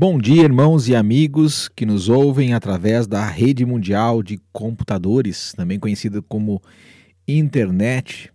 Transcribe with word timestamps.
Bom 0.00 0.16
dia, 0.16 0.44
irmãos 0.44 0.86
e 0.86 0.94
amigos 0.94 1.68
que 1.68 1.84
nos 1.84 2.08
ouvem 2.08 2.54
através 2.54 3.04
da 3.08 3.26
rede 3.26 3.66
mundial 3.66 4.22
de 4.22 4.38
computadores, 4.52 5.52
também 5.54 5.76
conhecida 5.76 6.22
como 6.22 6.62
internet. 7.26 8.30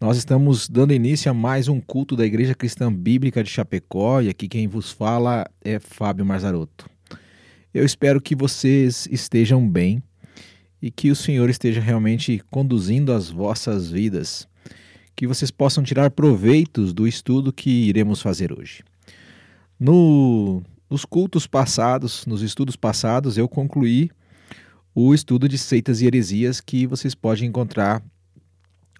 Nós 0.00 0.16
estamos 0.16 0.68
dando 0.68 0.94
início 0.94 1.28
a 1.28 1.34
mais 1.34 1.66
um 1.66 1.80
culto 1.80 2.14
da 2.14 2.24
Igreja 2.24 2.54
Cristã 2.54 2.92
Bíblica 2.92 3.42
de 3.42 3.50
Chapecó 3.50 4.20
e 4.20 4.28
aqui 4.28 4.46
quem 4.46 4.68
vos 4.68 4.92
fala 4.92 5.44
é 5.60 5.80
Fábio 5.80 6.24
Marzaroto. 6.24 6.88
Eu 7.74 7.84
espero 7.84 8.20
que 8.20 8.36
vocês 8.36 9.08
estejam 9.10 9.68
bem 9.68 10.00
e 10.80 10.88
que 10.88 11.10
o 11.10 11.16
Senhor 11.16 11.50
esteja 11.50 11.80
realmente 11.80 12.40
conduzindo 12.48 13.12
as 13.12 13.28
vossas 13.28 13.90
vidas, 13.90 14.46
que 15.16 15.26
vocês 15.26 15.50
possam 15.50 15.82
tirar 15.82 16.12
proveitos 16.12 16.92
do 16.92 17.08
estudo 17.08 17.52
que 17.52 17.88
iremos 17.88 18.22
fazer 18.22 18.56
hoje. 18.56 18.84
No, 19.78 20.62
nos 20.88 21.04
cultos 21.04 21.46
passados, 21.46 22.26
nos 22.26 22.42
estudos 22.42 22.76
passados, 22.76 23.36
eu 23.36 23.48
concluí 23.48 24.10
o 24.94 25.14
estudo 25.14 25.48
de 25.48 25.58
seitas 25.58 26.00
e 26.00 26.06
heresias 26.06 26.60
que 26.60 26.86
vocês 26.86 27.14
podem 27.14 27.48
encontrar 27.48 28.02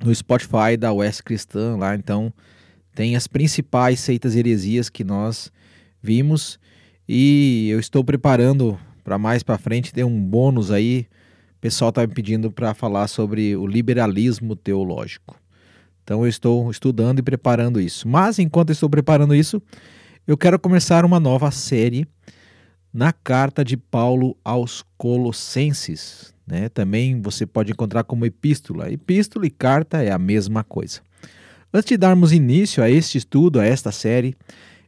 no 0.02 0.14
Spotify 0.14 0.77
da 0.78 0.92
West 0.92 1.22
Cristã 1.22 1.77
lá. 1.77 1.94
Então, 1.94 2.32
tem 2.94 3.16
as 3.16 3.27
principais 3.27 4.00
seitas 4.00 4.34
e 4.34 4.38
heresias 4.38 4.88
que 4.88 5.04
nós 5.04 5.50
vimos 6.02 6.58
e 7.08 7.68
eu 7.70 7.78
estou 7.78 8.02
preparando 8.02 8.78
para 9.05 9.18
mais 9.18 9.42
para 9.42 9.56
frente 9.58 9.92
ter 9.92 10.05
um 10.05 10.20
bônus 10.20 10.70
aí. 10.70 11.06
O 11.56 11.60
pessoal 11.60 11.91
está 11.91 12.06
me 12.06 12.12
pedindo 12.12 12.50
para 12.50 12.74
falar 12.74 13.06
sobre 13.06 13.56
o 13.56 13.66
liberalismo 13.66 14.56
teológico. 14.56 15.41
Então 16.02 16.22
eu 16.22 16.28
estou 16.28 16.70
estudando 16.70 17.20
e 17.20 17.22
preparando 17.22 17.80
isso. 17.80 18.08
Mas 18.08 18.38
enquanto 18.38 18.70
estou 18.70 18.91
preparando 18.91 19.34
isso, 19.34 19.62
eu 20.26 20.36
quero 20.36 20.58
começar 20.58 21.04
uma 21.04 21.20
nova 21.20 21.52
série 21.52 22.04
na 22.92 23.12
carta 23.12 23.64
de 23.64 23.76
Paulo 23.76 24.36
aos 24.44 24.84
Colossenses. 24.98 26.34
Né? 26.44 26.68
Também 26.68 27.20
você 27.20 27.46
pode 27.46 27.70
encontrar 27.70 28.02
como 28.02 28.27
epístola. 28.27 28.91
Epístola 28.91 29.46
e 29.46 29.50
carta 29.50 30.02
é 30.02 30.10
a 30.10 30.18
mesma 30.18 30.64
coisa. 30.64 31.00
Antes 31.72 31.91
de 31.91 31.96
darmos 31.96 32.33
início 32.33 32.83
a 32.83 32.91
este 32.91 33.18
estudo, 33.18 33.60
a 33.60 33.64
esta 33.64 33.92
série, 33.92 34.34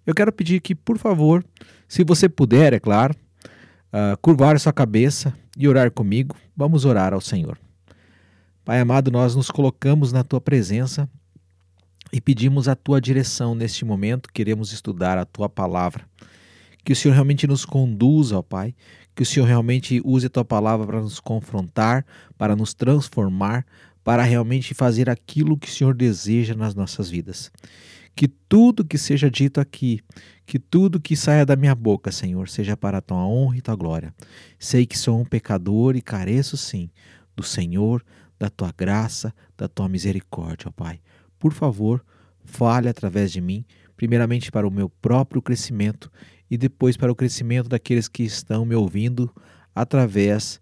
eu 0.04 0.12
quero 0.12 0.32
pedir 0.32 0.60
que, 0.60 0.74
por 0.74 0.98
favor, 0.98 1.44
se 1.86 2.02
você 2.02 2.28
puder, 2.28 2.72
é 2.72 2.80
claro, 2.80 3.14
uh, 3.92 4.16
curvar 4.20 4.58
sua 4.58 4.72
cabeça 4.72 5.32
e 5.56 5.68
orar 5.68 5.92
comigo. 5.92 6.34
Vamos 6.56 6.84
orar 6.84 7.12
ao 7.12 7.20
Senhor. 7.20 7.56
Pai 8.64 8.80
amado, 8.80 9.10
nós 9.10 9.36
nos 9.36 9.52
colocamos 9.52 10.12
na 10.12 10.24
tua 10.24 10.40
presença 10.40 11.08
e 12.12 12.20
pedimos 12.20 12.68
a 12.68 12.74
tua 12.74 13.00
direção 13.00 13.54
neste 13.54 13.84
momento. 13.84 14.30
Queremos 14.32 14.72
estudar 14.72 15.18
a 15.18 15.24
tua 15.24 15.48
palavra. 15.48 16.06
Que 16.84 16.92
o 16.92 16.96
Senhor 16.96 17.14
realmente 17.14 17.46
nos 17.46 17.64
conduza, 17.64 18.38
ó 18.38 18.42
Pai. 18.42 18.74
Que 19.14 19.22
o 19.22 19.26
Senhor 19.26 19.46
realmente 19.46 20.00
use 20.04 20.26
a 20.26 20.30
tua 20.30 20.44
palavra 20.44 20.86
para 20.86 21.00
nos 21.00 21.20
confrontar, 21.20 22.06
para 22.36 22.54
nos 22.54 22.72
transformar, 22.72 23.66
para 24.02 24.22
realmente 24.22 24.74
fazer 24.74 25.10
aquilo 25.10 25.58
que 25.58 25.68
o 25.68 25.70
Senhor 25.70 25.94
deseja 25.94 26.54
nas 26.54 26.74
nossas 26.74 27.10
vidas. 27.10 27.50
Que 28.14 28.26
tudo 28.26 28.84
que 28.84 28.96
seja 28.96 29.30
dito 29.30 29.60
aqui, 29.60 30.00
que 30.46 30.58
tudo 30.58 31.00
que 31.00 31.14
saia 31.14 31.44
da 31.44 31.56
minha 31.56 31.74
boca, 31.74 32.10
Senhor, 32.10 32.48
seja 32.48 32.76
para 32.76 32.98
a 32.98 33.02
tua 33.02 33.24
honra 33.24 33.58
e 33.58 33.60
tua 33.60 33.76
glória. 33.76 34.14
Sei 34.58 34.86
que 34.86 34.96
sou 34.96 35.20
um 35.20 35.24
pecador 35.24 35.94
e 35.94 36.00
careço, 36.00 36.56
sim, 36.56 36.90
do 37.36 37.42
Senhor, 37.42 38.04
da 38.38 38.48
tua 38.48 38.72
graça, 38.76 39.34
da 39.56 39.68
tua 39.68 39.88
misericórdia, 39.88 40.68
ó 40.68 40.72
Pai 40.72 41.00
por 41.38 41.52
favor, 41.52 42.04
fale 42.44 42.88
através 42.88 43.30
de 43.30 43.40
mim, 43.40 43.64
primeiramente 43.96 44.50
para 44.50 44.66
o 44.66 44.70
meu 44.70 44.88
próprio 44.88 45.42
crescimento 45.42 46.10
e 46.50 46.56
depois 46.56 46.96
para 46.96 47.12
o 47.12 47.16
crescimento 47.16 47.68
daqueles 47.68 48.08
que 48.08 48.22
estão 48.22 48.64
me 48.64 48.74
ouvindo 48.74 49.32
através 49.74 50.60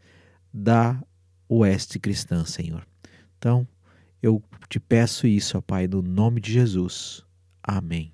da 0.53 1.01
Oeste 1.49 1.99
Cristã, 1.99 2.45
Senhor. 2.45 2.87
Então, 3.39 3.67
eu 4.23 4.43
te 4.69 4.81
peço 4.81 5.27
isso, 5.27 5.59
ó 5.59 5.61
Pai, 5.61 5.87
no 5.87 6.03
nome 6.03 6.41
de 6.41 6.53
Jesus. 6.53 7.23
Amém. 7.63 8.13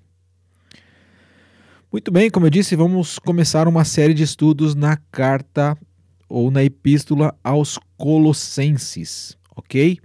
Muito 1.91 2.11
bem, 2.11 2.29
como 2.29 2.45
eu 2.45 2.49
disse, 2.49 2.75
vamos 2.75 3.19
começar 3.19 3.67
uma 3.67 3.85
série 3.85 4.13
de 4.13 4.23
estudos 4.23 4.73
na 4.73 4.97
carta 4.97 5.77
ou 6.27 6.49
na 6.49 6.63
epístola 6.63 7.37
aos 7.43 7.77
Colossenses, 7.97 9.37
ok? 9.55 9.99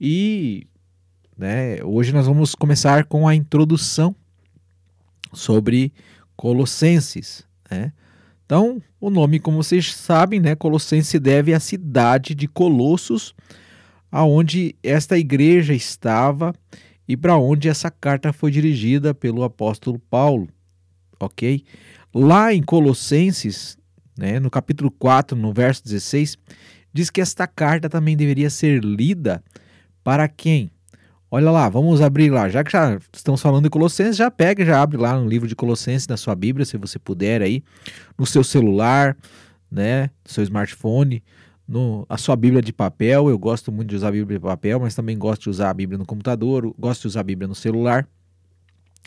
E 0.00 0.66
né? 1.38 1.82
Hoje 1.84 2.12
nós 2.12 2.26
vamos 2.26 2.54
começar 2.56 3.04
com 3.04 3.28
a 3.28 3.34
introdução 3.34 4.14
sobre 5.32 5.92
Colossenses. 6.36 7.46
Né? 7.70 7.92
Então, 8.44 8.82
o 9.00 9.08
nome, 9.08 9.38
como 9.38 9.62
vocês 9.62 9.94
sabem, 9.94 10.40
né, 10.40 10.56
Colossense 10.56 11.18
deve 11.18 11.54
à 11.54 11.60
cidade 11.60 12.34
de 12.34 12.48
Colossos, 12.48 13.34
aonde 14.10 14.74
esta 14.82 15.16
igreja 15.16 15.72
estava 15.72 16.52
e 17.06 17.16
para 17.16 17.36
onde 17.36 17.68
essa 17.68 17.90
carta 17.90 18.32
foi 18.32 18.50
dirigida 18.50 19.14
pelo 19.14 19.44
apóstolo 19.44 19.98
Paulo, 20.10 20.48
ok? 21.20 21.62
Lá 22.12 22.52
em 22.52 22.62
Colossenses, 22.62 23.78
né, 24.18 24.40
no 24.40 24.50
capítulo 24.50 24.90
4, 24.90 25.36
no 25.36 25.52
verso 25.52 25.84
16, 25.84 26.36
diz 26.92 27.10
que 27.10 27.20
esta 27.20 27.46
carta 27.46 27.88
também 27.88 28.16
deveria 28.16 28.50
ser 28.50 28.82
lida 28.82 29.42
para 30.02 30.26
quem? 30.26 30.70
Olha 31.30 31.50
lá, 31.50 31.68
vamos 31.68 32.00
abrir 32.00 32.30
lá. 32.30 32.48
Já 32.48 32.64
que 32.64 32.72
já 32.72 32.98
estamos 33.12 33.42
falando 33.42 33.64
de 33.64 33.70
Colossenses, 33.70 34.16
já 34.16 34.30
pega, 34.30 34.64
já 34.64 34.80
abre 34.80 34.96
lá 34.96 35.18
no 35.18 35.28
livro 35.28 35.46
de 35.46 35.54
Colossenses 35.54 36.08
na 36.08 36.16
sua 36.16 36.34
Bíblia, 36.34 36.64
se 36.64 36.78
você 36.78 36.98
puder 36.98 37.42
aí, 37.42 37.62
no 38.16 38.24
seu 38.24 38.42
celular, 38.42 39.14
né, 39.70 40.10
no 40.24 40.32
seu 40.32 40.42
smartphone, 40.42 41.22
no, 41.68 42.06
a 42.08 42.16
sua 42.16 42.34
Bíblia 42.34 42.62
de 42.62 42.72
papel. 42.72 43.28
Eu 43.28 43.38
gosto 43.38 43.70
muito 43.70 43.90
de 43.90 43.96
usar 43.96 44.08
a 44.08 44.12
Bíblia 44.12 44.38
de 44.38 44.42
papel, 44.42 44.80
mas 44.80 44.94
também 44.94 45.18
gosto 45.18 45.42
de 45.42 45.50
usar 45.50 45.68
a 45.68 45.74
Bíblia 45.74 45.98
no 45.98 46.06
computador, 46.06 46.74
gosto 46.78 47.02
de 47.02 47.08
usar 47.08 47.20
a 47.20 47.24
Bíblia 47.24 47.46
no 47.46 47.54
celular. 47.54 48.08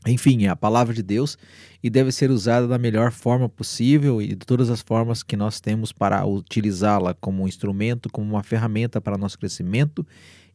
Enfim, 0.06 0.46
é 0.46 0.50
a 0.50 0.56
palavra 0.56 0.94
de 0.94 1.02
Deus 1.02 1.40
e 1.82 1.90
deve 1.90 2.12
ser 2.12 2.30
usada 2.30 2.68
da 2.68 2.78
melhor 2.78 3.12
forma 3.12 3.50
possível 3.50 4.22
e 4.22 4.30
de 4.30 4.46
todas 4.46 4.70
as 4.70 4.82
formas 4.82 5.24
que 5.24 5.36
nós 5.36 5.60
temos 5.60 5.92
para 5.92 6.24
utilizá-la 6.26 7.16
como 7.16 7.44
um 7.44 7.48
instrumento, 7.48 8.10
como 8.12 8.30
uma 8.30 8.44
ferramenta 8.44 9.02
para 9.02 9.18
nosso 9.18 9.40
crescimento 9.40 10.06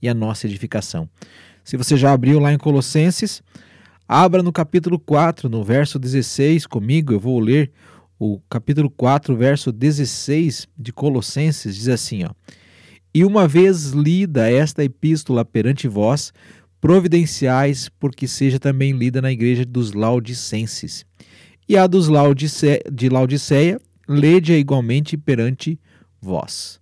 e 0.01 0.09
a 0.09 0.15
nossa 0.15 0.47
edificação. 0.47 1.09
Se 1.67 1.77
você 1.77 1.97
já 1.97 2.13
abriu 2.13 2.39
lá 2.39 2.53
em 2.53 2.59
Colossenses, 2.59 3.43
abra 4.07 4.41
no 4.41 4.53
capítulo 4.53 5.01
4, 5.01 5.49
no 5.49 5.65
verso 5.65 5.99
16 5.99 6.65
comigo, 6.65 7.13
eu 7.13 7.19
vou 7.19 7.41
ler 7.41 7.73
o 8.21 8.41
capítulo 8.49 8.89
4, 8.89 9.35
verso 9.37 9.73
16 9.73 10.69
de 10.79 10.93
Colossenses, 10.93 11.75
diz 11.75 11.89
assim, 11.89 12.23
ó: 12.23 12.31
E 13.13 13.25
uma 13.25 13.49
vez 13.49 13.91
lida 13.91 14.49
esta 14.49 14.85
epístola 14.85 15.45
perante 15.45 15.89
vós, 15.89 16.33
providenciais 16.81 17.89
porque 17.99 18.29
seja 18.29 18.61
também 18.61 18.93
lida 18.93 19.21
na 19.21 19.33
igreja 19.33 19.65
dos 19.65 19.93
Laodicenses. 19.93 21.05
E 21.69 21.77
a 21.77 21.89
dos 21.89 22.07
Laodice... 22.07 22.81
de 22.93 23.09
Laodiceia, 23.09 23.81
lede-a 24.09 24.57
igualmente 24.57 25.17
perante 25.17 25.81
vós. 26.23 26.79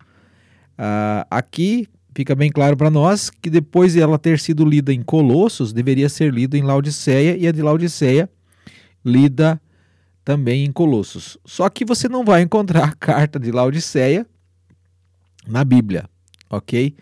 Uh, 0.78 1.24
aqui 1.30 1.88
fica 2.14 2.34
bem 2.34 2.50
claro 2.50 2.76
para 2.76 2.91
nós 2.91 3.28
que 3.28 3.50
depois 3.50 3.94
de 3.94 4.00
ela 4.00 4.19
ter 4.19 4.38
sido 4.38 4.64
lida 4.64 4.92
em 4.92 5.02
Colossos, 5.02 5.72
deveria 5.72 6.08
ser 6.08 6.32
lida 6.32 6.56
em 6.56 6.62
Laodiceia 6.62 7.36
e 7.36 7.47
a 7.47 7.52
de 7.52 7.60
Laodiceia 7.60 8.30
lida 9.04 9.60
também 10.25 10.64
em 10.64 10.72
Colossos. 10.72 11.36
Só 11.44 11.69
que 11.69 11.84
você 11.84 12.08
não 12.08 12.25
vai 12.25 12.42
encontrar 12.42 12.84
a 12.84 12.92
carta 12.92 13.38
de 13.38 13.50
Laodiceia 13.50 14.26
na 15.47 15.64
Bíblia, 15.64 16.08
ok? 16.48 16.94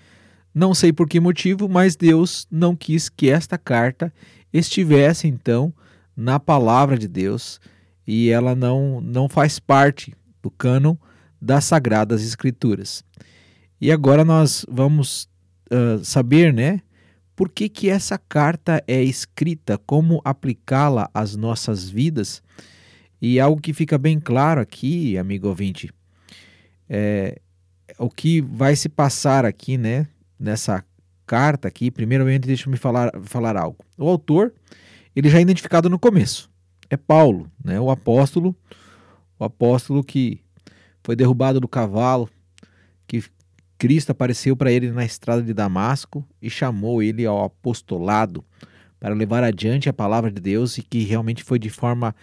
Não 0.55 0.75
sei 0.75 0.93
por 0.93 1.09
que 1.09 1.21
motivo, 1.21 1.69
mas 1.69 1.95
Deus 1.95 2.47
não 2.51 2.75
quis 2.75 3.09
que 3.09 3.31
esta 3.31 3.57
carta 3.57 4.13
estivesse 4.53 5.29
então 5.29 5.73
na 6.17 6.39
palavra 6.41 6.99
de 6.99 7.09
Deus 7.09 7.61
e 8.07 8.29
ela 8.29 8.55
não, 8.55 9.01
não 9.01 9.29
faz 9.29 9.59
parte 9.59 10.15
do 10.43 10.51
cânon 10.51 10.97
das 11.41 11.65
Sagradas 11.65 12.23
Escrituras. 12.23 13.05
E 13.83 13.91
agora 13.91 14.25
nós 14.25 14.65
vamos 14.71 15.29
uh, 15.69 16.05
saber, 16.05 16.55
né, 16.55 16.81
por 17.35 17.49
que, 17.49 17.69
que 17.69 17.91
essa 17.91 18.17
carta 18.17 18.81
é 18.87 19.03
escrita, 19.03 19.77
como 19.77 20.23
aplicá-la 20.25 21.11
às 21.13 21.35
nossas 21.35 21.91
vidas. 21.91 22.41
E 23.21 23.41
algo 23.41 23.61
que 23.61 23.73
fica 23.73 23.99
bem 23.99 24.21
claro 24.21 24.61
aqui, 24.61 25.19
amigo 25.19 25.49
ouvinte, 25.49 25.91
é 26.89 27.41
o 27.99 28.09
que 28.09 28.41
vai 28.41 28.77
se 28.77 28.89
passar 28.89 29.45
aqui, 29.45 29.77
né, 29.77 30.07
nessa 30.39 30.85
carta 31.27 31.67
aqui. 31.67 31.91
Primeiramente, 31.91 32.47
deixa 32.47 32.69
eu 32.69 32.71
me 32.71 32.77
falar, 32.77 33.11
falar 33.25 33.57
algo. 33.57 33.85
O 33.99 34.09
autor, 34.09 34.55
ele 35.17 35.29
já 35.29 35.39
é 35.39 35.43
identificado 35.43 35.91
no 35.91 35.99
começo. 35.99 36.49
É 36.89 36.97
Paulo, 36.97 37.51
né, 37.65 37.81
o 37.81 37.91
apóstolo, 37.91 38.55
o 39.41 39.43
apóstolo 39.43 40.05
que 40.05 40.41
foi 41.03 41.17
derrubado 41.17 41.59
do 41.59 41.67
cavalo, 41.67 42.31
Cristo 43.83 44.13
apareceu 44.13 44.57
para 44.57 44.71
ele 44.71 44.93
na 44.93 45.05
estrada 45.05 45.43
de 45.43 45.53
Damasco 45.53 46.25
e 46.41 46.49
chamou 46.49 47.03
ele 47.03 47.27
ao 47.27 47.43
apostolado 47.43 48.45
para 49.01 49.13
levar 49.13 49.43
adiante 49.43 49.89
a 49.89 49.93
palavra 49.93 50.31
de 50.31 50.41
Deus 50.41 50.79
e 50.79 50.83
que 50.83 51.03
realmente 51.03 51.43
foi 51.43 51.59
de 51.59 51.69
forma 51.69 52.15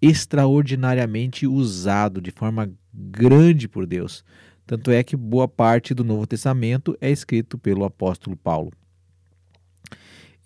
extraordinariamente 0.00 1.44
usado 1.44 2.20
de 2.20 2.30
forma 2.30 2.70
grande 2.94 3.66
por 3.66 3.84
Deus. 3.84 4.24
Tanto 4.64 4.92
é 4.92 5.02
que 5.02 5.16
boa 5.16 5.48
parte 5.48 5.92
do 5.92 6.04
Novo 6.04 6.24
Testamento 6.24 6.96
é 7.00 7.10
escrito 7.10 7.58
pelo 7.58 7.84
apóstolo 7.84 8.36
Paulo. 8.36 8.70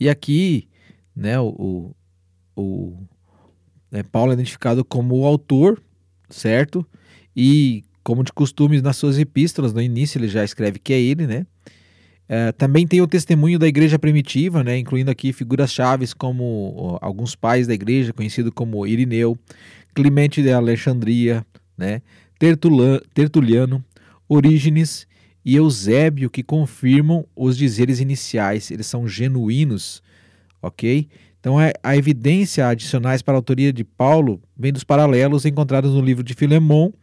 E 0.01 0.09
aqui, 0.09 0.71
né, 1.15 1.39
o, 1.39 1.95
o 2.57 2.97
né, 3.91 4.03
Paulo 4.03 4.33
é 4.33 4.35
identificado 4.37 4.83
como 4.83 5.19
o 5.19 5.27
autor, 5.27 5.83
certo? 6.31 6.87
E 7.37 7.85
como 8.03 8.25
de 8.25 8.33
costume 8.33 8.81
nas 8.81 8.97
suas 8.97 9.19
epístolas, 9.19 9.73
no 9.73 9.81
início 9.81 10.19
ele 10.19 10.29
já 10.29 10.45
escreve 10.45 10.79
que 10.79 10.93
é 10.93 11.01
ele, 11.01 11.27
né? 11.27 11.47
É, 12.29 12.53
também 12.53 12.87
tem 12.87 13.01
o 13.01 13.07
testemunho 13.07 13.59
da 13.59 13.67
igreja 13.67 13.99
primitiva, 13.99 14.65
né, 14.65 14.79
incluindo 14.79 15.11
aqui 15.11 15.33
figuras 15.33 15.71
chaves 15.73 16.15
como 16.15 16.73
ó, 16.77 16.99
alguns 17.03 17.35
pais 17.35 17.67
da 17.67 17.75
igreja, 17.75 18.13
conhecido 18.13 18.51
como 18.51 18.87
Irineu, 18.87 19.37
Clemente 19.95 20.41
de 20.41 20.51
Alexandria, 20.51 21.45
né, 21.77 22.01
Tertuliano, 22.39 23.85
Orígenes 24.29 25.07
e 25.45 25.57
Eusébio, 25.57 26.31
que 26.31 26.43
confirmam 26.43 27.27
os 27.37 27.57
dizeres 27.57 28.01
iniciais, 28.01 28.71
eles 28.71 28.87
são 28.87 29.07
genuínos, 29.07 30.03
ok? 30.63 31.09
Então, 31.39 31.61
é, 31.61 31.73
a 31.83 31.97
evidência 31.97 32.69
adicionais 32.69 33.21
para 33.21 33.35
a 33.35 33.37
autoria 33.37 33.73
de 33.73 33.83
Paulo 33.83 34.41
vem 34.57 34.73
dos 34.73 34.85
paralelos 34.85 35.45
encontrados 35.45 35.93
no 35.93 36.01
livro 36.01 36.23
de 36.23 36.35
Filemão, 36.35 36.95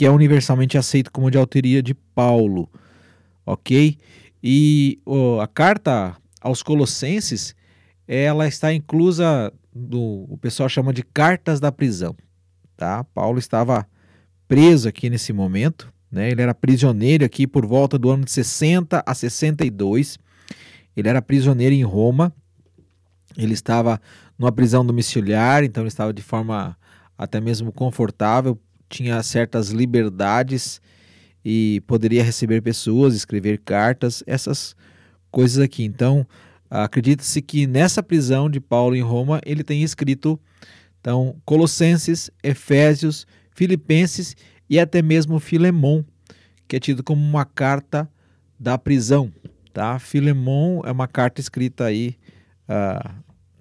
que 0.00 0.06
é 0.06 0.10
universalmente 0.10 0.78
aceito 0.78 1.12
como 1.12 1.30
de 1.30 1.36
autoria 1.36 1.82
de 1.82 1.92
Paulo, 1.92 2.70
ok? 3.44 3.98
E 4.42 4.98
oh, 5.04 5.38
a 5.42 5.46
carta 5.46 6.16
aos 6.40 6.62
Colossenses, 6.62 7.54
ela 8.08 8.48
está 8.48 8.72
inclusa 8.72 9.52
do 9.70 10.24
o 10.26 10.38
pessoal 10.38 10.70
chama 10.70 10.90
de 10.90 11.02
cartas 11.02 11.60
da 11.60 11.70
prisão, 11.70 12.16
tá? 12.78 13.04
Paulo 13.12 13.38
estava 13.38 13.86
preso 14.48 14.88
aqui 14.88 15.10
nesse 15.10 15.34
momento, 15.34 15.92
né? 16.10 16.30
Ele 16.30 16.40
era 16.40 16.54
prisioneiro 16.54 17.22
aqui 17.22 17.46
por 17.46 17.66
volta 17.66 17.98
do 17.98 18.08
ano 18.08 18.24
de 18.24 18.30
60 18.30 19.04
a 19.04 19.14
62. 19.14 20.18
Ele 20.96 21.10
era 21.10 21.20
prisioneiro 21.20 21.74
em 21.74 21.84
Roma. 21.84 22.32
Ele 23.36 23.52
estava 23.52 24.00
numa 24.38 24.50
prisão 24.50 24.82
domiciliar, 24.82 25.62
então 25.62 25.82
ele 25.82 25.88
estava 25.88 26.10
de 26.10 26.22
forma 26.22 26.74
até 27.18 27.38
mesmo 27.38 27.70
confortável, 27.70 28.58
tinha 28.90 29.22
certas 29.22 29.70
liberdades 29.70 30.82
e 31.44 31.82
poderia 31.86 32.22
receber 32.22 32.60
pessoas, 32.60 33.14
escrever 33.14 33.58
cartas, 33.64 34.22
essas 34.26 34.76
coisas 35.30 35.62
aqui. 35.62 35.84
Então, 35.84 36.26
acredita-se 36.68 37.40
que 37.40 37.66
nessa 37.66 38.02
prisão 38.02 38.50
de 38.50 38.60
Paulo 38.60 38.94
em 38.94 39.00
Roma, 39.00 39.40
ele 39.46 39.64
tem 39.64 39.82
escrito 39.82 40.38
então 41.00 41.36
Colossenses, 41.46 42.30
Efésios, 42.42 43.26
Filipenses 43.52 44.36
e 44.68 44.78
até 44.78 45.00
mesmo 45.00 45.40
Filemon, 45.40 46.02
que 46.68 46.76
é 46.76 46.80
tido 46.80 47.02
como 47.02 47.22
uma 47.22 47.44
carta 47.44 48.10
da 48.58 48.76
prisão, 48.76 49.32
tá? 49.72 49.98
Filemon 49.98 50.82
é 50.84 50.92
uma 50.92 51.08
carta 51.08 51.40
escrita 51.40 51.84
aí 51.84 52.16
uh, 52.68 53.10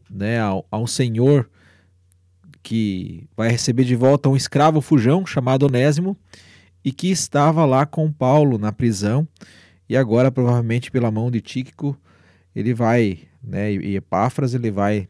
né, 0.09 0.39
ao, 0.41 0.65
ao 0.69 0.85
senhor 0.85 1.49
que 2.61 3.27
vai 3.35 3.49
receber 3.49 3.83
de 3.83 3.95
volta 3.95 4.29
um 4.29 4.35
escravo 4.35 4.81
fujão 4.81 5.25
chamado 5.25 5.65
Onésimo, 5.65 6.17
e 6.83 6.91
que 6.91 7.09
estava 7.09 7.65
lá 7.65 7.85
com 7.85 8.11
Paulo 8.11 8.57
na 8.57 8.71
prisão 8.71 9.27
e 9.87 9.97
agora 9.97 10.31
provavelmente 10.31 10.91
pela 10.91 11.11
mão 11.11 11.29
de 11.29 11.41
Tíquico 11.41 11.97
ele 12.55 12.73
vai, 12.73 13.19
né, 13.43 13.71
e 13.73 13.95
Epáfras 13.95 14.53
ele 14.53 14.71
vai 14.71 15.07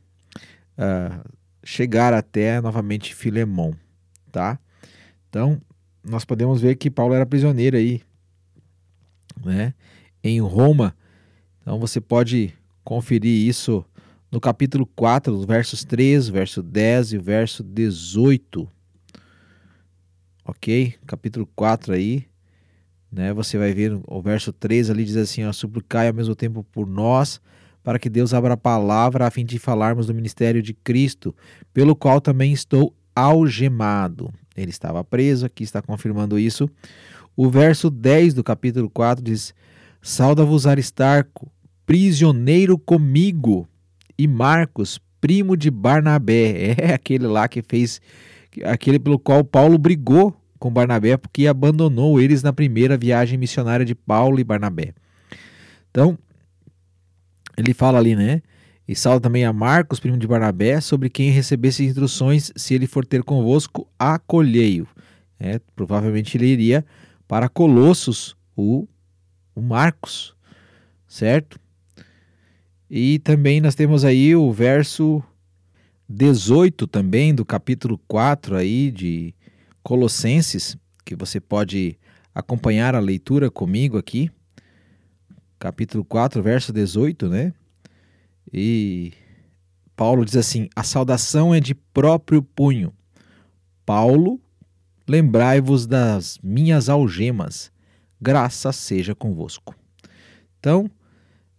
uh, 0.78 1.30
chegar 1.64 2.14
até 2.14 2.60
novamente 2.62 3.16
Filemão, 3.16 3.76
tá? 4.32 4.60
Então 5.30 5.62
nós 6.04 6.26
podemos 6.26 6.62
ver 6.62 6.76
que 6.76 6.90
Paulo 6.90 7.14
era 7.14 7.26
prisioneiro 7.26 7.78
aí, 7.78 8.02
né, 9.44 9.74
em 10.24 10.40
Roma. 10.42 10.96
Então 11.62 11.80
você 11.80 12.02
pode 12.02 12.54
conferir 12.84 13.48
isso 13.48 13.86
no 14.32 14.40
capítulo 14.40 14.86
4, 14.86 15.40
versos 15.46 15.84
3, 15.84 16.30
verso 16.30 16.62
10 16.62 17.14
e 17.14 17.18
verso 17.18 17.64
18 17.64 18.70
ok? 20.50 20.96
Capítulo 21.06 21.48
4 21.56 21.94
aí, 21.94 22.26
né? 23.12 23.34
Você 23.34 23.58
vai 23.58 23.74
ver 23.74 24.00
o 24.08 24.22
verso 24.22 24.52
3 24.52 24.90
ali 24.90 25.06
diz 25.06 25.16
assim, 25.16 25.44
ó, 25.46 25.54
suplicai 25.54 26.08
ao 26.08 26.14
mesmo 26.14 26.36
tempo 26.36 26.64
por 26.72 26.88
nós, 26.88 27.40
para 27.84 28.00
que 28.00 28.10
Deus 28.10 28.34
abra 28.34 28.54
a 28.54 28.58
palavra 28.58 29.26
a 29.26 29.32
fim 29.32 29.46
de 29.46 29.58
falarmos 29.58 30.08
do 30.08 30.14
ministério 30.14 30.62
de 30.62 30.74
Cristo, 30.74 31.36
pelo 31.74 31.96
qual 31.96 32.20
também 32.20 32.52
estou 32.52 32.94
algemado. 33.16 34.34
Ele 34.56 34.70
estava 34.70 35.04
preso, 35.04 35.46
aqui 35.46 35.64
está 35.64 35.82
confirmando 35.82 36.38
isso. 36.38 36.70
O 37.36 37.50
verso 37.50 37.90
10 37.90 38.34
do 38.34 38.44
capítulo 38.44 38.90
4 38.90 39.24
diz: 39.24 39.54
Sauda-vos 40.02 40.68
Aristarco, 40.68 41.50
prisioneiro 41.86 42.78
comigo, 42.78 43.68
e 44.20 44.28
Marcos, 44.28 45.00
primo 45.22 45.56
de 45.56 45.72
Barnabé. 45.72 46.76
É 46.78 46.94
aquele 46.94 47.26
lá 47.26 47.48
que 47.48 47.62
fez 47.62 48.02
aquele 48.66 49.00
pelo 49.00 49.18
qual 49.18 49.46
Paulo 49.46 49.78
brigou 49.78 50.36
com 50.60 50.70
Barnabé 50.70 51.16
porque 51.16 51.48
abandonou 51.48 52.20
eles 52.20 52.44
na 52.44 52.52
primeira 52.52 52.98
viagem 52.98 53.40
missionária 53.40 53.86
de 53.86 53.96
Paulo 53.96 54.38
e 54.38 54.44
Barnabé. 54.44 54.94
Então, 55.90 56.20
ele 57.58 57.74
fala 57.74 57.98
ali, 57.98 58.14
né? 58.14 58.42
E 58.86 58.94
salva 58.94 59.22
também 59.22 59.46
a 59.46 59.54
Marcos, 59.54 60.02
primo 60.02 60.18
de 60.18 60.28
Barnabé, 60.28 60.82
sobre 60.82 61.10
quem 61.10 61.30
recebesse 61.30 61.86
instruções, 61.86 62.52
se 62.58 62.74
ele 62.74 62.88
for 62.88 63.06
ter 63.06 63.24
convosco, 63.24 63.88
acolhei-o. 63.98 64.88
É, 65.40 65.62
provavelmente 65.76 66.36
ele 66.36 66.48
iria 66.48 66.86
para 67.26 67.48
Colossos, 67.48 68.36
o, 68.58 68.86
o 69.56 69.62
Marcos, 69.62 70.36
certo? 71.08 71.58
E 72.90 73.20
também 73.20 73.62
nós 73.62 73.76
temos 73.76 74.04
aí 74.04 74.36
o 74.36 74.52
verso 74.52 75.22
18 76.08 76.88
também 76.88 77.36
do 77.36 77.46
capítulo 77.46 78.00
4 78.08 78.56
aí 78.56 78.90
de 78.90 79.36
Colossenses, 79.84 80.76
que 81.06 81.16
você 81.16 81.40
pode 81.40 82.00
acompanhar 82.34 82.96
a 82.96 83.00
leitura 83.00 83.52
comigo 83.52 83.98
aqui. 83.98 84.32
Capítulo 85.60 86.04
4, 86.04 86.42
verso 86.42 86.74
18, 86.74 87.28
né? 87.30 87.54
E 88.52 89.14
Paulo 89.96 90.26
diz 90.26 90.36
assim: 90.36 90.68
A 90.76 90.84
saudação 90.84 91.54
é 91.54 91.60
de 91.60 91.76
próprio 91.76 92.42
punho. 92.42 92.92
Paulo, 93.86 94.40
lembrai-vos 95.08 95.86
das 95.86 96.40
minhas 96.42 96.90
algemas, 96.90 97.72
graça 98.20 98.72
seja 98.72 99.14
convosco. 99.14 99.76
Então, 100.60 100.90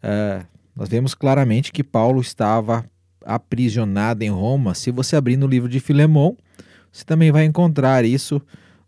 uh, 0.03 0.47
nós 0.81 0.89
vemos 0.89 1.15
claramente 1.15 1.73
que 1.73 1.85
Paulo 1.85 2.23
estava 2.23 2.87
aprisionada 3.23 4.25
em 4.25 4.31
Roma, 4.31 4.75
se 4.75 4.91
você 4.91 5.15
abrir 5.15 5.37
no 5.37 5.47
livro 5.47 5.69
de 5.69 5.79
Filemão, 5.79 6.39
você 6.91 7.05
também 7.05 7.31
vai 7.31 7.45
encontrar 7.45 8.03
isso 8.03 8.41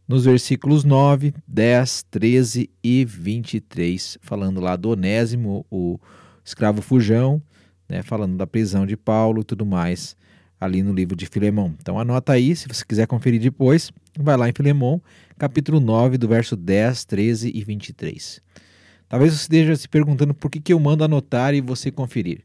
nos 0.08 0.24
versículos 0.24 0.84
9, 0.84 1.34
10, 1.46 2.06
13 2.10 2.70
e 2.82 3.04
23, 3.04 4.16
falando 4.22 4.58
lá 4.58 4.74
do 4.74 4.88
Onésimo, 4.88 5.66
o 5.70 5.98
escravo 6.42 6.80
fujão, 6.80 7.42
né, 7.86 8.00
falando 8.00 8.38
da 8.38 8.46
prisão 8.46 8.86
de 8.86 8.96
Paulo 8.96 9.42
e 9.42 9.44
tudo 9.44 9.66
mais, 9.66 10.16
ali 10.58 10.82
no 10.82 10.94
livro 10.94 11.14
de 11.14 11.26
Filemão. 11.26 11.74
Então 11.78 12.00
anota 12.00 12.32
aí, 12.32 12.56
se 12.56 12.66
você 12.68 12.82
quiser 12.86 13.06
conferir 13.06 13.38
depois, 13.38 13.92
vai 14.18 14.38
lá 14.38 14.48
em 14.48 14.54
Filemão, 14.54 15.02
capítulo 15.36 15.78
9, 15.78 16.16
do 16.16 16.26
verso 16.26 16.56
10, 16.56 17.04
13 17.04 17.52
e 17.54 17.62
23. 17.62 18.40
Talvez 19.12 19.34
você 19.34 19.42
esteja 19.42 19.76
se 19.76 19.86
perguntando 19.86 20.32
por 20.32 20.50
que, 20.50 20.58
que 20.58 20.72
eu 20.72 20.80
mando 20.80 21.04
anotar 21.04 21.52
e 21.52 21.60
você 21.60 21.90
conferir. 21.90 22.40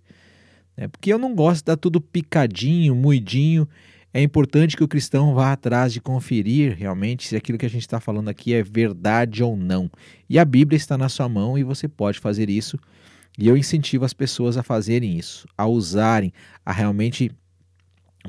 Né? 0.75 0.89
Porque 0.89 1.13
eu 1.13 1.17
não 1.17 1.33
gosto 1.33 1.59
de 1.59 1.63
dar 1.63 1.77
tudo 1.77 2.01
picadinho, 2.01 2.93
muidinho. 2.93 3.65
É 4.13 4.21
importante 4.21 4.75
que 4.75 4.83
o 4.83 4.87
cristão 4.87 5.33
vá 5.33 5.53
atrás 5.53 5.93
de 5.93 6.01
conferir 6.01 6.75
realmente 6.77 7.25
se 7.25 7.37
aquilo 7.37 7.57
que 7.57 7.65
a 7.65 7.69
gente 7.69 7.83
está 7.83 8.01
falando 8.01 8.27
aqui 8.27 8.53
é 8.53 8.61
verdade 8.61 9.41
ou 9.41 9.55
não. 9.55 9.89
E 10.29 10.37
a 10.37 10.43
Bíblia 10.43 10.75
está 10.75 10.97
na 10.97 11.07
sua 11.07 11.29
mão 11.29 11.57
e 11.57 11.63
você 11.63 11.87
pode 11.87 12.19
fazer 12.19 12.49
isso. 12.49 12.77
E 13.39 13.47
eu 13.47 13.55
incentivo 13.55 14.03
as 14.03 14.11
pessoas 14.11 14.57
a 14.57 14.61
fazerem 14.61 15.17
isso, 15.17 15.47
a 15.57 15.65
usarem, 15.65 16.33
a 16.65 16.73
realmente 16.73 17.31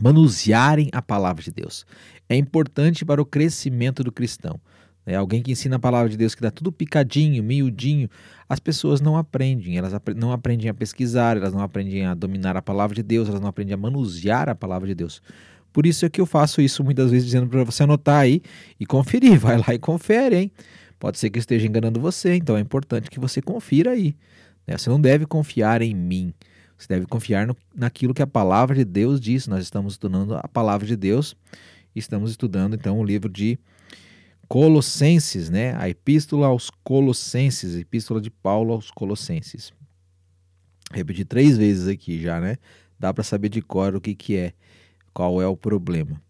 manusearem 0.00 0.90
a 0.92 1.02
palavra 1.02 1.42
de 1.42 1.50
Deus. 1.50 1.85
É 2.28 2.37
importante 2.37 3.04
para 3.04 3.21
o 3.21 3.26
crescimento 3.26 4.04
do 4.04 4.12
cristão. 4.12 4.61
É 5.09 5.17
alguém 5.17 5.43
que 5.43 5.50
ensina 5.50 5.77
a 5.77 5.79
palavra 5.79 6.09
de 6.09 6.17
Deus 6.17 6.35
que 6.35 6.43
dá 6.43 6.50
tudo 6.50 6.71
picadinho, 6.71 7.43
miudinho, 7.43 8.11
as 8.49 8.61
pessoas 8.61 9.00
não 9.00 9.17
aprendem, 9.17 9.79
elas 9.79 9.93
não 10.15 10.33
aprendem 10.33 10.69
a 10.69 10.75
pesquisar, 10.75 11.37
elas 11.37 11.53
não 11.53 11.61
aprendem 11.61 12.05
a 12.05 12.15
dominar 12.15 12.57
a 12.57 12.62
palavra 12.62 12.95
de 12.95 13.03
Deus, 13.03 13.29
elas 13.29 13.41
não 13.41 13.49
aprendem 13.49 13.73
a 13.73 13.77
manusear 13.77 14.49
a 14.49 14.55
palavra 14.55 14.87
de 14.87 14.95
Deus. 14.95 15.23
Por 15.73 15.87
isso 15.87 16.05
é 16.05 16.11
que 16.11 16.21
eu 16.21 16.27
faço 16.27 16.61
isso 16.61 16.85
muitas 16.85 17.11
vezes 17.11 17.27
dizendo 17.27 17.47
para 17.47 17.65
você 17.65 17.85
anotar 17.85 18.21
aí 18.21 18.43
e 18.79 18.85
conferir, 18.85 19.38
vai 19.41 19.57
lá 19.57 19.75
e 19.75 19.79
confere, 19.79 20.37
hein? 20.37 20.53
Pode 20.99 21.19
ser 21.19 21.31
que 21.31 21.38
esteja 21.38 21.67
enganando 21.67 21.99
você, 22.00 22.35
então 22.35 22.57
é 22.57 22.61
importante 22.61 23.09
que 23.09 23.19
você 23.19 23.41
confira 23.41 23.93
aí. 23.93 24.15
Né? 24.67 24.77
Você 24.77 24.91
não 24.91 25.00
deve 25.00 25.25
confiar 25.25 25.81
em 25.81 25.95
mim, 25.95 26.35
você 26.77 26.88
deve 26.88 27.07
confiar 27.07 27.47
no, 27.47 27.57
naquilo 27.75 28.12
que 28.12 28.21
a 28.21 28.27
palavra 28.27 28.77
de 28.77 28.85
Deus 28.85 29.21
diz. 29.21 29.47
Nós 29.47 29.62
estamos 29.62 29.95
estudando 29.95 30.35
a 30.35 30.49
palavra 30.49 30.87
de 30.87 30.97
Deus 30.97 31.35
Estamos 31.99 32.31
estudando 32.31 32.75
então 32.75 32.99
o 32.99 33.05
livro 33.05 33.29
de 33.29 33.59
Colossenses, 34.49 35.50
né? 35.50 35.76
A 35.76 35.88
Epístola 35.88 36.47
aos 36.47 36.71
Colossenses, 36.83 37.76
Epístola 37.76 38.21
de 38.21 38.31
Paulo 38.31 38.73
aos 38.73 38.90
Colossenses. 38.90 39.73
Repeti 40.90 41.25
três 41.25 41.59
vezes 41.59 41.87
aqui 41.87 42.21
já, 42.21 42.40
né? 42.40 42.57
Dá 42.99 43.12
para 43.12 43.23
saber 43.23 43.50
de 43.50 43.61
cor 43.61 43.95
o 43.95 44.00
que, 44.00 44.14
que 44.14 44.37
é, 44.37 44.55
qual 45.12 45.43
é 45.43 45.47
o 45.47 45.57
problema. 45.57 46.21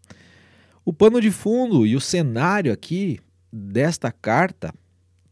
O 0.83 0.91
pano 0.91 1.21
de 1.21 1.31
fundo 1.31 1.87
e 1.87 1.95
o 1.95 2.01
cenário 2.01 2.73
aqui 2.73 3.19
desta 3.51 4.11
carta, 4.11 4.73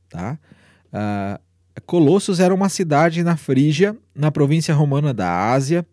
tá? 0.10 0.40
Uh, 0.88 1.82
Colossos 1.86 2.40
era 2.40 2.54
uma 2.54 2.70
cidade 2.70 3.22
na 3.22 3.36
Frígia, 3.36 3.96
na 4.16 4.32
província 4.32 4.74
romana 4.74 5.14
da 5.14 5.52
Ásia, 5.52 5.86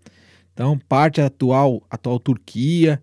então 0.52 0.78
parte 0.78 1.20
atual, 1.20 1.82
atual 1.90 2.20
Turquia, 2.20 3.02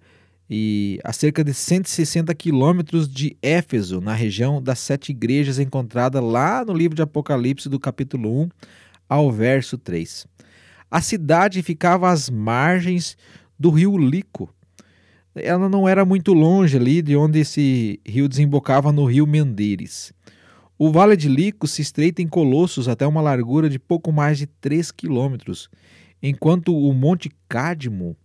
e 0.53 0.99
a 1.01 1.13
cerca 1.13 1.45
de 1.45 1.53
160 1.53 2.35
quilômetros 2.35 3.07
de 3.07 3.37
Éfeso, 3.41 4.01
na 4.01 4.13
região 4.13 4.61
das 4.61 4.79
sete 4.79 5.11
igrejas 5.13 5.57
encontrada 5.57 6.19
lá 6.19 6.65
no 6.65 6.73
livro 6.73 6.93
de 6.93 7.01
Apocalipse, 7.01 7.69
do 7.69 7.79
capítulo 7.79 8.41
1 8.41 8.49
ao 9.07 9.31
verso 9.31 9.77
3. 9.77 10.27
A 10.91 10.99
cidade 10.99 11.63
ficava 11.63 12.11
às 12.11 12.29
margens 12.29 13.15
do 13.57 13.69
rio 13.69 13.97
Lico. 13.97 14.53
Ela 15.33 15.69
não 15.69 15.87
era 15.87 16.03
muito 16.03 16.33
longe 16.33 16.75
ali 16.75 17.01
de 17.01 17.15
onde 17.15 17.39
esse 17.39 18.01
rio 18.05 18.27
desembocava 18.27 18.91
no 18.91 19.05
rio 19.05 19.25
Menderes. 19.25 20.11
O 20.77 20.91
Vale 20.91 21.15
de 21.15 21.29
Lico 21.29 21.65
se 21.65 21.81
estreita 21.81 22.21
em 22.21 22.27
Colossos 22.27 22.89
até 22.89 23.07
uma 23.07 23.21
largura 23.21 23.69
de 23.69 23.79
pouco 23.79 24.11
mais 24.11 24.37
de 24.37 24.47
3 24.47 24.91
quilômetros, 24.91 25.69
enquanto 26.21 26.75
o 26.75 26.91
Monte 26.93 27.31
Cádmo 27.47 28.17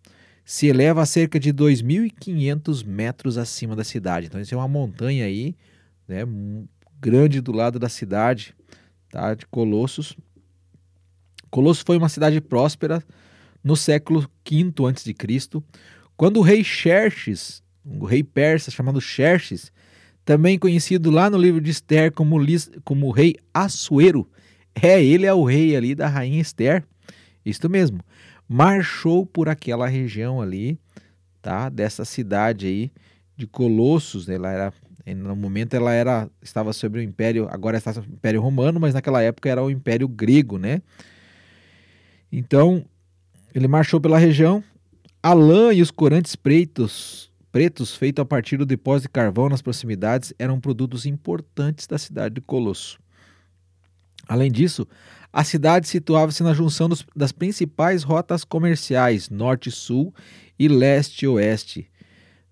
se 0.46 0.68
eleva 0.68 1.02
a 1.02 1.06
cerca 1.06 1.40
de 1.40 1.52
2.500 1.52 2.86
metros 2.86 3.36
acima 3.36 3.74
da 3.74 3.82
cidade. 3.82 4.28
Então, 4.28 4.40
isso 4.40 4.54
é 4.54 4.56
uma 4.56 4.68
montanha 4.68 5.24
aí, 5.24 5.56
né, 6.06 6.20
grande 7.00 7.40
do 7.40 7.50
lado 7.50 7.80
da 7.80 7.88
cidade, 7.88 8.54
tá, 9.10 9.34
de 9.34 9.44
Colossos. 9.46 10.16
Colossos 11.50 11.82
foi 11.84 11.98
uma 11.98 12.08
cidade 12.08 12.40
próspera 12.40 13.02
no 13.62 13.74
século 13.74 14.20
V 14.48 14.72
a.C., 14.88 15.62
quando 16.16 16.36
o 16.36 16.42
rei 16.42 16.62
Xerxes, 16.62 17.60
o 17.84 18.04
rei 18.06 18.22
persa 18.22 18.70
chamado 18.70 19.00
Xerxes, 19.00 19.72
também 20.24 20.60
conhecido 20.60 21.10
lá 21.10 21.28
no 21.28 21.36
livro 21.36 21.60
de 21.60 21.72
Esther 21.72 22.12
como, 22.12 22.38
como 22.84 23.10
rei 23.10 23.34
Assuero, 23.52 24.30
é, 24.76 25.04
ele 25.04 25.26
é 25.26 25.34
o 25.34 25.44
rei 25.44 25.74
ali 25.74 25.92
da 25.92 26.06
rainha 26.06 26.40
Esther, 26.40 26.84
isto 27.44 27.68
mesmo 27.68 28.00
marchou 28.48 29.26
por 29.26 29.48
aquela 29.48 29.86
região 29.86 30.40
ali, 30.40 30.78
tá? 31.42 31.68
Dessa 31.68 32.04
cidade 32.04 32.66
aí 32.66 32.92
de 33.36 33.46
Colossos, 33.46 34.26
né? 34.26 34.34
ela 34.36 34.50
era 34.50 34.72
no 35.14 35.36
momento 35.36 35.74
ela 35.74 35.92
era 35.92 36.28
estava 36.42 36.72
sobre 36.72 37.00
o 37.00 37.02
império, 37.02 37.46
agora 37.50 37.76
está 37.76 37.92
sobre 37.92 38.10
o 38.10 38.14
império 38.14 38.40
romano, 38.40 38.80
mas 38.80 38.94
naquela 38.94 39.22
época 39.22 39.48
era 39.48 39.62
o 39.62 39.70
império 39.70 40.08
grego, 40.08 40.58
né? 40.58 40.82
Então, 42.32 42.84
ele 43.54 43.68
marchou 43.68 44.00
pela 44.00 44.18
região. 44.18 44.64
A 45.22 45.32
lã 45.32 45.72
e 45.72 45.80
os 45.80 45.90
corantes 45.90 46.34
pretos, 46.34 47.30
pretos 47.52 47.94
feitos 47.94 48.22
a 48.22 48.24
partir 48.24 48.56
do 48.56 48.66
depósito 48.66 49.08
de 49.08 49.12
carvão 49.12 49.48
nas 49.48 49.62
proximidades 49.62 50.34
eram 50.38 50.60
produtos 50.60 51.06
importantes 51.06 51.86
da 51.86 51.98
cidade 51.98 52.36
de 52.36 52.40
Colosso. 52.40 52.98
Além 54.28 54.50
disso, 54.50 54.86
a 55.32 55.44
cidade 55.44 55.86
situava-se 55.86 56.42
na 56.42 56.54
junção 56.54 56.88
dos, 56.88 57.04
das 57.14 57.32
principais 57.32 58.02
rotas 58.02 58.44
comerciais 58.44 59.28
norte-sul 59.28 60.14
e 60.58 60.66
leste-oeste. 60.68 61.90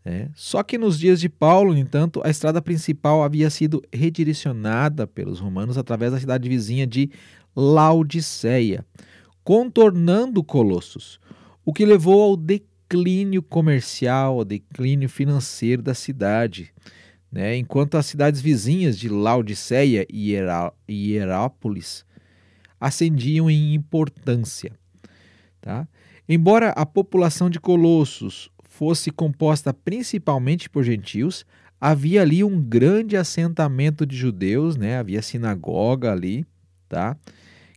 Né? 0.04 0.30
Só 0.34 0.62
que 0.62 0.76
nos 0.76 0.98
dias 0.98 1.18
de 1.18 1.28
Paulo, 1.28 1.72
no 1.72 1.78
entanto, 1.78 2.20
a 2.22 2.28
estrada 2.28 2.60
principal 2.60 3.22
havia 3.22 3.48
sido 3.48 3.82
redirecionada 3.92 5.06
pelos 5.06 5.40
romanos 5.40 5.78
através 5.78 6.12
da 6.12 6.20
cidade 6.20 6.48
vizinha 6.48 6.86
de 6.86 7.10
Laodiceia, 7.56 8.84
contornando 9.42 10.44
Colossos, 10.44 11.18
o 11.64 11.72
que 11.72 11.86
levou 11.86 12.22
ao 12.22 12.36
declínio 12.36 13.42
comercial, 13.42 14.38
ao 14.38 14.44
declínio 14.44 15.08
financeiro 15.08 15.82
da 15.82 15.94
cidade. 15.94 16.72
Né? 17.34 17.56
Enquanto 17.56 17.96
as 17.96 18.06
cidades 18.06 18.40
vizinhas 18.40 18.96
de 18.96 19.08
Laodiceia 19.08 20.06
e 20.08 20.36
Hierápolis 20.88 22.06
ascendiam 22.80 23.50
em 23.50 23.74
importância. 23.74 24.70
Tá? 25.60 25.88
Embora 26.28 26.70
a 26.70 26.86
população 26.86 27.50
de 27.50 27.58
Colossos 27.58 28.48
fosse 28.62 29.10
composta 29.10 29.74
principalmente 29.74 30.70
por 30.70 30.84
gentios, 30.84 31.44
havia 31.80 32.22
ali 32.22 32.44
um 32.44 32.62
grande 32.62 33.16
assentamento 33.16 34.06
de 34.06 34.16
judeus, 34.16 34.76
né? 34.76 34.96
havia 34.98 35.20
sinagoga 35.20 36.12
ali, 36.12 36.46
tá? 36.88 37.16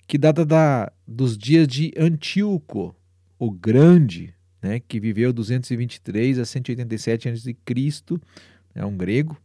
que 0.06 0.20
data 0.20 0.46
da, 0.46 0.92
dos 1.08 1.36
dias 1.36 1.68
de 1.68 1.92
Antíoco, 1.98 2.96
o 3.40 3.50
Grande, 3.50 4.36
né? 4.62 4.80
que 4.80 5.00
viveu 5.00 5.34
223 5.34 6.38
a 6.38 6.46
187 6.46 7.30
a.C., 7.30 7.56
é 8.76 8.86
um 8.86 8.96
grego. 8.96 9.36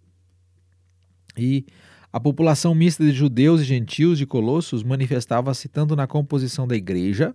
E 1.37 1.65
a 2.13 2.21
população 2.21 2.75
mista 2.75 3.03
de 3.05 3.13
judeus 3.13 3.63
e 3.63 3.65
gentios 3.65 4.19
de 4.19 4.27
Colossos 4.27 4.83
manifestava-se 4.83 5.69
tanto 5.69 5.97
na 5.97 6.07
composição 6.07 6.67
da 6.67 6.77
igreja 6.77 7.35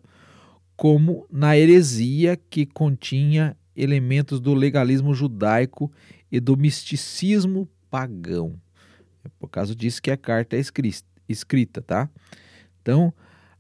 como 0.76 1.26
na 1.32 1.58
heresia 1.58 2.38
que 2.50 2.66
continha 2.66 3.58
elementos 3.76 4.40
do 4.40 4.54
legalismo 4.54 5.14
judaico 5.14 5.92
e 6.32 6.40
do 6.40 6.56
misticismo 6.56 7.68
pagão. 7.90 8.54
É 9.26 9.30
por 9.40 9.50
causa 9.50 9.76
disso 9.76 10.02
que 10.02 10.12
a 10.12 10.18
carta 10.18 10.56
é 10.56 10.62
escrita, 11.28 11.82
tá? 11.82 12.10
Então, 12.82 13.12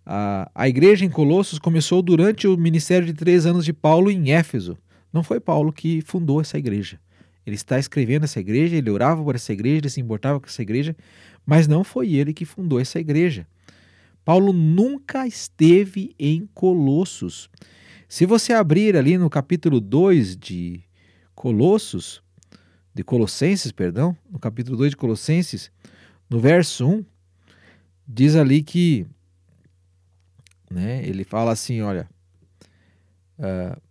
a, 0.05 0.49
a 0.53 0.69
igreja 0.69 1.03
em 1.03 1.09
Colossos 1.09 1.59
começou 1.59 2.01
durante 2.01 2.47
o 2.47 2.55
ministério 2.55 3.05
de 3.05 3.13
três 3.13 3.45
anos 3.45 3.65
de 3.65 3.73
Paulo 3.73 4.11
em 4.11 4.31
Éfeso. 4.31 4.77
Não 5.11 5.23
foi 5.23 5.39
Paulo 5.39 5.73
que 5.73 6.01
fundou 6.01 6.39
essa 6.39 6.57
igreja. 6.57 6.99
Ele 7.47 7.55
está 7.55 7.79
escrevendo 7.79 8.25
essa 8.25 8.41
igreja, 8.41 8.75
ele 8.75 8.89
orava 8.89 9.23
por 9.23 9.33
essa 9.33 9.53
igreja, 9.53 9.77
ele 9.77 9.89
se 9.89 10.01
importava 10.01 10.37
com 10.37 10.47
essa 10.47 10.61
igreja, 10.61 10.93
mas 11.45 11.65
não 11.65 11.81
foi 11.81 12.13
ele 12.13 12.33
que 12.33 12.43
fundou 12.43 12.77
essa 12.77 12.99
igreja. 12.99 13.47
Paulo 14.25 14.51
nunca 14.51 15.25
esteve 15.25 16.13
em 16.19 16.45
Colossos. 16.53 17.49
Se 18.09 18.25
você 18.25 18.51
abrir 18.51 18.97
ali 18.97 19.17
no 19.17 19.29
capítulo 19.29 19.79
2 19.79 20.35
de 20.35 20.81
Colossos, 21.33 22.21
de 22.93 23.01
Colossenses, 23.01 23.71
perdão, 23.71 24.13
no 24.29 24.39
capítulo 24.39 24.75
2 24.75 24.89
de 24.89 24.97
Colossenses, 24.97 25.71
no 26.29 26.41
verso 26.41 26.85
1, 26.85 27.05
diz 28.05 28.35
ali 28.35 28.61
que 28.61 29.07
né, 30.69 31.01
ele 31.05 31.23
fala 31.23 31.53
assim, 31.53 31.79
olha, 31.79 32.09
uh, 33.39 33.86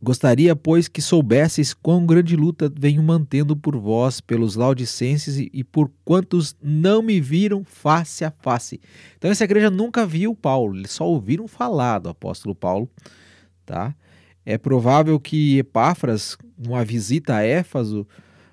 Gostaria, 0.00 0.54
pois, 0.54 0.86
que 0.86 1.02
soubesseis 1.02 1.74
quão 1.74 2.06
grande 2.06 2.36
luta 2.36 2.72
venho 2.74 3.02
mantendo 3.02 3.56
por 3.56 3.76
vós, 3.76 4.20
pelos 4.20 4.54
laudicenses 4.54 5.48
e, 5.52 5.64
por 5.64 5.90
quantos 6.04 6.56
não 6.62 7.02
me 7.02 7.20
viram 7.20 7.64
face 7.64 8.24
a 8.24 8.30
face. 8.30 8.80
Então, 9.16 9.28
essa 9.28 9.42
igreja 9.42 9.70
nunca 9.70 10.06
viu 10.06 10.36
Paulo, 10.36 10.76
eles 10.76 10.92
só 10.92 11.04
ouviram 11.04 11.48
falar 11.48 11.98
do 11.98 12.08
apóstolo 12.08 12.54
Paulo. 12.54 12.88
Tá? 13.66 13.92
É 14.46 14.56
provável 14.56 15.18
que 15.18 15.58
Epáfras, 15.58 16.38
numa 16.56 16.84
visita 16.84 17.34
a 17.34 17.42
Éfaso, 17.42 18.06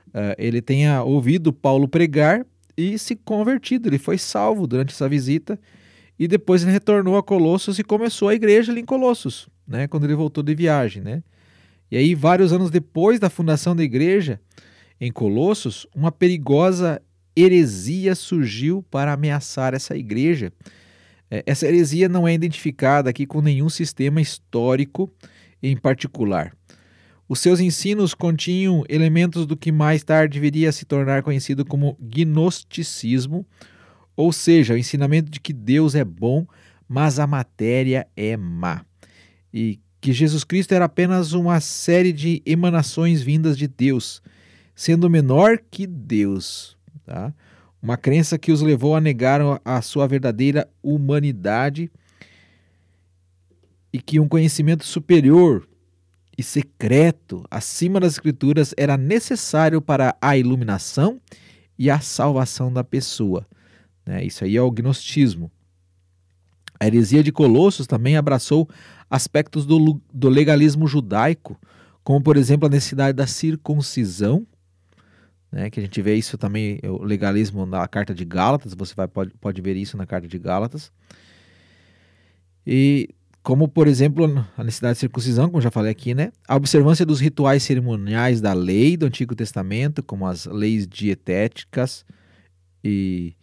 uh, 0.08 0.36
ele 0.40 0.64
tenha 0.64 1.04
ouvido 1.04 1.54
Paulo 1.54 1.88
pregar 1.88 2.44
e 2.76 2.98
se 2.98 3.16
convertido. 3.16 3.88
Ele 3.88 4.00
foi 4.00 4.18
salvo 4.18 4.66
durante 4.66 4.94
essa 4.94 5.08
visita 5.08 5.60
e 6.18 6.28
depois 6.28 6.64
ele 6.64 6.72
retornou 6.72 7.18
a 7.18 7.24
Colossos 7.24 7.78
e 7.78 7.84
começou 7.84 8.30
a 8.30 8.34
igreja 8.34 8.72
ali 8.72 8.82
em 8.82 8.86
Colossos, 8.86 9.48
né? 9.68 9.88
quando 9.88 10.06
ele 10.06 10.16
voltou 10.16 10.44
de 10.44 10.56
viagem. 10.56 11.04
Né? 11.04 11.22
E 11.92 11.98
aí, 11.98 12.16
vários 12.16 12.52
anos 12.52 12.72
depois 12.72 13.20
da 13.20 13.30
fundação 13.30 13.76
da 13.76 13.84
igreja, 13.84 14.40
em 15.00 15.12
Colossos, 15.12 15.86
uma 15.96 16.12
perigosa 16.12 17.02
heresia 17.36 18.16
surgiu 18.16 18.84
para 18.90 19.14
ameaçar 19.14 19.74
essa 19.74 19.96
igreja. 19.96 20.52
É, 21.30 21.44
essa 21.46 21.68
heresia 21.68 22.08
não 22.08 22.28
é 22.28 22.34
identificada 22.34 23.10
aqui 23.10 23.26
com 23.26 23.42
nenhum 23.42 23.70
sistema 23.70 24.22
histórico 24.22 25.12
em 25.62 25.76
particular. 25.76 26.56
Os 27.28 27.40
seus 27.40 27.60
ensinos 27.60 28.14
continham 28.14 28.84
elementos 28.88 29.48
do 29.48 29.58
que 29.58 29.72
mais 29.72 30.04
tarde 30.04 30.40
viria 30.40 30.70
a 30.70 30.72
se 30.72 30.86
tornar 30.86 31.24
conhecido 31.24 31.66
como 31.66 31.98
gnosticismo, 32.00 33.46
ou 34.16 34.32
seja, 34.32 34.76
o 34.76 34.78
ensinamento 34.78 35.30
de 35.30 35.40
que 35.40 35.52
Deus 35.52 35.96
é 35.96 36.06
bom, 36.06 36.46
mas 36.88 37.20
a 37.20 37.26
matéria 37.26 38.08
é 38.16 38.38
má. 38.38 38.86
E 39.52 39.80
que 40.06 40.14
Jesus 40.14 40.44
Cristo 40.44 40.72
era 40.72 40.86
apenas 40.86 41.34
uma 41.34 41.60
série 41.60 42.14
de 42.14 42.40
emanações 42.46 43.24
vindas 43.24 43.58
de 43.58 43.68
Deus, 43.68 44.22
sendo 44.76 45.10
menor 45.10 45.58
que 45.58 45.88
Deus. 45.88 46.78
Tá? 47.04 47.34
Uma 47.82 47.98
crença 47.98 48.38
que 48.38 48.52
os 48.52 48.62
levou 48.62 48.96
a 48.96 49.02
negar 49.02 49.42
a 49.66 49.82
sua 49.82 50.08
verdadeira 50.08 50.70
humanidade 50.84 51.92
e 53.92 54.00
que 54.00 54.20
um 54.20 54.28
conhecimento 54.28 54.86
superior 54.86 55.68
e 56.38 56.44
secreto 56.44 57.44
acima 57.50 58.00
das 58.00 58.14
Escrituras 58.14 58.76
era 58.78 58.98
necessário 58.98 59.82
para 59.82 60.16
a 60.22 60.38
iluminação 60.38 61.20
e 61.80 61.90
a 61.90 62.00
salvação 62.00 62.72
da 62.72 62.84
pessoa. 62.84 63.44
Né? 64.06 64.24
Isso 64.24 64.44
aí 64.44 64.56
é 64.56 64.62
o 64.62 64.70
gnosticismo. 64.70 65.50
A 66.80 66.86
heresia 66.86 67.24
de 67.24 67.32
Colossos 67.32 67.88
também 67.88 68.18
abraçou 68.18 68.70
aspectos 69.10 69.66
do, 69.66 70.02
do 70.14 70.30
legalismo 70.30 70.88
judaico, 70.88 71.60
como 72.04 72.22
por 72.22 72.38
exemplo 72.38 72.68
a 72.68 72.70
necessidade 72.70 73.16
da 73.16 73.28
circuncisão, 73.28 74.46
né, 75.52 75.70
que 75.70 75.80
a 75.80 75.84
gente 75.84 76.02
vê 76.02 76.16
isso 76.16 76.38
também, 76.38 76.80
o 76.84 77.04
legalismo 77.04 77.66
na 77.66 77.88
carta 77.88 78.14
de 78.14 78.26
Gálatas, 78.26 78.74
você 78.74 78.94
vai, 78.94 79.08
pode, 79.08 79.32
pode 79.40 79.62
ver 79.62 79.76
isso 79.76 79.96
na 79.96 80.06
carta 80.06 80.28
de 80.28 80.38
Gálatas. 80.38 80.92
E 82.66 83.10
como, 83.46 83.68
por 83.68 83.88
exemplo, 83.88 84.26
a 84.58 84.64
necessidade 84.64 84.96
de 84.96 85.02
circuncisão, 85.02 85.50
como 85.50 85.62
já 85.62 85.70
falei 85.70 85.92
aqui, 85.92 86.16
né? 86.16 86.32
A 86.48 86.56
observância 86.56 87.06
dos 87.06 87.20
rituais 87.20 87.62
cerimoniais 87.62 88.42
da 88.42 88.54
lei 88.54 88.98
do 88.98 89.06
Antigo 89.06 89.36
Testamento, 89.36 90.02
como 90.02 90.26
as 90.26 90.48
leis 90.48 90.88
dietéticas 90.88 92.04
e, 92.84 93.36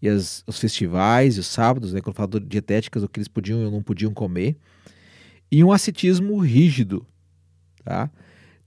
e 0.00 0.08
as, 0.08 0.42
os 0.46 0.58
festivais 0.58 1.36
e 1.36 1.40
os 1.40 1.46
sábados, 1.46 1.92
né? 1.92 2.00
Quando 2.00 2.14
eu 2.14 2.26
falo 2.26 2.40
dietéticas, 2.40 3.02
o 3.02 3.08
que 3.08 3.20
eles 3.20 3.28
podiam 3.28 3.62
ou 3.62 3.70
não 3.70 3.82
podiam 3.82 4.14
comer. 4.14 4.56
E 5.50 5.64
um 5.64 5.72
ascetismo 5.72 6.38
rígido, 6.38 7.06
tá? 7.84 8.10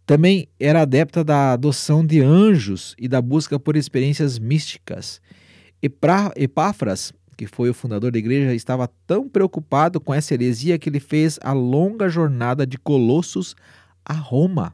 Também 0.05 0.49
era 0.59 0.81
adepta 0.81 1.23
da 1.23 1.53
adoção 1.53 2.05
de 2.05 2.21
anjos 2.21 2.93
e 2.99 3.07
da 3.07 3.21
busca 3.21 3.57
por 3.57 3.77
experiências 3.77 4.37
místicas. 4.37 5.21
Epáfras 6.35 7.13
que 7.33 7.47
foi 7.47 7.69
o 7.69 7.73
fundador 7.73 8.11
da 8.11 8.17
igreja, 8.17 8.53
estava 8.53 8.89
tão 9.05 9.27
preocupado 9.27 9.99
com 9.99 10.13
essa 10.13 10.33
heresia 10.33 10.77
que 10.77 10.89
ele 10.89 10.99
fez 10.99 11.39
a 11.41 11.51
longa 11.51 12.07
jornada 12.07 12.65
de 12.65 12.77
Colossos 12.77 13.55
a 14.05 14.13
Roma. 14.13 14.73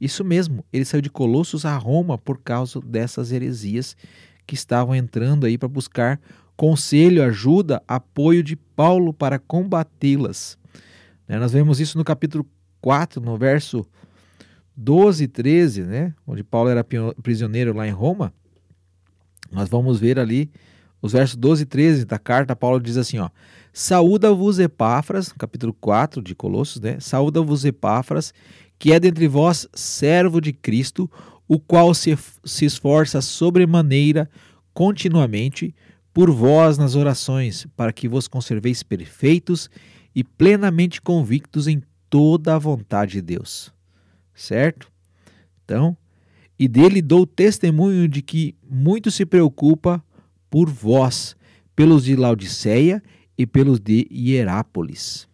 Isso 0.00 0.24
mesmo, 0.24 0.64
ele 0.72 0.84
saiu 0.84 1.00
de 1.00 1.10
Colossos 1.10 1.64
a 1.64 1.76
Roma 1.76 2.18
por 2.18 2.38
causa 2.38 2.80
dessas 2.80 3.32
heresias 3.32 3.96
que 4.46 4.54
estavam 4.54 4.94
entrando 4.94 5.46
aí 5.46 5.56
para 5.56 5.68
buscar 5.68 6.20
conselho, 6.56 7.22
ajuda, 7.22 7.82
apoio 7.86 8.42
de 8.42 8.56
Paulo 8.56 9.12
para 9.12 9.38
combatê-las. 9.38 10.58
Né, 11.28 11.38
nós 11.38 11.52
vemos 11.52 11.80
isso 11.80 11.96
no 11.96 12.04
capítulo 12.04 12.46
4, 12.80 13.20
no 13.20 13.36
verso 13.36 13.86
12 14.76 15.24
e 15.24 15.28
13, 15.28 15.82
né, 15.82 16.14
onde 16.26 16.42
Paulo 16.42 16.68
era 16.68 16.84
prisioneiro 17.22 17.74
lá 17.74 17.86
em 17.86 17.92
Roma. 17.92 18.32
Nós 19.50 19.68
vamos 19.68 19.98
ver 20.00 20.18
ali 20.18 20.50
os 21.00 21.12
versos 21.12 21.36
12 21.36 21.62
e 21.62 21.66
13 21.66 22.04
da 22.04 22.18
carta, 22.18 22.56
Paulo 22.56 22.80
diz 22.80 22.96
assim, 22.96 23.18
ó: 23.18 23.28
Saúda-vos 23.72 24.58
Epáfras, 24.58 25.32
capítulo 25.32 25.74
4 25.74 26.22
de 26.22 26.34
Colossos, 26.34 26.80
né? 26.80 26.98
Saúda-vos 26.98 27.64
Epáfras, 27.64 28.32
que 28.78 28.92
é 28.92 28.98
dentre 28.98 29.28
vós 29.28 29.68
servo 29.74 30.40
de 30.40 30.52
Cristo, 30.52 31.10
o 31.46 31.60
qual 31.60 31.92
se, 31.92 32.16
se 32.44 32.64
esforça 32.64 33.20
sobremaneira 33.20 34.30
continuamente 34.72 35.74
por 36.12 36.30
vós 36.30 36.78
nas 36.78 36.94
orações, 36.94 37.66
para 37.76 37.92
que 37.92 38.08
vos 38.08 38.26
conserveis 38.26 38.82
perfeitos 38.82 39.68
e 40.14 40.22
plenamente 40.22 41.00
convictos 41.00 41.66
em 41.66 41.82
toda 42.08 42.54
a 42.54 42.58
vontade 42.58 43.12
de 43.12 43.22
Deus. 43.22 43.72
Certo? 44.34 44.90
Então, 45.64 45.96
e 46.58 46.68
dele 46.68 47.02
dou 47.02 47.26
testemunho 47.26 48.06
de 48.08 48.22
que 48.22 48.54
muito 48.68 49.10
se 49.10 49.26
preocupa 49.26 50.02
por 50.48 50.70
vós, 50.70 51.36
pelos 51.74 52.04
de 52.04 52.14
Laodiceia 52.14 53.02
e 53.36 53.46
pelos 53.46 53.80
de 53.80 54.06
Hierápolis. 54.10 55.28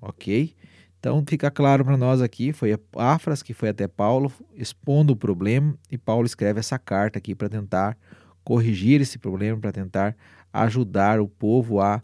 Ok? 0.00 0.54
Então 0.98 1.24
fica 1.26 1.50
claro 1.50 1.84
para 1.84 1.96
nós 1.96 2.22
aqui, 2.22 2.52
foi 2.52 2.78
Afras 2.96 3.42
que 3.42 3.52
foi 3.52 3.70
até 3.70 3.88
Paulo 3.88 4.32
expondo 4.54 5.14
o 5.14 5.16
problema 5.16 5.76
e 5.90 5.98
Paulo 5.98 6.24
escreve 6.24 6.60
essa 6.60 6.78
carta 6.78 7.18
aqui 7.18 7.34
para 7.34 7.48
tentar 7.48 7.98
corrigir 8.44 9.00
esse 9.00 9.18
problema, 9.18 9.58
para 9.58 9.72
tentar 9.72 10.16
ajudar 10.52 11.20
o 11.20 11.26
povo 11.26 11.80
a, 11.80 12.00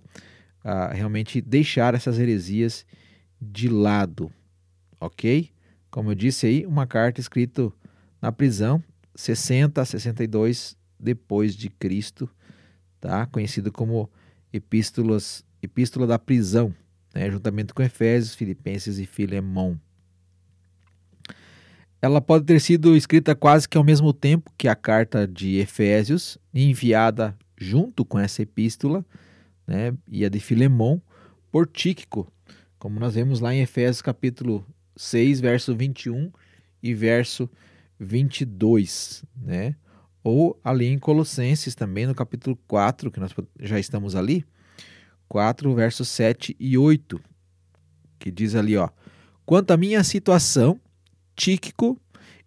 realmente 0.93 1.41
deixar 1.41 1.95
essas 1.95 2.19
heresias 2.19 2.85
de 3.41 3.69
lado, 3.69 4.33
ok? 5.01 5.51
Como 5.91 6.11
eu 6.11 6.15
disse 6.15 6.47
aí, 6.47 6.67
uma 6.67 6.87
carta 6.87 7.21
escrita 7.21 7.73
na 8.21 8.33
prisão, 8.33 8.83
60 9.15 9.81
a 9.81 9.85
62 9.85 10.77
depois 10.99 11.55
de 11.55 11.69
Cristo, 11.69 12.29
tá? 13.01 13.27
Conhecido 13.27 13.73
como 13.73 14.11
epístolas, 14.53 15.45
epístola 15.63 16.07
da 16.07 16.19
prisão, 16.19 16.75
né? 17.15 17.31
juntamente 17.31 17.73
com 17.73 17.83
Efésios, 17.83 18.35
Filipenses 18.35 18.99
e 18.99 19.07
Filemão. 19.07 19.79
Ela 22.01 22.21
pode 22.21 22.45
ter 22.45 22.61
sido 22.61 22.97
escrita 22.97 23.35
quase 23.35 23.69
que 23.69 23.77
ao 23.77 23.83
mesmo 23.83 24.13
tempo 24.13 24.53
que 24.57 24.69
a 24.69 24.77
carta 24.77 25.27
de 25.27 25.57
Efésios, 25.57 26.39
enviada 26.55 27.37
junto 27.57 28.05
com 28.05 28.19
essa 28.19 28.43
epístola, 28.43 29.05
né? 29.69 29.95
e 30.09 30.25
a 30.25 30.31
de 30.31 30.41
Filemão, 30.41 31.01
por 31.53 31.67
Tíquico, 31.67 32.33
como 32.79 32.99
nós 32.99 33.15
vemos 33.15 33.41
lá 33.41 33.55
em 33.55 33.61
Efésios 33.61 34.01
capítulo 34.01 34.67
6, 34.97 35.41
verso 35.41 35.77
21 35.77 36.33
e 36.83 36.95
verso 36.95 37.51
22, 38.01 39.25
né? 39.37 39.77
ou 40.25 40.59
ali 40.65 40.87
em 40.87 40.99
Colossenses 40.99 41.75
também, 41.75 42.07
no 42.07 42.15
capítulo 42.15 42.59
4, 42.67 43.11
que 43.11 43.21
nós 43.21 43.35
já 43.61 43.79
estamos 43.79 44.17
ali, 44.17 44.45
4, 45.29 45.75
versos 45.75 46.09
7 46.09 46.57
e 46.59 46.79
8, 46.79 47.21
que 48.19 48.31
diz 48.31 48.55
ali, 48.55 48.77
ó: 48.77 48.89
Quanto 49.45 49.71
à 49.73 49.77
minha 49.77 50.03
situação, 50.03 50.81
Tíquico, 51.37 52.01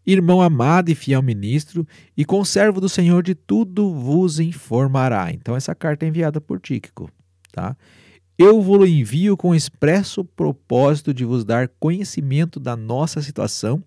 irmão 0.06 0.42
amado 0.42 0.90
e 0.90 0.96
fiel 0.96 1.22
ministro, 1.22 1.88
e 2.16 2.26
conservo 2.26 2.82
do 2.82 2.90
Senhor 2.90 3.24
de 3.24 3.36
tudo 3.36 3.94
vos 3.94 4.40
informará. 4.40 5.32
Então 5.32 5.56
essa 5.56 5.76
carta 5.76 6.06
é 6.06 6.10
enviada 6.10 6.42
por 6.42 6.60
Tíquico, 6.60 7.10
tá? 7.52 7.76
Eu 8.38 8.62
vos 8.62 8.90
envio 8.90 9.38
com 9.38 9.54
expresso 9.54 10.24
propósito 10.24 11.14
de 11.14 11.24
vos 11.24 11.46
dar 11.46 11.68
conhecimento 11.80 12.60
da 12.60 12.76
nossa 12.76 13.22
situação 13.22 13.84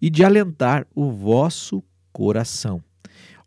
e 0.00 0.08
de 0.08 0.24
alentar 0.24 0.86
o 0.94 1.10
vosso 1.10 1.82
coração 2.12 2.82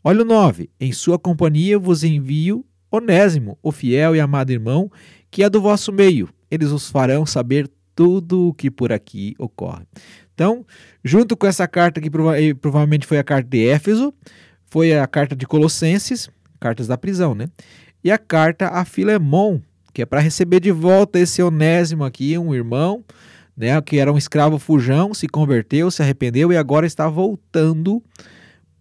Olha 0.08 0.22
o 0.22 0.26
9. 0.26 0.70
Em 0.80 0.92
sua 0.92 1.18
companhia 1.18 1.80
vos 1.80 2.04
envio 2.04 2.64
Onésimo, 2.92 3.58
o 3.64 3.72
fiel 3.72 4.16
e 4.16 4.20
amado 4.20 4.52
irmão, 4.52 4.92
que 5.32 5.42
é 5.42 5.50
do 5.50 5.60
vosso 5.60 5.92
meio. 5.92 6.30
Eles 6.50 6.70
os 6.70 6.92
farão 6.92 7.26
saber 7.26 7.68
tudo 7.96 8.50
o 8.50 8.54
que 8.54 8.70
por 8.70 8.92
aqui 8.92 9.34
ocorre. 9.40 9.84
Então, 10.36 10.66
junto 11.04 11.36
com 11.36 11.48
essa 11.48 11.66
carta 11.66 12.02
que 12.02 12.10
prova 12.10 12.34
provavelmente 12.60 13.08
foi 13.08 13.18
a 13.18 13.24
carta 13.24 13.50
de 13.50 13.68
Éfeso, 13.68 14.14
foi 14.68 14.94
a 14.94 15.08
carta 15.08 15.34
de 15.34 15.48
Colossenses, 15.48 16.30
cartas 16.60 16.88
da 16.88 16.98
prisão, 16.98 17.34
né? 17.34 17.50
E 18.04 18.12
a 18.12 18.18
carta 18.18 18.68
a 18.68 18.84
Filemon, 18.84 19.62
que 19.94 20.02
é 20.02 20.06
para 20.06 20.20
receber 20.20 20.60
de 20.60 20.72
volta 20.72 21.18
esse 21.18 21.42
Onésimo 21.42 22.04
aqui, 22.04 22.38
um 22.38 22.54
irmão, 22.54 23.04
né, 23.56 23.82
que 23.82 23.98
era 23.98 24.12
um 24.12 24.18
escravo 24.18 24.60
fujão, 24.60 25.14
se 25.14 25.28
converteu, 25.28 25.90
se 25.90 26.02
arrependeu 26.02 26.52
e 26.52 26.58
agora 26.58 26.86
está 26.86 27.08
voltando 27.08 28.04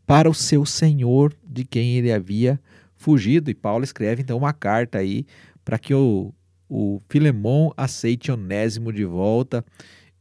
para 0.05 0.29
o 0.29 0.35
seu 0.35 0.67
senhor 0.67 1.33
de 1.47 1.65
quem 1.65 1.97
ele 1.97 2.13
havia 2.13 2.61
fugido. 2.97 3.49
E 3.49 3.55
Paulo 3.55 3.85
escreve 3.85 4.23
então 4.23 4.37
uma 4.37 4.53
carta 4.53 4.99
aí 4.99 5.25
para 5.65 5.79
que 5.79 5.95
o, 5.95 6.35
o 6.69 7.01
Filemon 7.09 7.71
aceite 7.77 8.33
Onésimo 8.33 8.93
de 8.93 9.05
volta 9.05 9.65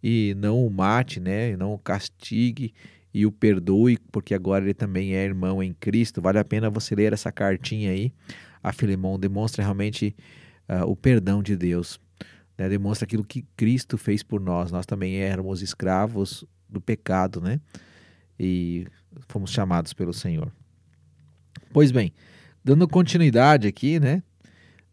e 0.03 0.35
não 0.37 0.65
o 0.65 0.69
mate, 0.69 1.21
né? 1.21 1.51
E 1.51 1.57
não 1.57 1.73
o 1.73 1.79
castigue 1.79 2.73
e 3.13 3.25
o 3.25 3.31
perdoe, 3.31 3.97
porque 4.11 4.33
agora 4.33 4.65
ele 4.65 4.73
também 4.73 5.15
é 5.15 5.23
irmão 5.23 5.63
em 5.63 5.73
Cristo. 5.73 6.21
Vale 6.21 6.39
a 6.39 6.43
pena 6.43 6.69
você 6.69 6.93
ler 6.93 7.13
essa 7.13 7.31
cartinha 7.31 7.91
aí. 7.91 8.11
A 8.61 8.73
Filemon 8.73 9.17
demonstra 9.17 9.63
realmente 9.63 10.15
uh, 10.67 10.85
o 10.89 10.95
perdão 10.95 11.41
de 11.41 11.55
Deus. 11.55 11.99
Né? 12.57 12.67
Demonstra 12.67 13.05
aquilo 13.05 13.23
que 13.23 13.45
Cristo 13.55 13.97
fez 13.97 14.23
por 14.23 14.41
nós. 14.41 14.71
Nós 14.71 14.85
também 14.85 15.17
éramos 15.17 15.61
escravos 15.61 16.43
do 16.67 16.81
pecado, 16.81 17.39
né? 17.39 17.61
E 18.37 18.87
fomos 19.27 19.51
chamados 19.51 19.93
pelo 19.93 20.13
Senhor. 20.13 20.51
Pois 21.71 21.91
bem, 21.91 22.11
dando 22.63 22.87
continuidade 22.87 23.67
aqui, 23.67 23.99
né? 23.99 24.23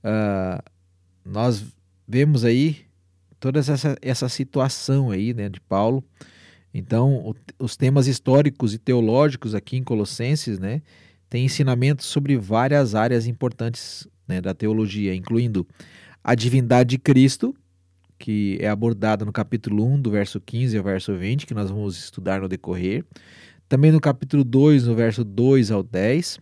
Uh, 0.04 0.62
nós 1.24 1.64
vemos 2.06 2.44
aí 2.44 2.89
toda 3.40 3.58
essa, 3.58 3.96
essa 4.00 4.28
situação 4.28 5.10
aí, 5.10 5.34
né, 5.34 5.48
de 5.48 5.60
Paulo. 5.60 6.04
Então, 6.72 7.14
o, 7.16 7.34
os 7.58 7.76
temas 7.76 8.06
históricos 8.06 8.74
e 8.74 8.78
teológicos 8.78 9.54
aqui 9.54 9.76
em 9.76 9.82
Colossenses, 9.82 10.58
né, 10.58 10.82
tem 11.28 11.44
ensinamentos 11.44 12.06
sobre 12.06 12.36
várias 12.36 12.94
áreas 12.94 13.26
importantes 13.26 14.06
né, 14.28 14.40
da 14.40 14.54
teologia, 14.54 15.14
incluindo 15.14 15.66
a 16.22 16.34
divindade 16.34 16.90
de 16.90 16.98
Cristo, 16.98 17.54
que 18.18 18.58
é 18.60 18.68
abordada 18.68 19.24
no 19.24 19.32
capítulo 19.32 19.84
1, 19.84 20.02
do 20.02 20.10
verso 20.10 20.38
15 20.38 20.76
ao 20.76 20.84
verso 20.84 21.16
20, 21.16 21.46
que 21.46 21.54
nós 21.54 21.70
vamos 21.70 21.98
estudar 21.98 22.42
no 22.42 22.48
decorrer. 22.48 23.04
Também 23.66 23.90
no 23.90 24.00
capítulo 24.00 24.44
2, 24.44 24.86
no 24.86 24.94
verso 24.94 25.24
2 25.24 25.70
ao 25.70 25.82
10. 25.82 26.38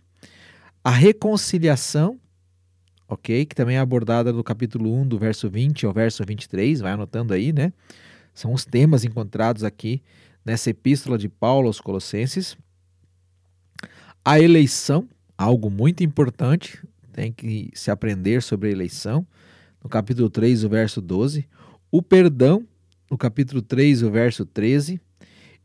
A 0.83 0.89
reconciliação, 0.89 2.19
ok? 3.09 3.45
Que 3.45 3.55
também 3.55 3.77
é 3.77 3.79
abordada 3.79 4.31
no 4.31 4.43
capítulo 4.43 4.93
1, 4.93 5.07
do 5.07 5.17
verso 5.17 5.49
20 5.49 5.85
ao 5.85 5.91
verso 5.91 6.23
23, 6.23 6.79
vai 6.79 6.91
anotando 6.91 7.33
aí, 7.33 7.51
né? 7.51 7.73
São 8.33 8.53
os 8.53 8.63
temas 8.63 9.03
encontrados 9.03 9.63
aqui 9.63 10.01
nessa 10.45 10.69
epístola 10.69 11.17
de 11.17 11.27
Paulo 11.27 11.67
aos 11.67 11.81
Colossenses. 11.81 12.55
A 14.23 14.39
eleição, 14.39 15.09
algo 15.35 15.69
muito 15.69 16.03
importante, 16.03 16.79
tem 17.11 17.33
que 17.33 17.71
se 17.73 17.89
aprender 17.89 18.41
sobre 18.43 18.69
a 18.69 18.71
eleição, 18.71 19.25
no 19.83 19.89
capítulo 19.89 20.29
3, 20.29 20.63
o 20.63 20.69
verso 20.69 21.01
12. 21.01 21.47
O 21.91 22.01
perdão, 22.01 22.65
no 23.09 23.17
capítulo 23.17 23.61
3, 23.61 24.03
o 24.03 24.11
verso 24.11 24.45
13. 24.45 25.01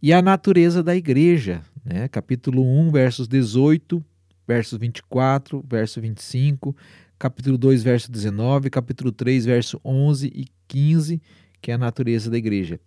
E 0.00 0.12
a 0.12 0.22
natureza 0.22 0.82
da 0.82 0.96
igreja, 0.96 1.62
né? 1.84 2.08
capítulo 2.08 2.62
1, 2.62 2.90
versos 2.90 3.28
18, 3.28 4.02
verso 4.46 4.78
24, 4.78 5.64
verso 5.68 6.00
25, 6.00 6.76
capítulo 7.24 7.56
2, 7.56 7.82
verso 7.82 8.12
19, 8.12 8.68
capítulo 8.68 9.10
3, 9.10 9.46
verso 9.46 9.80
11 9.82 10.26
e 10.26 10.46
15, 10.68 11.22
que 11.62 11.70
é 11.70 11.74
a 11.74 11.78
natureza 11.78 12.30
da 12.30 12.36
igreja. 12.36 12.78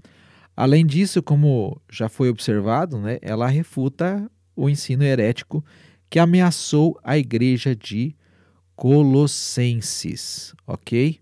Além 0.56 0.86
disso, 0.86 1.23
como 1.23 1.82
já 1.91 2.08
foi 2.08 2.30
observado, 2.30 3.00
né, 3.00 3.17
ela 3.23 3.47
refuta 3.47 4.30
o 4.56 4.69
ensino 4.69 5.04
herético 5.04 5.65
que 6.08 6.19
ameaçou 6.19 7.00
a 7.04 7.17
igreja 7.17 7.76
de 7.76 8.15
Colossenses, 8.76 10.54
ok? 10.67 11.19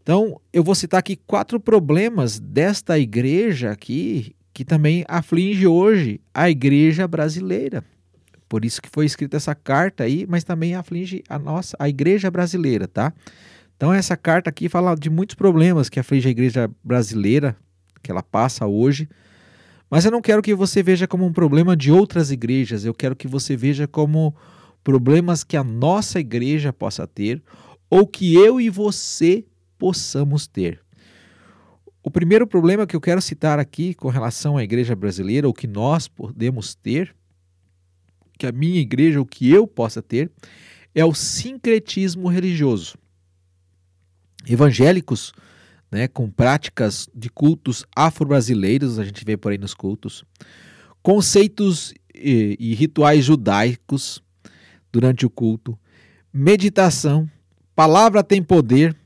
Então, 0.00 0.40
eu 0.50 0.64
vou 0.64 0.74
citar 0.74 1.00
aqui 1.00 1.14
quatro 1.14 1.60
problemas 1.60 2.40
desta 2.40 2.98
igreja 2.98 3.70
aqui 3.70 4.34
que 4.54 4.64
também 4.64 5.04
aflige 5.06 5.66
hoje 5.66 6.22
a 6.32 6.48
igreja 6.48 7.06
brasileira. 7.06 7.84
Por 8.50 8.64
isso 8.64 8.82
que 8.82 8.90
foi 8.90 9.06
escrita 9.06 9.36
essa 9.36 9.54
carta 9.54 10.02
aí, 10.02 10.26
mas 10.28 10.42
também 10.42 10.74
aflige 10.74 11.22
a 11.28 11.38
nossa, 11.38 11.76
a 11.78 11.88
igreja 11.88 12.28
brasileira, 12.32 12.88
tá? 12.88 13.14
Então 13.76 13.94
essa 13.94 14.16
carta 14.16 14.50
aqui 14.50 14.68
fala 14.68 14.96
de 14.96 15.08
muitos 15.08 15.36
problemas 15.36 15.88
que 15.88 16.00
aflige 16.00 16.26
a 16.26 16.32
igreja 16.32 16.68
brasileira, 16.82 17.56
que 18.02 18.10
ela 18.10 18.24
passa 18.24 18.66
hoje. 18.66 19.08
Mas 19.88 20.04
eu 20.04 20.10
não 20.10 20.20
quero 20.20 20.42
que 20.42 20.52
você 20.52 20.82
veja 20.82 21.06
como 21.06 21.24
um 21.24 21.32
problema 21.32 21.76
de 21.76 21.92
outras 21.92 22.32
igrejas, 22.32 22.84
eu 22.84 22.92
quero 22.92 23.14
que 23.14 23.28
você 23.28 23.56
veja 23.56 23.86
como 23.86 24.34
problemas 24.82 25.44
que 25.44 25.56
a 25.56 25.62
nossa 25.62 26.18
igreja 26.18 26.72
possa 26.72 27.06
ter 27.06 27.40
ou 27.88 28.04
que 28.04 28.34
eu 28.34 28.60
e 28.60 28.68
você 28.68 29.44
possamos 29.78 30.48
ter. 30.48 30.80
O 32.02 32.10
primeiro 32.10 32.48
problema 32.48 32.84
que 32.84 32.96
eu 32.96 33.00
quero 33.00 33.22
citar 33.22 33.60
aqui 33.60 33.94
com 33.94 34.08
relação 34.08 34.56
à 34.56 34.64
igreja 34.64 34.96
brasileira, 34.96 35.48
o 35.48 35.54
que 35.54 35.68
nós 35.68 36.08
podemos 36.08 36.74
ter, 36.74 37.14
que 38.40 38.46
a 38.46 38.52
minha 38.52 38.80
igreja, 38.80 39.20
o 39.20 39.26
que 39.26 39.50
eu 39.50 39.66
possa 39.66 40.00
ter, 40.00 40.30
é 40.94 41.04
o 41.04 41.12
sincretismo 41.12 42.26
religioso. 42.26 42.96
Evangélicos, 44.48 45.34
né, 45.92 46.08
com 46.08 46.30
práticas 46.30 47.06
de 47.14 47.28
cultos 47.28 47.84
afro-brasileiros, 47.94 48.98
a 48.98 49.04
gente 49.04 49.22
vê 49.26 49.36
por 49.36 49.52
aí 49.52 49.58
nos 49.58 49.74
cultos, 49.74 50.24
conceitos 51.02 51.92
e, 52.14 52.56
e 52.58 52.74
rituais 52.74 53.26
judaicos 53.26 54.22
durante 54.90 55.26
o 55.26 55.30
culto, 55.30 55.78
meditação, 56.32 57.30
palavra 57.76 58.24
tem 58.24 58.42
poder, 58.42 58.96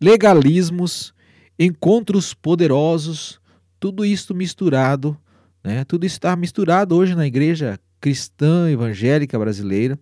legalismos, 0.00 1.12
encontros 1.58 2.32
poderosos, 2.32 3.38
tudo 3.78 4.02
isso 4.02 4.34
misturado, 4.34 5.14
né? 5.62 5.84
Tudo 5.84 6.06
isso 6.06 6.16
está 6.16 6.34
misturado 6.34 6.96
hoje 6.96 7.14
na 7.14 7.26
igreja 7.26 7.78
cristã 8.00 8.70
evangélica 8.70 9.38
brasileira. 9.38 9.98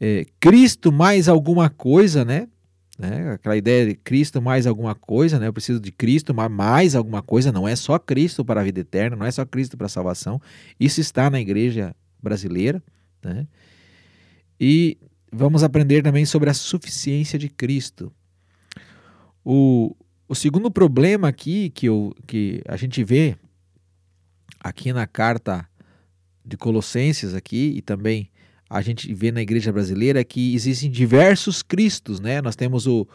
É, 0.00 0.24
Cristo 0.38 0.90
mais 0.90 1.28
alguma 1.28 1.68
coisa, 1.68 2.24
né? 2.24 2.48
né? 3.00 3.32
Aquela 3.32 3.56
ideia 3.56 3.86
de 3.86 3.94
Cristo 3.94 4.42
mais 4.42 4.66
alguma 4.66 4.94
coisa, 4.94 5.38
né? 5.38 5.46
Eu 5.46 5.52
preciso 5.52 5.80
de 5.80 5.90
Cristo, 5.90 6.34
mas 6.34 6.50
mais 6.50 6.94
alguma 6.94 7.22
coisa. 7.22 7.50
Não 7.50 7.66
é 7.66 7.74
só 7.74 7.98
Cristo 7.98 8.44
para 8.44 8.60
a 8.60 8.64
vida 8.64 8.80
eterna, 8.80 9.16
não 9.16 9.26
é 9.26 9.30
só 9.30 9.44
Cristo 9.46 9.76
para 9.76 9.86
a 9.86 9.90
salvação. 9.90 10.40
Isso 10.78 11.00
está 11.00 11.30
na 11.30 11.40
igreja 11.40 11.94
brasileira, 12.22 12.82
né? 13.24 13.46
E 14.60 14.98
vamos 15.32 15.62
aprender 15.62 16.02
também 16.02 16.26
sobre 16.26 16.50
a 16.50 16.54
suficiência 16.54 17.38
de 17.38 17.48
Cristo. 17.48 18.12
O, 19.42 19.96
o 20.28 20.34
segundo 20.34 20.70
problema 20.70 21.28
aqui 21.28 21.70
que, 21.70 21.86
eu, 21.86 22.14
que 22.26 22.62
a 22.68 22.76
gente 22.76 23.02
vê 23.02 23.36
aqui 24.62 24.92
na 24.92 25.06
carta 25.06 25.66
de 26.50 26.56
Colossenses 26.56 27.34
aqui 27.34 27.74
e 27.76 27.80
também 27.80 28.28
a 28.68 28.82
gente 28.82 29.12
vê 29.14 29.32
na 29.32 29.40
igreja 29.40 29.72
brasileira 29.72 30.22
que 30.22 30.54
existem 30.54 30.90
diversos 30.90 31.62
Cristos, 31.62 32.20
né? 32.20 32.42
Nós 32.42 32.54
temos 32.54 32.86
o, 32.86 33.06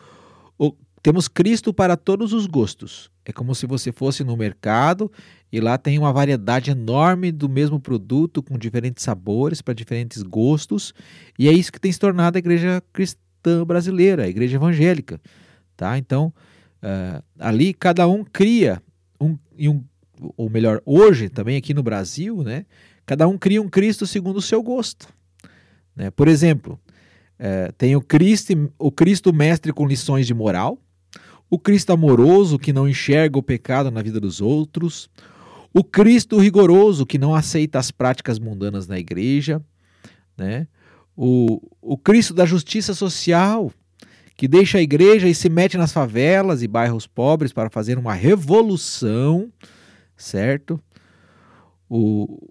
o 0.57 0.73
temos 1.01 1.27
Cristo 1.27 1.73
para 1.73 1.95
todos 1.95 2.33
os 2.33 2.47
gostos. 2.47 3.11
É 3.23 3.31
como 3.31 3.53
se 3.53 3.65
você 3.65 3.91
fosse 3.91 4.23
no 4.23 4.35
mercado 4.35 5.11
e 5.51 5.59
lá 5.59 5.77
tem 5.77 5.99
uma 5.99 6.11
variedade 6.11 6.71
enorme 6.71 7.31
do 7.31 7.47
mesmo 7.47 7.79
produto 7.79 8.41
com 8.41 8.57
diferentes 8.57 9.03
sabores 9.03 9.61
para 9.61 9.73
diferentes 9.73 10.23
gostos, 10.23 10.93
e 11.37 11.47
é 11.47 11.51
isso 11.51 11.71
que 11.71 11.79
tem 11.79 11.91
se 11.91 11.99
tornado 11.99 12.37
a 12.37 12.39
igreja 12.39 12.83
cristã 12.91 13.63
brasileira, 13.65 14.23
a 14.23 14.27
igreja 14.27 14.55
evangélica, 14.55 15.21
tá? 15.77 15.97
Então, 15.97 16.33
Uh, 16.85 17.23
ali 17.39 17.73
cada 17.73 18.07
um 18.07 18.23
cria 18.23 18.79
um, 19.19 19.35
um, 19.57 19.83
ou 20.37 20.47
melhor, 20.51 20.83
hoje 20.85 21.29
também 21.29 21.57
aqui 21.57 21.73
no 21.73 21.81
Brasil, 21.81 22.43
né? 22.43 22.63
Cada 23.05 23.27
um 23.27 23.37
cria 23.37 23.61
um 23.61 23.69
Cristo 23.69 24.07
segundo 24.07 24.37
o 24.37 24.41
seu 24.41 24.61
gosto. 24.63 25.07
Né? 25.95 26.09
Por 26.09 26.27
exemplo, 26.27 26.79
uh, 27.39 27.71
tem 27.73 27.95
o 27.95 28.01
Cristo, 28.01 28.71
o 28.79 28.91
Cristo 28.91 29.31
mestre 29.33 29.71
com 29.71 29.87
lições 29.87 30.25
de 30.25 30.33
moral, 30.33 30.79
o 31.49 31.59
Cristo 31.59 31.93
amoroso 31.93 32.57
que 32.57 32.73
não 32.73 32.89
enxerga 32.89 33.37
o 33.37 33.43
pecado 33.43 33.91
na 33.91 34.01
vida 34.01 34.19
dos 34.19 34.41
outros, 34.41 35.09
o 35.73 35.83
Cristo 35.83 36.39
rigoroso 36.39 37.05
que 37.05 37.17
não 37.17 37.35
aceita 37.35 37.77
as 37.77 37.91
práticas 37.91 38.39
mundanas 38.39 38.87
na 38.87 38.97
igreja, 38.97 39.61
né? 40.37 40.67
o, 41.15 41.61
o 41.81 41.97
Cristo 41.97 42.33
da 42.33 42.45
justiça 42.45 42.93
social 42.93 43.71
que 44.35 44.47
deixa 44.47 44.79
a 44.79 44.81
igreja 44.81 45.29
e 45.29 45.35
se 45.35 45.49
mete 45.49 45.77
nas 45.77 45.93
favelas 45.93 46.61
e 46.61 46.67
bairros 46.67 47.07
pobres 47.07 47.53
para 47.53 47.69
fazer 47.69 47.97
uma 47.97 48.13
revolução, 48.13 49.49
certo? 50.17 50.79
O, 51.89 52.49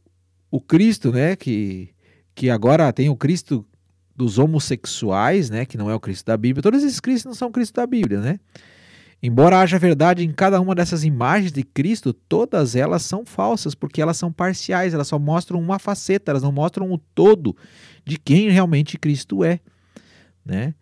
o 0.55 0.61
Cristo, 0.61 1.11
né, 1.11 1.35
que, 1.35 1.89
que 2.33 2.49
agora 2.49 2.93
tem 2.93 3.09
o 3.09 3.17
Cristo 3.17 3.67
dos 4.15 4.39
homossexuais, 4.39 5.51
né, 5.51 5.65
que 5.65 5.77
não 5.77 5.91
é 5.91 5.95
o 5.97 5.99
Cristo 5.99 6.27
da 6.27 6.37
Bíblia. 6.37 6.63
Todos 6.63 6.85
esses 6.85 7.01
Cristos 7.01 7.25
não 7.25 7.35
são 7.35 7.51
Cristo 7.51 7.75
da 7.75 7.85
Bíblia, 7.85 8.21
né? 8.21 8.39
Embora 9.21 9.59
haja 9.59 9.81
verdade 9.81 10.25
em 10.25 10.31
cada 10.31 10.61
uma 10.61 10.73
dessas 10.73 11.03
imagens 11.03 11.51
de 11.51 11.65
Cristo, 11.65 12.13
todas 12.13 12.77
elas 12.77 13.03
são 13.03 13.27
falsas, 13.27 13.75
porque 13.75 14.01
elas 14.01 14.17
são 14.17 14.31
parciais, 14.31 14.95
elas 14.95 15.09
só 15.09 15.19
mostram 15.19 15.59
uma 15.59 15.81
faceta, 15.81 16.31
elas 16.31 16.45
não 16.45 16.53
mostram 16.53 16.93
o 16.93 16.99
todo 16.99 17.57
de 18.05 18.17
quem 18.17 18.49
realmente 18.49 18.97
Cristo 18.97 19.43
é, 19.43 19.59
né? 20.47 20.73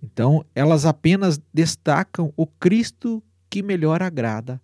Então, 0.00 0.44
elas 0.54 0.86
apenas 0.86 1.40
destacam 1.52 2.32
o 2.36 2.46
Cristo 2.46 3.20
que 3.50 3.60
melhor 3.60 4.04
agrada 4.04 4.60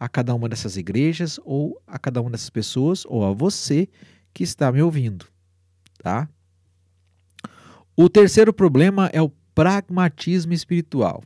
a 0.00 0.08
cada 0.08 0.34
uma 0.34 0.48
dessas 0.48 0.76
igrejas 0.76 1.38
ou 1.44 1.80
a 1.86 1.98
cada 1.98 2.20
uma 2.20 2.30
dessas 2.30 2.50
pessoas 2.50 3.04
ou 3.06 3.24
a 3.24 3.32
você 3.32 3.86
que 4.34 4.42
está 4.42 4.72
me 4.72 4.82
ouvindo, 4.82 5.26
tá? 6.02 6.28
O 7.94 8.08
terceiro 8.08 8.52
problema 8.52 9.10
é 9.12 9.20
o 9.20 9.30
pragmatismo 9.54 10.54
espiritual. 10.54 11.22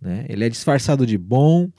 Né? 0.00 0.26
Ele 0.28 0.44
é 0.44 0.48
disfarçado 0.48 1.06
de 1.06 1.16
bom, 1.16 1.70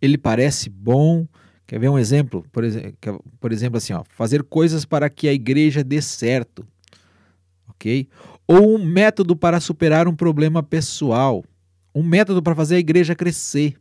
ele 0.00 0.16
parece 0.16 0.70
bom. 0.70 1.26
Quer 1.66 1.80
ver 1.80 1.88
um 1.88 1.98
exemplo? 1.98 2.46
Por, 2.52 2.62
exemplo, 2.62 3.24
por 3.40 3.50
exemplo, 3.50 3.78
assim, 3.78 3.92
ó, 3.92 4.04
fazer 4.10 4.44
coisas 4.44 4.84
para 4.84 5.10
que 5.10 5.26
a 5.26 5.32
igreja 5.32 5.82
dê 5.82 6.00
certo, 6.00 6.64
ok? 7.68 8.08
ou 8.46 8.76
um 8.76 8.84
método 8.84 9.34
para 9.34 9.60
superar 9.60 10.06
um 10.06 10.14
problema 10.14 10.62
pessoal, 10.62 11.44
um 11.94 12.02
método 12.02 12.42
para 12.42 12.54
fazer 12.54 12.76
a 12.76 12.78
igreja 12.78 13.14
crescer, 13.14 13.76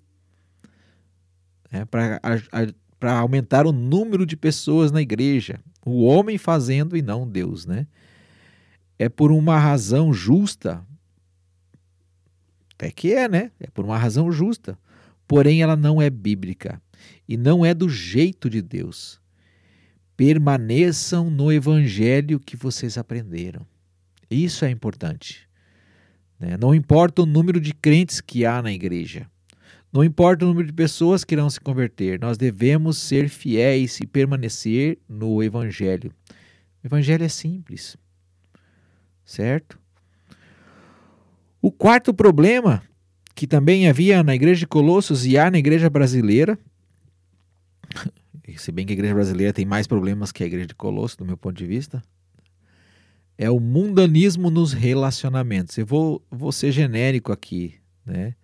é, 1.73 1.83
para 1.85 3.17
aumentar 3.17 3.65
o 3.65 3.71
número 3.71 4.25
de 4.25 4.37
pessoas 4.37 4.91
na 4.91 5.01
igreja, 5.01 5.59
o 5.83 6.03
homem 6.03 6.37
fazendo 6.37 6.95
e 6.95 7.01
não 7.01 7.27
Deus, 7.27 7.65
né? 7.65 7.87
É 8.97 9.09
por 9.09 9.31
uma 9.31 9.57
razão 9.57 10.13
justa, 10.13 10.85
até 12.75 12.91
que 12.91 13.11
é, 13.11 13.27
né? 13.27 13.51
É 13.59 13.67
por 13.71 13.83
uma 13.83 13.97
razão 13.97 14.31
justa, 14.31 14.77
porém 15.27 15.63
ela 15.63 15.75
não 15.75 15.99
é 15.99 16.09
bíblica 16.11 16.79
e 17.27 17.35
não 17.35 17.65
é 17.65 17.73
do 17.73 17.89
jeito 17.89 18.49
de 18.49 18.61
Deus. 18.61 19.19
Permaneçam 20.15 21.31
no 21.31 21.51
evangelho 21.51 22.39
que 22.39 22.55
vocês 22.55 22.99
aprenderam. 22.99 23.65
Isso 24.29 24.63
é 24.63 24.69
importante. 24.69 25.49
Né? 26.39 26.55
Não 26.55 26.73
importa 26.73 27.23
o 27.23 27.25
número 27.25 27.59
de 27.59 27.73
crentes 27.73 28.21
que 28.21 28.45
há 28.45 28.61
na 28.61 28.71
igreja. 28.71 29.27
Não 29.93 30.03
importa 30.03 30.43
o 30.43 30.47
número 30.47 30.65
de 30.65 30.73
pessoas 30.73 31.23
que 31.23 31.35
irão 31.35 31.47
se 31.47 31.61
converter, 31.61 32.19
nós 32.19 32.35
devemos 32.35 32.97
ser 32.97 33.29
fiéis 33.29 33.99
e 33.99 34.07
permanecer 34.07 34.97
no 35.07 35.43
Evangelho. 35.43 36.11
O 36.83 36.87
Evangelho 36.87 37.23
é 37.23 37.29
simples, 37.29 37.95
certo? 39.23 39.79
O 41.61 41.71
quarto 41.71 42.11
problema 42.11 42.81
que 43.35 43.45
também 43.45 43.87
havia 43.87 44.23
na 44.23 44.33
igreja 44.33 44.61
de 44.61 44.67
Colossos 44.67 45.27
e 45.27 45.37
há 45.37 45.51
na 45.51 45.59
igreja 45.59 45.91
brasileira, 45.91 46.57
se 48.57 48.71
bem 48.71 48.87
que 48.87 48.93
a 48.93 48.95
igreja 48.95 49.13
brasileira 49.13 49.53
tem 49.53 49.63
mais 49.63 49.85
problemas 49.85 50.31
que 50.31 50.43
a 50.43 50.47
igreja 50.47 50.65
de 50.65 50.75
Colossos, 50.75 51.17
do 51.17 51.25
meu 51.25 51.37
ponto 51.37 51.55
de 51.55 51.67
vista, 51.67 52.01
é 53.37 53.49
o 53.49 53.59
mundanismo 53.59 54.49
nos 54.49 54.73
relacionamentos. 54.73 55.77
Eu 55.77 55.85
vou, 55.85 56.25
vou 56.31 56.51
ser 56.51 56.71
genérico 56.71 57.31
aqui, 57.31 57.75
né? 58.03 58.35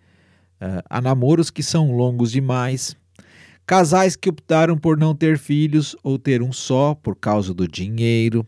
Uh, 0.60 0.82
há 0.90 1.00
namoros 1.00 1.50
que 1.50 1.62
são 1.62 1.96
longos 1.96 2.30
demais, 2.30 2.94
casais 3.66 4.14
que 4.14 4.28
optaram 4.28 4.76
por 4.76 4.98
não 4.98 5.14
ter 5.14 5.38
filhos 5.38 5.96
ou 6.02 6.18
ter 6.18 6.42
um 6.42 6.52
só 6.52 6.94
por 6.94 7.16
causa 7.16 7.54
do 7.54 7.66
dinheiro, 7.66 8.46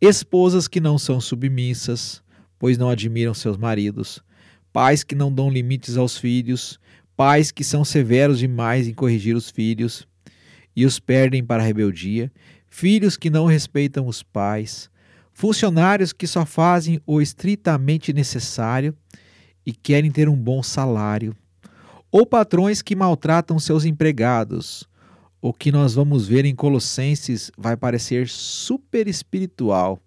esposas 0.00 0.68
que 0.68 0.80
não 0.80 0.96
são 0.96 1.20
submissas, 1.20 2.22
pois 2.58 2.78
não 2.78 2.88
admiram 2.88 3.34
seus 3.34 3.56
maridos, 3.56 4.22
pais 4.72 5.02
que 5.02 5.14
não 5.14 5.32
dão 5.32 5.50
limites 5.50 5.96
aos 5.96 6.16
filhos, 6.18 6.78
pais 7.16 7.50
que 7.50 7.64
são 7.64 7.84
severos 7.84 8.38
demais 8.38 8.86
em 8.86 8.94
corrigir 8.94 9.34
os 9.34 9.50
filhos 9.50 10.06
e 10.76 10.86
os 10.86 11.00
perdem 11.00 11.42
para 11.42 11.62
a 11.62 11.66
rebeldia, 11.66 12.30
filhos 12.68 13.16
que 13.16 13.28
não 13.28 13.46
respeitam 13.46 14.06
os 14.06 14.22
pais, 14.22 14.88
funcionários 15.32 16.12
que 16.12 16.26
só 16.26 16.46
fazem 16.46 17.00
o 17.06 17.20
estritamente 17.20 18.12
necessário 18.12 18.94
e 19.66 19.72
querem 19.72 20.10
ter 20.10 20.28
um 20.28 20.36
bom 20.36 20.62
salário, 20.62 21.34
ou 22.10 22.26
patrões 22.26 22.82
que 22.82 22.96
maltratam 22.96 23.58
seus 23.58 23.84
empregados. 23.84 24.88
O 25.40 25.52
que 25.52 25.72
nós 25.72 25.94
vamos 25.94 26.26
ver 26.26 26.44
em 26.44 26.54
Colossenses 26.54 27.50
vai 27.56 27.76
parecer 27.76 28.28
super 28.28 29.08
espiritual, 29.08 30.02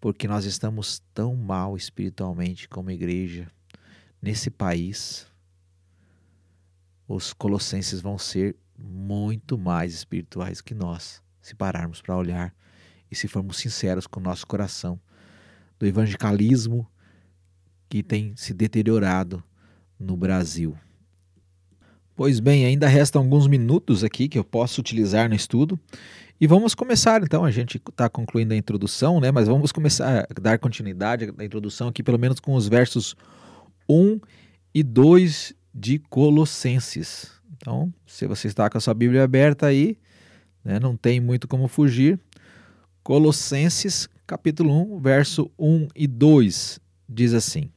porque 0.00 0.28
nós 0.28 0.44
estamos 0.44 1.02
tão 1.12 1.34
mal 1.34 1.76
espiritualmente 1.76 2.68
como 2.68 2.90
igreja 2.90 3.48
nesse 4.22 4.50
país. 4.50 5.26
Os 7.08 7.32
colossenses 7.32 8.00
vão 8.00 8.16
ser 8.16 8.56
muito 8.78 9.58
mais 9.58 9.92
espirituais 9.92 10.60
que 10.60 10.74
nós, 10.74 11.22
se 11.40 11.54
pararmos 11.54 12.00
para 12.00 12.16
olhar 12.16 12.54
e 13.10 13.16
se 13.16 13.28
formos 13.28 13.58
sinceros 13.58 14.06
com 14.06 14.20
o 14.20 14.22
nosso 14.22 14.46
coração 14.46 14.98
do 15.78 15.86
evangelicalismo 15.86 16.88
que 17.88 18.02
tem 18.02 18.34
se 18.36 18.54
deteriorado 18.54 19.42
no 19.98 20.16
Brasil. 20.16 20.76
Pois 22.16 22.38
bem, 22.38 22.64
ainda 22.64 22.86
restam 22.86 23.22
alguns 23.22 23.48
minutos 23.48 24.04
aqui 24.04 24.28
que 24.28 24.38
eu 24.38 24.44
posso 24.44 24.80
utilizar 24.80 25.28
no 25.28 25.34
estudo. 25.34 25.78
E 26.40 26.46
vamos 26.46 26.72
começar 26.72 27.20
então, 27.22 27.44
a 27.44 27.50
gente 27.50 27.76
está 27.90 28.08
concluindo 28.08 28.54
a 28.54 28.56
introdução, 28.56 29.20
né? 29.20 29.32
Mas 29.32 29.48
vamos 29.48 29.72
começar 29.72 30.20
a 30.30 30.40
dar 30.40 30.58
continuidade 30.58 31.32
à 31.36 31.44
introdução 31.44 31.88
aqui, 31.88 32.04
pelo 32.04 32.18
menos 32.18 32.38
com 32.38 32.54
os 32.54 32.68
versos 32.68 33.16
1 33.88 34.20
e 34.72 34.82
2 34.84 35.54
de 35.74 35.98
Colossenses. 35.98 37.32
Então, 37.56 37.92
se 38.06 38.26
você 38.28 38.46
está 38.46 38.70
com 38.70 38.78
a 38.78 38.80
sua 38.80 38.94
Bíblia 38.94 39.24
aberta 39.24 39.66
aí, 39.66 39.98
né, 40.64 40.78
não 40.78 40.96
tem 40.96 41.20
muito 41.20 41.48
como 41.48 41.66
fugir. 41.66 42.20
Colossenses, 43.02 44.08
capítulo 44.24 44.96
1, 44.96 45.00
verso 45.00 45.50
1 45.58 45.88
e 45.96 46.06
2, 46.06 46.78
diz 47.08 47.34
assim: 47.34 47.70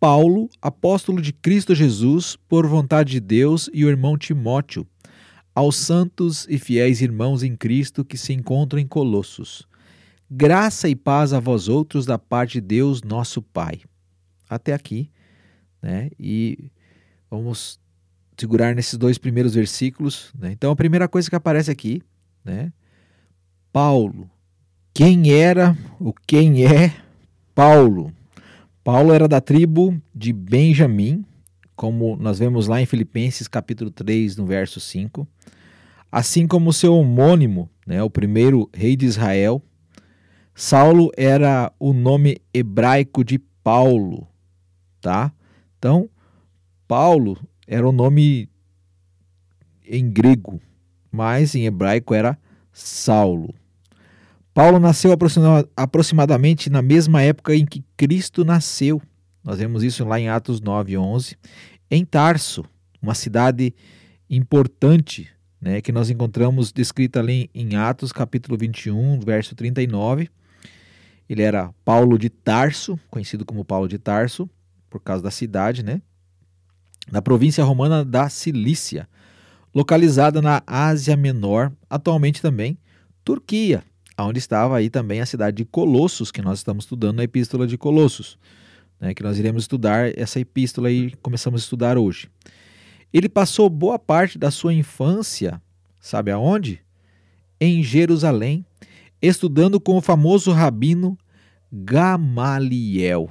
Paulo, 0.00 0.48
apóstolo 0.62 1.20
de 1.20 1.30
Cristo 1.30 1.74
Jesus, 1.74 2.34
por 2.48 2.66
vontade 2.66 3.12
de 3.12 3.20
Deus, 3.20 3.68
e 3.70 3.84
o 3.84 3.88
irmão 3.90 4.16
Timóteo, 4.16 4.86
aos 5.54 5.76
santos 5.76 6.46
e 6.48 6.58
fiéis 6.58 7.02
irmãos 7.02 7.42
em 7.42 7.54
Cristo 7.54 8.02
que 8.02 8.16
se 8.16 8.32
encontram 8.32 8.80
em 8.80 8.86
Colossos. 8.86 9.68
Graça 10.30 10.88
e 10.88 10.96
paz 10.96 11.34
a 11.34 11.38
vós 11.38 11.68
outros 11.68 12.06
da 12.06 12.18
parte 12.18 12.54
de 12.54 12.60
Deus, 12.62 13.02
nosso 13.02 13.42
Pai. 13.42 13.82
Até 14.48 14.72
aqui, 14.72 15.10
né? 15.82 16.10
E 16.18 16.70
vamos 17.30 17.78
segurar 18.38 18.74
nesses 18.74 18.96
dois 18.96 19.18
primeiros 19.18 19.54
versículos. 19.54 20.32
Né? 20.34 20.50
Então, 20.52 20.70
a 20.70 20.76
primeira 20.76 21.08
coisa 21.08 21.28
que 21.28 21.36
aparece 21.36 21.70
aqui, 21.70 22.00
né? 22.42 22.72
Paulo. 23.70 24.30
Quem 24.94 25.30
era, 25.30 25.76
o 26.00 26.14
quem 26.26 26.64
é 26.64 26.96
Paulo? 27.54 28.12
Paulo 28.82 29.12
era 29.12 29.28
da 29.28 29.42
tribo 29.42 30.00
de 30.14 30.32
Benjamim, 30.32 31.22
como 31.76 32.16
nós 32.16 32.38
vemos 32.38 32.66
lá 32.66 32.80
em 32.80 32.86
Filipenses 32.86 33.46
capítulo 33.46 33.90
3, 33.90 34.36
no 34.36 34.46
verso 34.46 34.80
5. 34.80 35.28
Assim 36.10 36.46
como 36.46 36.72
seu 36.72 36.94
homônimo, 36.94 37.68
né, 37.86 38.02
o 38.02 38.08
primeiro 38.08 38.70
rei 38.72 38.96
de 38.96 39.04
Israel, 39.04 39.62
Saulo 40.54 41.10
era 41.14 41.70
o 41.78 41.92
nome 41.92 42.40
hebraico 42.54 43.22
de 43.22 43.38
Paulo, 43.62 44.26
tá? 45.00 45.30
Então, 45.78 46.08
Paulo 46.88 47.38
era 47.66 47.86
o 47.86 47.92
nome 47.92 48.48
em 49.86 50.10
grego, 50.10 50.58
mas 51.12 51.54
em 51.54 51.66
hebraico 51.66 52.14
era 52.14 52.38
Saulo. 52.72 53.54
Paulo 54.52 54.78
nasceu 54.80 55.16
aproximadamente 55.76 56.68
na 56.68 56.82
mesma 56.82 57.22
época 57.22 57.54
em 57.54 57.64
que 57.64 57.84
Cristo 57.96 58.44
nasceu. 58.44 59.00
Nós 59.44 59.58
vemos 59.58 59.82
isso 59.82 60.04
lá 60.04 60.18
em 60.18 60.28
Atos 60.28 60.60
9, 60.60 60.98
11. 60.98 61.36
Em 61.90 62.04
Tarso, 62.04 62.64
uma 63.00 63.14
cidade 63.14 63.74
importante, 64.28 65.28
né, 65.60 65.80
que 65.80 65.92
nós 65.92 66.10
encontramos 66.10 66.72
descrita 66.72 67.20
ali 67.20 67.48
em 67.54 67.76
Atos, 67.76 68.12
capítulo 68.12 68.58
21, 68.58 69.20
verso 69.20 69.54
39. 69.54 70.28
Ele 71.28 71.42
era 71.42 71.72
Paulo 71.84 72.18
de 72.18 72.28
Tarso, 72.28 72.98
conhecido 73.08 73.44
como 73.44 73.64
Paulo 73.64 73.88
de 73.88 73.98
Tarso, 73.98 74.50
por 74.90 75.00
causa 75.00 75.22
da 75.22 75.30
cidade, 75.30 75.84
né? 75.84 76.02
Na 77.10 77.22
província 77.22 77.62
romana 77.62 78.04
da 78.04 78.28
Cilícia, 78.28 79.08
localizada 79.72 80.42
na 80.42 80.62
Ásia 80.66 81.16
Menor, 81.16 81.72
atualmente 81.88 82.42
também 82.42 82.76
Turquia, 83.24 83.84
onde 84.24 84.38
estava 84.38 84.76
aí 84.76 84.90
também 84.90 85.20
a 85.20 85.26
cidade 85.26 85.58
de 85.58 85.64
Colossos, 85.64 86.30
que 86.30 86.42
nós 86.42 86.58
estamos 86.58 86.84
estudando 86.84 87.16
na 87.16 87.24
Epístola 87.24 87.66
de 87.66 87.78
Colossos, 87.78 88.38
né, 89.00 89.14
que 89.14 89.22
nós 89.22 89.38
iremos 89.38 89.64
estudar 89.64 90.16
essa 90.18 90.38
epístola 90.38 90.90
e 90.90 91.12
começamos 91.22 91.62
a 91.62 91.64
estudar 91.64 91.96
hoje. 91.96 92.28
Ele 93.12 93.28
passou 93.28 93.68
boa 93.68 93.98
parte 93.98 94.38
da 94.38 94.50
sua 94.50 94.72
infância, 94.72 95.60
sabe 95.98 96.30
aonde? 96.30 96.80
Em 97.60 97.82
Jerusalém, 97.82 98.64
estudando 99.20 99.80
com 99.80 99.96
o 99.96 100.00
famoso 100.00 100.52
rabino 100.52 101.18
Gamaliel. 101.72 103.30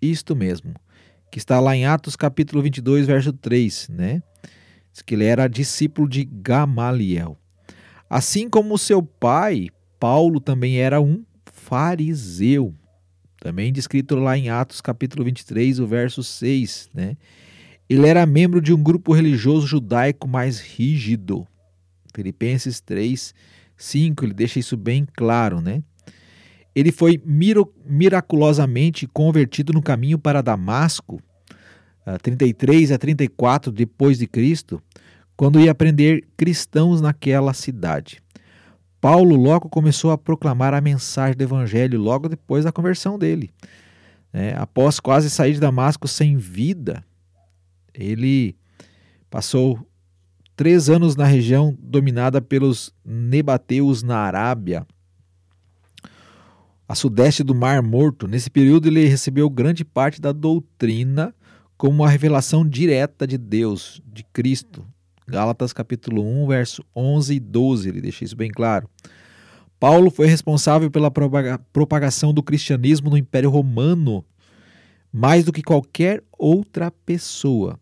Isto 0.00 0.34
mesmo, 0.34 0.74
que 1.30 1.38
está 1.38 1.60
lá 1.60 1.76
em 1.76 1.86
Atos 1.86 2.16
capítulo 2.16 2.62
22, 2.62 3.06
verso 3.06 3.32
3, 3.32 3.88
né? 3.90 4.22
Diz 4.92 5.02
que 5.02 5.14
ele 5.14 5.24
era 5.24 5.48
discípulo 5.48 6.08
de 6.08 6.24
Gamaliel. 6.24 7.38
Assim 8.10 8.48
como 8.48 8.76
seu 8.76 9.02
pai, 9.02 9.70
Paulo 10.02 10.40
também 10.40 10.78
era 10.78 11.00
um 11.00 11.22
fariseu, 11.44 12.74
também 13.40 13.72
descrito 13.72 14.16
lá 14.16 14.36
em 14.36 14.50
Atos 14.50 14.80
capítulo 14.80 15.24
23, 15.24 15.78
o 15.78 15.86
verso 15.86 16.24
6, 16.24 16.90
né? 16.92 17.16
Ele 17.88 18.08
era 18.08 18.26
membro 18.26 18.60
de 18.60 18.74
um 18.74 18.82
grupo 18.82 19.12
religioso 19.12 19.64
judaico 19.64 20.26
mais 20.26 20.58
rígido. 20.58 21.46
Filipenses 22.12 22.80
3, 22.80 23.32
5, 23.76 24.24
ele 24.24 24.34
deixa 24.34 24.58
isso 24.58 24.76
bem 24.76 25.06
claro, 25.14 25.60
né? 25.60 25.84
Ele 26.74 26.90
foi 26.90 27.22
miraculosamente 27.86 29.06
convertido 29.06 29.72
no 29.72 29.80
caminho 29.80 30.18
para 30.18 30.42
Damasco, 30.42 31.22
33 32.22 32.90
a 32.90 32.98
34 32.98 33.70
depois 33.70 34.18
de 34.18 34.26
Cristo, 34.26 34.82
quando 35.36 35.60
ia 35.60 35.72
prender 35.72 36.24
cristãos 36.36 37.00
naquela 37.00 37.54
cidade. 37.54 38.20
Paulo 39.02 39.34
logo 39.34 39.68
começou 39.68 40.12
a 40.12 40.16
proclamar 40.16 40.72
a 40.72 40.80
mensagem 40.80 41.36
do 41.36 41.42
evangelho 41.42 42.00
logo 42.00 42.28
depois 42.28 42.62
da 42.62 42.70
conversão 42.70 43.18
dele. 43.18 43.50
É, 44.32 44.54
após 44.56 45.00
quase 45.00 45.28
sair 45.28 45.54
de 45.54 45.60
Damasco 45.60 46.06
sem 46.06 46.36
vida, 46.36 47.04
ele 47.92 48.54
passou 49.28 49.84
três 50.54 50.88
anos 50.88 51.16
na 51.16 51.24
região 51.24 51.76
dominada 51.80 52.40
pelos 52.40 52.94
Nebateus 53.04 54.04
na 54.04 54.18
Arábia, 54.18 54.86
a 56.88 56.94
sudeste 56.94 57.42
do 57.42 57.56
Mar 57.56 57.82
Morto. 57.82 58.28
Nesse 58.28 58.48
período, 58.48 58.86
ele 58.86 59.08
recebeu 59.08 59.50
grande 59.50 59.84
parte 59.84 60.20
da 60.20 60.30
doutrina 60.30 61.34
como 61.76 62.04
uma 62.04 62.08
revelação 62.08 62.64
direta 62.64 63.26
de 63.26 63.36
Deus, 63.36 64.00
de 64.06 64.22
Cristo, 64.32 64.86
Gálatas 65.26 65.72
capítulo 65.72 66.22
1, 66.22 66.46
verso 66.46 66.84
11 66.94 67.34
e 67.34 67.40
12, 67.40 67.88
ele 67.88 68.00
deixa 68.00 68.24
isso 68.24 68.36
bem 68.36 68.50
claro. 68.50 68.88
Paulo 69.78 70.10
foi 70.10 70.26
responsável 70.26 70.90
pela 70.90 71.10
propagação 71.72 72.32
do 72.32 72.42
cristianismo 72.42 73.10
no 73.10 73.16
Império 73.16 73.50
Romano 73.50 74.24
mais 75.12 75.44
do 75.44 75.52
que 75.52 75.62
qualquer 75.62 76.22
outra 76.38 76.90
pessoa. 76.90 77.78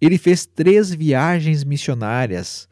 Ele 0.00 0.16
fez 0.16 0.46
três 0.46 0.94
viagens 0.94 1.64
missionárias 1.64 2.68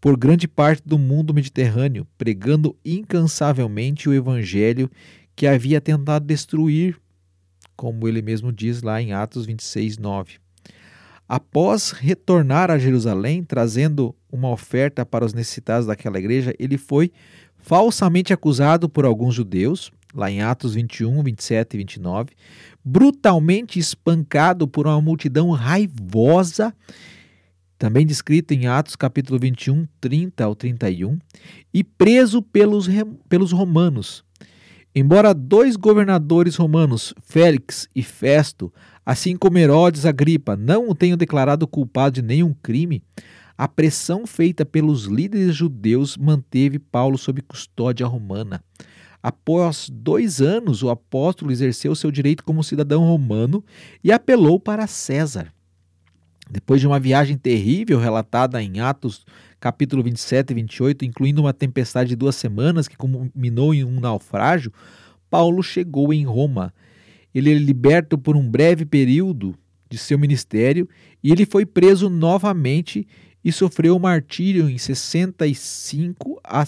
por 0.00 0.16
grande 0.16 0.46
parte 0.46 0.82
do 0.84 0.98
mundo 0.98 1.32
mediterrâneo, 1.32 2.06
pregando 2.18 2.76
incansavelmente 2.84 4.08
o 4.08 4.14
evangelho 4.14 4.90
que 5.34 5.46
havia 5.46 5.80
tentado 5.80 6.26
destruir 6.26 7.00
como 7.76 8.08
ele 8.08 8.22
mesmo 8.22 8.50
diz 8.50 8.82
lá 8.82 9.00
em 9.02 9.12
Atos 9.12 9.44
26, 9.44 9.98
9. 9.98 10.38
Após 11.28 11.90
retornar 11.90 12.70
a 12.70 12.78
Jerusalém, 12.78 13.42
trazendo 13.42 14.14
uma 14.30 14.50
oferta 14.50 15.04
para 15.04 15.24
os 15.24 15.34
necessitados 15.34 15.86
daquela 15.86 16.18
igreja, 16.18 16.54
ele 16.58 16.78
foi 16.78 17.10
falsamente 17.58 18.32
acusado 18.32 18.88
por 18.88 19.04
alguns 19.04 19.34
judeus, 19.34 19.90
lá 20.14 20.30
em 20.30 20.40
Atos 20.40 20.74
21, 20.74 21.22
27 21.24 21.74
e 21.74 21.78
29, 21.78 22.30
brutalmente 22.84 23.78
espancado 23.78 24.68
por 24.68 24.86
uma 24.86 25.00
multidão 25.00 25.50
raivosa, 25.50 26.72
também 27.76 28.06
descrito 28.06 28.54
em 28.54 28.68
Atos 28.68 28.94
capítulo 28.94 29.38
21, 29.40 29.86
30 30.00 30.44
ao 30.44 30.54
31, 30.54 31.18
e 31.74 31.82
preso 31.82 32.40
pelos, 32.40 32.88
pelos 33.28 33.50
romanos. 33.50 34.24
Embora 34.98 35.34
dois 35.34 35.76
governadores 35.76 36.56
romanos, 36.56 37.12
Félix 37.20 37.86
e 37.94 38.02
Festo, 38.02 38.72
assim 39.04 39.36
como 39.36 39.58
Herodes 39.58 40.06
Agripa, 40.06 40.56
não 40.56 40.88
o 40.88 40.94
tenham 40.94 41.18
declarado 41.18 41.68
culpado 41.68 42.14
de 42.14 42.22
nenhum 42.22 42.54
crime, 42.62 43.02
a 43.58 43.68
pressão 43.68 44.26
feita 44.26 44.64
pelos 44.64 45.04
líderes 45.04 45.54
judeus 45.54 46.16
manteve 46.16 46.78
Paulo 46.78 47.18
sob 47.18 47.42
custódia 47.42 48.06
romana. 48.06 48.64
Após 49.22 49.90
dois 49.92 50.40
anos, 50.40 50.82
o 50.82 50.88
apóstolo 50.88 51.52
exerceu 51.52 51.94
seu 51.94 52.10
direito 52.10 52.42
como 52.42 52.64
cidadão 52.64 53.04
romano 53.04 53.62
e 54.02 54.10
apelou 54.10 54.58
para 54.58 54.86
César. 54.86 55.52
Depois 56.50 56.80
de 56.80 56.86
uma 56.86 56.98
viagem 56.98 57.36
terrível 57.36 57.98
relatada 57.98 58.62
em 58.62 58.80
Atos 58.80 59.26
capítulo 59.60 60.02
27 60.02 60.50
e 60.50 60.54
28, 60.54 61.04
incluindo 61.04 61.40
uma 61.40 61.52
tempestade 61.52 62.10
de 62.10 62.16
duas 62.16 62.36
semanas 62.36 62.88
que 62.88 62.96
culminou 62.96 63.74
em 63.74 63.84
um 63.84 64.00
naufrágio, 64.00 64.72
Paulo 65.30 65.62
chegou 65.62 66.12
em 66.12 66.24
Roma. 66.24 66.72
Ele 67.34 67.52
é 67.52 67.54
liberto 67.54 68.16
por 68.16 68.36
um 68.36 68.48
breve 68.48 68.84
período 68.84 69.54
de 69.88 69.98
seu 69.98 70.18
ministério 70.18 70.88
e 71.22 71.30
ele 71.30 71.46
foi 71.46 71.64
preso 71.66 72.08
novamente 72.08 73.06
e 73.44 73.52
sofreu 73.52 73.98
martírio 73.98 74.68
em 74.68 74.78
65 74.78 76.40
a 76.42 76.64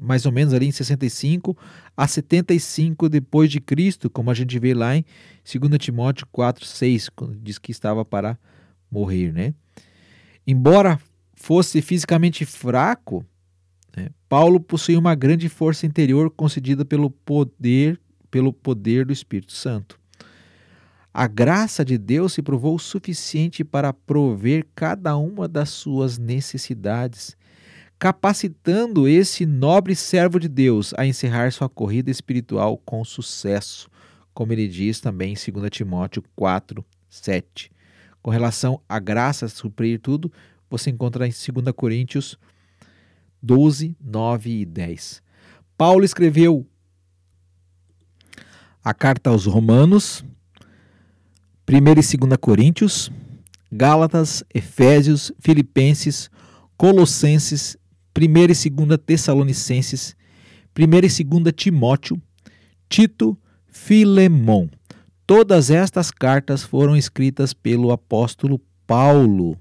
mais 0.00 0.26
ou 0.26 0.32
menos 0.32 0.52
ali 0.52 0.66
em 0.66 0.72
65 0.72 1.56
a 1.96 2.08
75 2.08 3.08
depois 3.08 3.50
de 3.50 3.60
Cristo, 3.60 4.10
como 4.10 4.30
a 4.30 4.34
gente 4.34 4.58
vê 4.58 4.74
lá 4.74 4.96
em 4.96 5.04
2 5.44 5.78
Timóteo 5.78 6.26
4, 6.32 6.64
6, 6.64 7.08
quando 7.10 7.36
diz 7.36 7.58
que 7.58 7.70
estava 7.70 8.04
para 8.04 8.36
morrer, 8.90 9.32
né? 9.32 9.54
Embora 10.46 10.98
fosse 11.44 11.82
fisicamente 11.82 12.46
fraco, 12.46 13.22
né, 13.94 14.08
Paulo 14.30 14.58
possuía 14.58 14.98
uma 14.98 15.14
grande 15.14 15.46
força 15.50 15.84
interior 15.84 16.30
concedida 16.30 16.86
pelo 16.86 17.10
poder, 17.10 18.00
pelo 18.30 18.50
poder 18.50 19.04
do 19.04 19.12
Espírito 19.12 19.52
Santo. 19.52 20.00
A 21.12 21.26
graça 21.26 21.84
de 21.84 21.98
Deus 21.98 22.32
se 22.32 22.40
provou 22.40 22.78
suficiente 22.78 23.62
para 23.62 23.92
prover 23.92 24.66
cada 24.74 25.18
uma 25.18 25.46
das 25.46 25.68
suas 25.68 26.16
necessidades, 26.16 27.36
capacitando 27.98 29.06
esse 29.06 29.44
nobre 29.44 29.94
servo 29.94 30.40
de 30.40 30.48
Deus 30.48 30.94
a 30.96 31.04
encerrar 31.06 31.52
sua 31.52 31.68
corrida 31.68 32.10
espiritual 32.10 32.78
com 32.78 33.04
sucesso, 33.04 33.90
como 34.32 34.54
ele 34.54 34.66
diz 34.66 34.98
também 34.98 35.34
em 35.34 35.52
2 35.52 35.70
Timóteo 35.70 36.24
4, 36.34 36.82
7. 37.06 37.70
Com 38.22 38.30
relação 38.30 38.80
à 38.88 38.98
graça 38.98 39.46
suprir 39.46 40.00
tudo, 40.00 40.32
você 40.78 40.90
encontra 40.90 41.26
em 41.26 41.30
2 41.30 41.72
Coríntios 41.76 42.36
12, 43.40 43.94
9 44.00 44.50
e 44.50 44.64
10. 44.64 45.22
Paulo 45.76 46.04
escreveu 46.04 46.66
a 48.82 48.92
carta 48.92 49.30
aos 49.30 49.46
Romanos, 49.46 50.24
1 51.68 51.76
e 51.76 51.80
2 51.80 52.36
Coríntios, 52.40 53.12
Gálatas, 53.70 54.42
Efésios, 54.52 55.30
Filipenses, 55.38 56.30
Colossenses, 56.76 57.76
1 58.18 58.66
e 58.66 58.70
2 58.70 58.98
Tessalonicenses, 59.04 60.16
1 60.76 60.82
e 60.82 61.24
2 61.24 61.52
Timóteo, 61.54 62.20
Tito, 62.88 63.38
Filemon. 63.68 64.68
Todas 65.26 65.70
estas 65.70 66.10
cartas 66.10 66.64
foram 66.64 66.96
escritas 66.96 67.52
pelo 67.52 67.92
apóstolo 67.92 68.60
Paulo. 68.86 69.56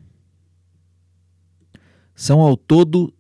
São 2.16 2.40
ao 2.40 2.56
todo 2.56 3.14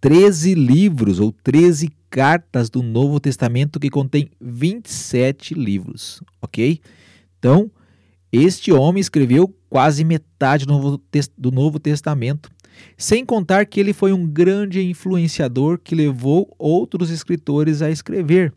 13 0.00 0.54
livros 0.54 1.20
ou 1.20 1.32
13 1.32 1.90
cartas 2.08 2.68
do 2.68 2.82
Novo 2.82 3.20
Testamento 3.20 3.78
que 3.78 3.90
contém 3.90 4.30
27 4.40 5.54
livros, 5.54 6.22
ok? 6.40 6.80
Então, 7.38 7.70
este 8.32 8.72
homem 8.72 9.00
escreveu 9.00 9.54
quase 9.68 10.04
metade 10.04 10.66
do 10.66 10.72
Novo, 10.72 11.00
do 11.36 11.50
Novo 11.50 11.78
Testamento, 11.78 12.50
sem 12.96 13.24
contar 13.24 13.66
que 13.66 13.78
ele 13.78 13.92
foi 13.92 14.12
um 14.12 14.26
grande 14.26 14.82
influenciador 14.82 15.78
que 15.78 15.94
levou 15.94 16.54
outros 16.58 17.10
escritores 17.10 17.82
a 17.82 17.90
escrever, 17.90 18.52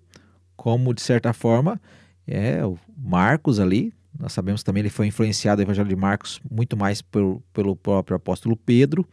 como 0.55 0.93
de 0.93 1.01
certa 1.01 1.33
forma 1.33 1.79
é 2.27 2.65
o 2.65 2.77
Marcos 2.97 3.59
ali. 3.59 3.93
Nós 4.17 4.31
sabemos 4.33 4.63
também 4.63 4.81
que 4.81 4.88
ele 4.88 4.93
foi 4.93 5.07
influenciado 5.07 5.62
o 5.62 5.65
Evangelho 5.65 5.89
de 5.89 5.95
Marcos 5.95 6.39
muito 6.49 6.77
mais 6.77 7.01
pelo, 7.01 7.41
pelo 7.51 7.75
próprio 7.75 8.15
apóstolo 8.15 8.55
Pedro. 8.55 9.05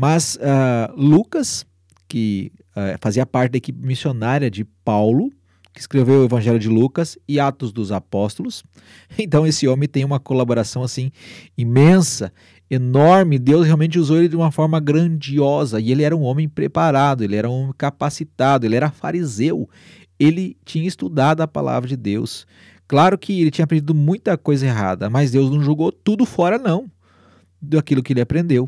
Mas 0.00 0.36
uh, 0.36 0.94
Lucas, 0.96 1.66
que 2.08 2.50
uh, 2.70 2.96
fazia 3.02 3.26
parte 3.26 3.52
da 3.52 3.58
equipe 3.58 3.86
missionária 3.86 4.50
de 4.50 4.64
Paulo, 4.64 5.30
que 5.74 5.80
escreveu 5.80 6.22
o 6.22 6.24
Evangelho 6.24 6.58
de 6.58 6.70
Lucas 6.70 7.18
e 7.28 7.38
Atos 7.38 7.70
dos 7.70 7.92
Apóstolos. 7.92 8.64
Então 9.18 9.46
esse 9.46 9.68
homem 9.68 9.86
tem 9.86 10.02
uma 10.02 10.18
colaboração 10.18 10.82
assim 10.82 11.12
imensa, 11.54 12.32
enorme. 12.70 13.38
Deus 13.38 13.66
realmente 13.66 13.98
usou 13.98 14.16
ele 14.16 14.28
de 14.28 14.36
uma 14.36 14.50
forma 14.50 14.80
grandiosa 14.80 15.78
e 15.78 15.92
ele 15.92 16.02
era 16.02 16.16
um 16.16 16.22
homem 16.22 16.48
preparado, 16.48 17.22
ele 17.22 17.36
era 17.36 17.50
um 17.50 17.64
homem 17.64 17.74
capacitado, 17.76 18.64
ele 18.64 18.76
era 18.76 18.90
fariseu. 18.90 19.68
Ele 20.18 20.56
tinha 20.64 20.88
estudado 20.88 21.42
a 21.42 21.46
palavra 21.46 21.86
de 21.86 21.96
Deus. 21.98 22.46
Claro 22.88 23.18
que 23.18 23.38
ele 23.38 23.50
tinha 23.50 23.64
aprendido 23.64 23.94
muita 23.94 24.38
coisa 24.38 24.64
errada, 24.64 25.10
mas 25.10 25.30
Deus 25.30 25.50
não 25.50 25.62
jogou 25.62 25.92
tudo 25.92 26.24
fora 26.24 26.56
não 26.56 26.90
daquilo 27.60 28.02
que 28.02 28.14
ele 28.14 28.22
aprendeu. 28.22 28.66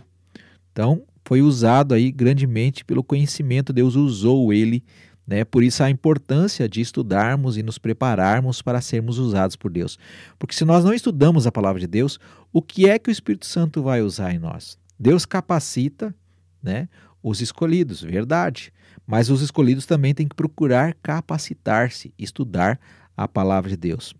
Então, 0.70 1.02
foi 1.32 1.40
usado 1.40 1.94
aí 1.94 2.12
grandemente 2.12 2.84
pelo 2.84 3.02
conhecimento, 3.02 3.72
Deus 3.72 3.94
usou 3.94 4.52
ele, 4.52 4.84
né? 5.26 5.46
Por 5.46 5.62
isso 5.62 5.82
a 5.82 5.88
importância 5.88 6.68
de 6.68 6.82
estudarmos 6.82 7.56
e 7.56 7.62
nos 7.62 7.78
prepararmos 7.78 8.60
para 8.60 8.82
sermos 8.82 9.16
usados 9.16 9.56
por 9.56 9.70
Deus. 9.70 9.98
Porque 10.38 10.54
se 10.54 10.62
nós 10.62 10.84
não 10.84 10.92
estudamos 10.92 11.46
a 11.46 11.50
palavra 11.50 11.80
de 11.80 11.86
Deus, 11.86 12.20
o 12.52 12.60
que 12.60 12.86
é 12.86 12.98
que 12.98 13.08
o 13.08 13.10
Espírito 13.10 13.46
Santo 13.46 13.82
vai 13.82 14.02
usar 14.02 14.34
em 14.34 14.38
nós? 14.38 14.76
Deus 15.00 15.24
capacita, 15.24 16.14
né, 16.62 16.86
os 17.22 17.40
escolhidos, 17.40 18.02
verdade. 18.02 18.70
Mas 19.06 19.30
os 19.30 19.40
escolhidos 19.40 19.86
também 19.86 20.12
têm 20.12 20.28
que 20.28 20.36
procurar 20.36 20.94
capacitar-se, 21.02 22.12
estudar 22.18 22.78
a 23.16 23.26
palavra 23.26 23.70
de 23.70 23.76
Deus. 23.78 24.14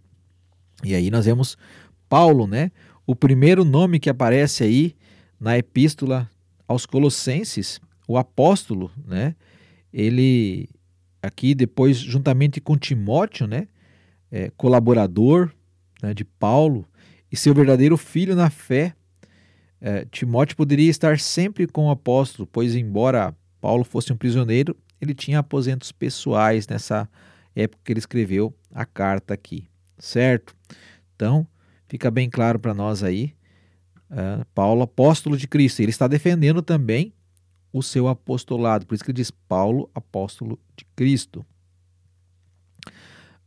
E 0.83 0.95
aí 0.95 1.11
nós 1.11 1.27
vemos 1.27 1.59
Paulo, 2.09 2.47
né? 2.47 2.73
O 3.07 3.15
primeiro 3.15 3.67
nome 3.67 4.01
que 4.01 4.09
aparece 4.09 4.65
aí 4.65 4.97
na 5.39 5.59
epístola 5.59 6.27
aos 6.73 6.87
Colossenses, 6.87 7.81
o 8.09 8.19
apóstolo, 8.19 8.91
né? 9.07 9.35
Ele 9.93 10.69
aqui 11.23 11.55
depois 11.55 11.99
juntamente 11.99 12.61
com 12.61 12.77
Timóteo, 12.77 13.47
né? 13.47 13.69
É, 14.31 14.51
colaborador 14.57 15.53
né, 16.03 16.15
de 16.15 16.25
Paulo 16.25 16.87
e 17.31 17.37
seu 17.37 17.55
verdadeiro 17.55 17.97
filho 17.97 18.35
na 18.35 18.51
fé. 18.51 18.95
É, 19.81 20.07
Timóteo 20.07 20.57
poderia 20.57 20.91
estar 20.91 21.19
sempre 21.19 21.67
com 21.67 21.87
o 21.87 21.91
apóstolo, 21.91 22.49
pois 22.51 22.75
embora 22.75 23.37
Paulo 23.61 23.85
fosse 23.85 24.13
um 24.13 24.17
prisioneiro, 24.17 24.77
ele 25.01 25.15
tinha 25.15 25.41
aposentos 25.41 25.93
pessoais 25.93 26.67
nessa 26.67 27.09
época 27.55 27.83
que 27.85 27.93
ele 27.93 27.99
escreveu 27.99 28.55
a 28.73 28.87
carta 28.87 29.35
aqui, 29.35 29.69
certo? 29.99 30.57
Então, 31.15 31.47
fica 31.89 32.11
bem 32.11 32.31
claro 32.31 32.59
para 32.59 32.73
nós 32.73 33.03
aí 33.03 33.35
uh, 34.13 34.45
Paulo, 34.55 34.83
apóstolo 34.83 35.37
de 35.37 35.49
Cristo. 35.49 35.81
Ele 35.81 35.91
está 35.91 36.07
defendendo 36.07 36.63
também 36.63 37.13
o 37.73 37.83
seu 37.83 38.07
apostolado. 38.07 38.87
Por 38.87 38.95
isso 38.95 39.03
que 39.03 39.11
ele 39.11 39.17
diz 39.17 39.31
Paulo, 39.31 39.91
apóstolo 39.95 40.59
de 40.77 40.85
Cristo. 40.95 41.45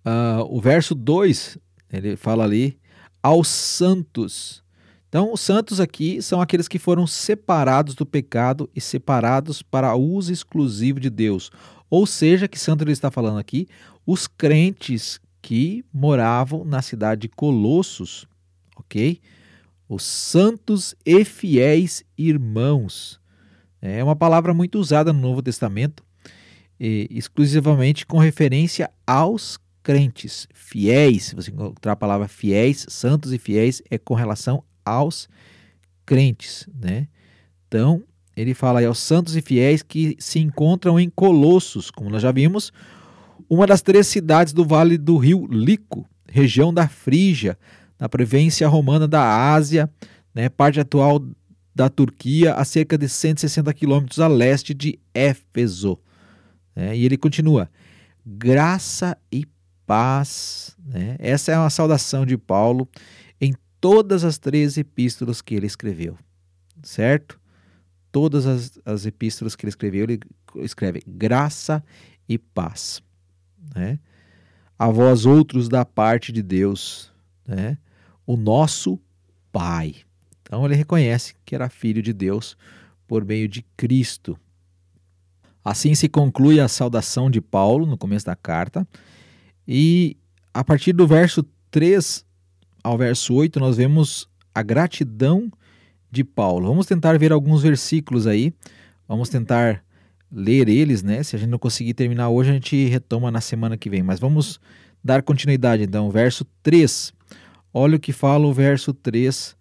Uh, 0.05 0.43
o 0.49 0.59
verso 0.59 0.93
2, 0.93 1.57
ele 1.91 2.15
fala 2.15 2.43
ali, 2.43 2.77
aos 3.21 3.47
santos. 3.47 4.63
Então, 5.07 5.31
os 5.31 5.41
santos 5.41 5.79
aqui 5.79 6.21
são 6.21 6.41
aqueles 6.41 6.67
que 6.67 6.77
foram 6.77 7.07
separados 7.07 7.95
do 7.95 8.05
pecado 8.05 8.69
e 8.75 8.81
separados 8.81 9.61
para 9.61 9.95
uso 9.95 10.31
exclusivo 10.31 10.99
de 10.99 11.09
Deus. 11.09 11.51
Ou 11.89 12.05
seja, 12.05 12.47
que 12.47 12.59
santo 12.59 12.83
ele 12.83 12.91
está 12.91 13.09
falando 13.09 13.39
aqui? 13.39 13.67
Os 14.05 14.27
crentes 14.27 15.19
que 15.41 15.85
moravam 15.93 16.65
na 16.65 16.81
cidade 16.81 17.21
de 17.21 17.29
Colossos, 17.29 18.27
ok? 18.75 19.21
Os 19.87 20.03
santos 20.03 20.95
e 21.05 21.23
fiéis 21.23 22.03
irmãos. 22.17 23.19
É 23.81 24.03
uma 24.03 24.15
palavra 24.15 24.53
muito 24.53 24.79
usada 24.79 25.13
no 25.13 25.19
Novo 25.19 25.41
Testamento, 25.41 26.03
exclusivamente 26.79 28.05
com 28.05 28.17
referência 28.17 28.89
aos 29.05 29.59
crentes, 29.83 30.47
fiéis. 30.53 31.25
Se 31.25 31.35
você 31.35 31.51
encontrar 31.51 31.91
a 31.91 31.95
palavra 31.95 32.27
fiéis, 32.27 32.85
santos 32.89 33.31
e 33.31 33.37
fiéis, 33.37 33.81
é 33.89 33.97
com 33.97 34.15
relação 34.15 34.63
aos 34.83 35.29
crentes, 36.05 36.67
né? 36.73 37.07
Então, 37.67 38.03
ele 38.35 38.53
fala 38.53 38.79
aí 38.79 38.85
aos 38.85 38.99
santos 38.99 39.35
e 39.35 39.41
fiéis 39.41 39.83
que 39.83 40.15
se 40.19 40.39
encontram 40.39 40.99
em 40.99 41.09
Colossos, 41.09 41.91
como 41.91 42.09
nós 42.09 42.21
já 42.23 42.31
vimos, 42.31 42.73
uma 43.47 43.67
das 43.67 43.81
três 43.83 44.07
cidades 44.07 44.51
do 44.51 44.65
vale 44.65 44.97
do 44.97 45.17
rio 45.17 45.45
Lico, 45.45 46.09
região 46.27 46.73
da 46.73 46.87
Frígia, 46.87 47.57
na 47.99 48.09
província 48.09 48.67
romana 48.67 49.07
da 49.07 49.53
Ásia, 49.53 49.89
né, 50.33 50.49
parte 50.49 50.79
atual 50.79 51.25
da 51.73 51.89
Turquia, 51.89 52.53
a 52.53 52.63
cerca 52.63 52.97
de 52.97 53.09
160 53.09 53.73
quilômetros 53.73 54.19
a 54.19 54.27
leste 54.27 54.73
de 54.73 54.97
Éfeso. 55.13 55.99
Né? 56.73 56.95
E 56.95 57.05
ele 57.05 57.17
continua: 57.17 57.69
graça 58.25 59.17
e 59.31 59.45
paz. 59.85 60.75
Né? 60.85 61.17
Essa 61.19 61.51
é 61.51 61.57
uma 61.57 61.69
saudação 61.69 62.25
de 62.25 62.37
Paulo 62.37 62.87
em 63.41 63.53
todas 63.81 64.23
as 64.23 64.37
três 64.37 64.77
epístolas 64.77 65.41
que 65.41 65.53
ele 65.53 65.67
escreveu, 65.67 66.17
certo? 66.81 67.39
Todas 68.11 68.45
as, 68.45 68.79
as 68.85 69.05
epístolas 69.05 69.55
que 69.55 69.65
ele 69.65 69.69
escreveu, 69.69 70.03
ele 70.05 70.19
escreve 70.57 71.03
graça 71.05 71.83
e 72.29 72.37
paz. 72.37 73.03
Né? 73.75 73.99
A 74.79 74.89
vós 74.89 75.25
outros 75.25 75.67
da 75.67 75.83
parte 75.83 76.31
de 76.31 76.41
Deus, 76.41 77.11
né? 77.45 77.77
O 78.25 78.35
nosso 78.35 78.99
Pai. 79.51 79.95
Então 80.41 80.65
ele 80.65 80.75
reconhece 80.75 81.33
que 81.45 81.55
era 81.55 81.69
filho 81.69 82.01
de 82.01 82.13
Deus 82.13 82.57
por 83.07 83.23
meio 83.23 83.47
de 83.47 83.63
Cristo. 83.77 84.37
Assim 85.63 85.95
se 85.95 86.07
conclui 86.07 86.59
a 86.59 86.67
saudação 86.67 87.29
de 87.29 87.41
Paulo 87.41 87.85
no 87.85 87.97
começo 87.97 88.25
da 88.25 88.35
carta, 88.35 88.87
e 89.67 90.15
a 90.53 90.63
partir 90.63 90.93
do 90.93 91.07
verso 91.07 91.43
3 91.71 92.23
ao 92.83 92.97
verso 92.97 93.33
8 93.33 93.59
nós 93.59 93.77
vemos 93.77 94.29
a 94.53 94.61
gratidão 94.61 95.51
de 96.11 96.23
Paulo. 96.23 96.67
Vamos 96.67 96.85
tentar 96.85 97.17
ver 97.17 97.31
alguns 97.31 97.63
versículos 97.63 98.27
aí, 98.27 98.53
vamos 99.07 99.29
tentar 99.29 99.83
ler 100.31 100.69
eles, 100.69 101.01
né? 101.01 101.23
Se 101.23 101.35
a 101.35 101.39
gente 101.39 101.49
não 101.49 101.57
conseguir 101.57 101.93
terminar 101.93 102.29
hoje, 102.29 102.51
a 102.51 102.53
gente 102.53 102.85
retoma 102.85 103.31
na 103.31 103.41
semana 103.41 103.77
que 103.77 103.89
vem, 103.89 104.03
mas 104.03 104.19
vamos 104.19 104.59
dar 105.03 105.23
continuidade 105.23 105.83
então. 105.83 106.11
Verso 106.11 106.45
3. 106.61 107.13
Olha 107.77 107.97
o 107.97 107.99
que 107.99 108.13
fala 108.13 108.47
o 108.47 108.53
verso 108.53 108.93
3 108.93 109.53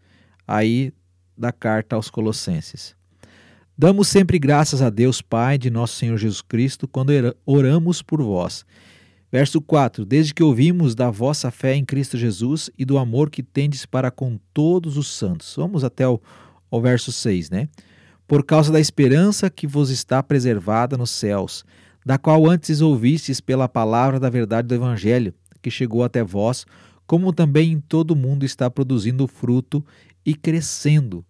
aí 0.47 0.93
da 1.37 1.51
carta 1.51 1.97
aos 1.97 2.09
Colossenses. 2.09 2.95
Damos 3.77 4.07
sempre 4.07 4.39
graças 4.39 4.81
a 4.81 4.89
Deus, 4.89 5.21
Pai 5.21 5.59
de 5.59 5.69
nosso 5.69 5.97
Senhor 5.97 6.17
Jesus 6.17 6.41
Cristo, 6.41 6.87
quando 6.87 7.11
oramos 7.45 8.03
por 8.03 8.23
vós. 8.23 8.65
Verso 9.33 9.61
4: 9.61 10.05
Desde 10.05 10.33
que 10.33 10.45
ouvimos 10.45 10.95
da 10.95 11.11
vossa 11.11 11.51
fé 11.51 11.75
em 11.75 11.85
Cristo 11.85 12.17
Jesus 12.17 12.71
e 12.79 12.85
do 12.85 12.99
amor 12.99 13.31
que 13.31 13.43
tendes 13.43 13.85
para 13.85 14.12
com 14.12 14.39
todos 14.53 14.97
os 14.97 15.09
santos. 15.09 15.53
Vamos 15.57 15.83
até 15.83 16.07
o, 16.07 16.21
o 16.71 16.81
verso 16.81 17.11
6, 17.11 17.51
né? 17.51 17.69
Por 18.29 18.45
causa 18.45 18.71
da 18.71 18.79
esperança 18.79 19.51
que 19.51 19.67
vos 19.67 19.91
está 19.91 20.23
preservada 20.23 20.97
nos 20.97 21.11
céus, 21.11 21.65
da 22.07 22.17
qual 22.17 22.49
antes 22.49 22.81
ouvistes 22.81 23.41
pela 23.41 23.69
palavra 23.69 24.21
da 24.21 24.31
verdade 24.31 24.69
do 24.69 24.75
Evangelho, 24.77 25.35
que 25.61 25.69
chegou 25.69 26.05
até 26.05 26.23
vós, 26.23 26.65
como 27.07 27.32
também 27.32 27.72
em 27.72 27.80
todo 27.80 28.12
o 28.12 28.16
mundo 28.16 28.44
está 28.44 28.70
produzindo 28.70 29.26
fruto 29.26 29.84
e 30.24 30.34
crescendo 30.34 31.24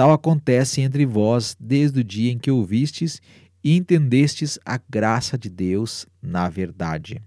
Tal 0.00 0.12
acontece 0.12 0.80
entre 0.80 1.04
vós 1.04 1.54
desde 1.60 2.00
o 2.00 2.04
dia 2.04 2.32
em 2.32 2.38
que 2.38 2.50
ouvistes 2.50 3.20
e 3.62 3.76
entendestes 3.76 4.58
a 4.64 4.80
graça 4.88 5.36
de 5.36 5.50
Deus 5.50 6.06
na 6.22 6.48
verdade. 6.48 7.20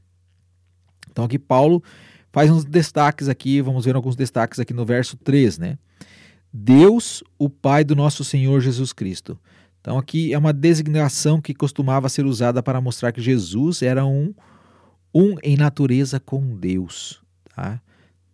Então 1.12 1.26
aqui 1.26 1.38
Paulo 1.38 1.84
faz 2.32 2.50
uns 2.50 2.66
destaques 2.66 3.30
aqui, 3.30 3.62
vamos 3.62 3.86
ver 3.86 3.96
alguns 3.96 4.16
destaques 4.16 4.60
aqui 4.60 4.74
no 4.74 4.84
verso 4.86 5.16
3, 5.18 5.60
né? 5.60 5.78
Deus, 6.52 7.24
o 7.38 7.48
Pai 7.48 7.84
do 7.84 7.96
nosso 7.96 8.24
Senhor 8.24 8.60
Jesus 8.60 8.92
Cristo. 8.92 9.38
Então 9.80 10.00
aqui 10.00 10.34
é 10.34 10.38
uma 10.40 10.52
designação 10.52 11.40
que 11.40 11.54
costumava 11.54 12.10
ser 12.10 12.26
usada 12.26 12.64
para 12.64 12.82
mostrar 12.82 13.12
que 13.12 13.22
Jesus 13.22 13.84
era 13.84 14.04
um 14.04 14.34
um 15.14 15.36
em 15.44 15.56
natureza 15.56 16.20
com 16.20 16.56
Deus, 16.56 17.22
tá? 17.56 17.80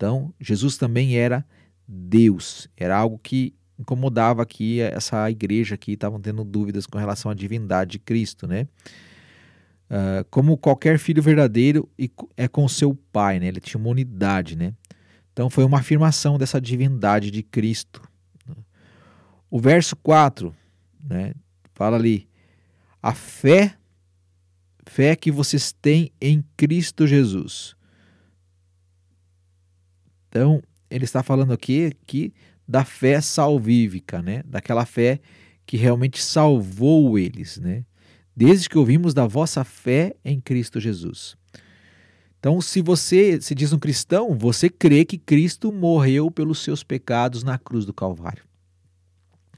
Então, 0.00 0.32
Jesus 0.40 0.78
também 0.78 1.18
era 1.18 1.44
Deus, 1.86 2.70
era 2.74 2.96
algo 2.96 3.18
que 3.18 3.54
incomodava 3.78 4.40
aqui 4.40 4.80
essa 4.80 5.30
igreja 5.30 5.74
aqui, 5.74 5.92
estavam 5.92 6.18
tendo 6.18 6.42
dúvidas 6.42 6.86
com 6.86 6.96
relação 6.96 7.30
à 7.30 7.34
divindade 7.34 7.92
de 7.92 7.98
Cristo, 7.98 8.46
né? 8.46 8.66
Uh, 9.90 10.24
como 10.30 10.56
qualquer 10.56 10.98
filho 10.98 11.22
verdadeiro 11.22 11.86
é 12.34 12.48
com 12.48 12.66
seu 12.66 12.94
pai, 13.12 13.38
né? 13.38 13.48
Ele 13.48 13.60
tinha 13.60 13.78
uma 13.78 13.90
unidade, 13.90 14.56
né? 14.56 14.72
Então 15.34 15.50
foi 15.50 15.64
uma 15.64 15.80
afirmação 15.80 16.38
dessa 16.38 16.58
divindade 16.58 17.30
de 17.30 17.42
Cristo. 17.42 18.00
O 19.50 19.60
verso 19.60 19.94
4, 19.96 20.56
né? 21.04 21.34
Fala 21.74 21.98
ali: 21.98 22.26
a 23.02 23.12
fé, 23.12 23.76
fé 24.86 25.14
que 25.14 25.30
vocês 25.30 25.72
têm 25.72 26.10
em 26.18 26.42
Cristo 26.56 27.06
Jesus. 27.06 27.78
Então, 30.30 30.62
ele 30.88 31.04
está 31.04 31.22
falando 31.22 31.52
aqui 31.52 31.92
que 32.06 32.32
da 32.66 32.84
fé 32.84 33.20
salvífica, 33.20 34.22
né? 34.22 34.42
daquela 34.46 34.86
fé 34.86 35.20
que 35.66 35.76
realmente 35.76 36.22
salvou 36.22 37.18
eles, 37.18 37.58
né? 37.58 37.84
desde 38.34 38.68
que 38.68 38.78
ouvimos 38.78 39.12
da 39.12 39.26
vossa 39.26 39.64
fé 39.64 40.14
em 40.24 40.40
Cristo 40.40 40.78
Jesus. 40.78 41.36
Então, 42.38 42.60
se 42.60 42.80
você 42.80 43.40
se 43.40 43.54
diz 43.54 43.72
um 43.72 43.78
cristão, 43.78 44.38
você 44.38 44.70
crê 44.70 45.04
que 45.04 45.18
Cristo 45.18 45.70
morreu 45.72 46.30
pelos 46.30 46.60
seus 46.60 46.82
pecados 46.82 47.42
na 47.42 47.58
cruz 47.58 47.84
do 47.84 47.92
Calvário. 47.92 48.44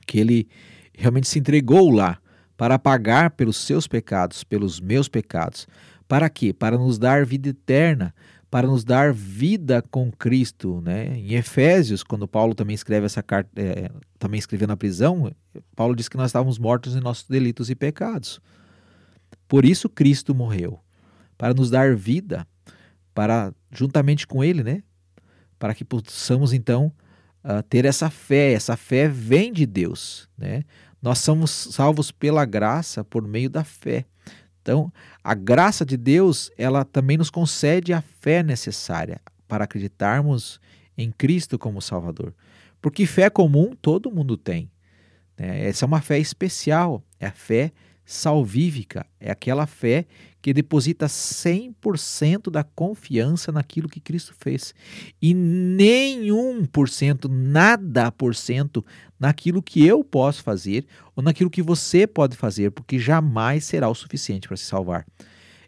Que 0.06 0.18
ele 0.18 0.48
realmente 0.96 1.28
se 1.28 1.38
entregou 1.38 1.90
lá 1.90 2.18
para 2.56 2.78
pagar 2.78 3.30
pelos 3.30 3.56
seus 3.58 3.86
pecados, 3.86 4.42
pelos 4.42 4.80
meus 4.80 5.06
pecados. 5.08 5.68
Para 6.08 6.28
quê? 6.28 6.52
Para 6.52 6.76
nos 6.76 6.98
dar 6.98 7.24
vida 7.24 7.50
eterna, 7.50 8.12
para 8.52 8.66
nos 8.66 8.84
dar 8.84 9.14
vida 9.14 9.80
com 9.80 10.12
Cristo. 10.12 10.82
Né? 10.82 11.16
Em 11.16 11.32
Efésios, 11.36 12.02
quando 12.02 12.28
Paulo 12.28 12.54
também 12.54 12.74
escreve 12.74 13.06
essa 13.06 13.22
carta, 13.22 13.50
é, 13.56 13.90
também 14.18 14.38
escreveu 14.38 14.68
na 14.68 14.76
prisão, 14.76 15.32
Paulo 15.74 15.96
diz 15.96 16.06
que 16.06 16.18
nós 16.18 16.26
estávamos 16.26 16.58
mortos 16.58 16.94
em 16.94 17.00
nossos 17.00 17.26
delitos 17.26 17.70
e 17.70 17.74
pecados. 17.74 18.42
Por 19.48 19.64
isso 19.64 19.88
Cristo 19.88 20.34
morreu, 20.34 20.78
para 21.38 21.54
nos 21.54 21.70
dar 21.70 21.96
vida, 21.96 22.46
para 23.14 23.54
juntamente 23.70 24.26
com 24.26 24.44
Ele, 24.44 24.62
né? 24.62 24.82
Para 25.58 25.74
que 25.74 25.82
possamos 25.82 26.52
então 26.52 26.92
uh, 27.42 27.62
ter 27.70 27.86
essa 27.86 28.10
fé. 28.10 28.52
Essa 28.52 28.76
fé 28.76 29.08
vem 29.08 29.50
de 29.50 29.64
Deus, 29.64 30.28
né? 30.36 30.62
Nós 31.00 31.20
somos 31.20 31.50
salvos 31.50 32.10
pela 32.10 32.44
graça 32.44 33.02
por 33.02 33.26
meio 33.26 33.48
da 33.48 33.64
fé. 33.64 34.04
Então, 34.62 34.92
a 35.22 35.34
graça 35.34 35.84
de 35.84 35.96
Deus, 35.96 36.50
ela 36.56 36.84
também 36.84 37.18
nos 37.18 37.28
concede 37.28 37.92
a 37.92 38.00
fé 38.00 38.42
necessária 38.42 39.20
para 39.48 39.64
acreditarmos 39.64 40.60
em 40.96 41.10
Cristo 41.10 41.58
como 41.58 41.82
Salvador. 41.82 42.32
Porque 42.80 43.04
fé 43.04 43.28
comum 43.28 43.74
todo 43.80 44.10
mundo 44.10 44.36
tem. 44.36 44.70
Né? 45.36 45.66
Essa 45.66 45.84
é 45.84 45.86
uma 45.86 46.00
fé 46.00 46.18
especial, 46.18 47.02
é 47.18 47.26
a 47.26 47.32
fé 47.32 47.72
salvífica, 48.12 49.06
é 49.18 49.30
aquela 49.30 49.66
fé 49.66 50.04
que 50.42 50.52
deposita 50.52 51.06
100% 51.06 52.50
da 52.50 52.62
confiança 52.62 53.50
naquilo 53.50 53.88
que 53.88 54.00
Cristo 54.00 54.34
fez 54.38 54.74
e 55.20 55.32
nenhum 55.32 56.66
por 56.66 56.88
cento, 56.88 57.28
nada 57.28 58.12
por 58.12 58.34
cento 58.34 58.84
naquilo 59.18 59.62
que 59.62 59.86
eu 59.86 60.04
posso 60.04 60.42
fazer 60.42 60.84
ou 61.16 61.22
naquilo 61.22 61.48
que 61.48 61.62
você 61.62 62.06
pode 62.06 62.36
fazer, 62.36 62.70
porque 62.72 62.98
jamais 62.98 63.64
será 63.64 63.88
o 63.88 63.94
suficiente 63.94 64.46
para 64.46 64.56
se 64.56 64.64
salvar. 64.64 65.06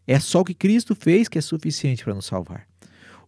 É 0.06 0.20
só 0.20 0.40
o 0.40 0.44
que 0.44 0.54
Cristo 0.54 0.94
fez 0.94 1.28
que 1.28 1.38
é 1.38 1.40
suficiente 1.40 2.04
para 2.04 2.14
nos 2.14 2.26
salvar. 2.26 2.66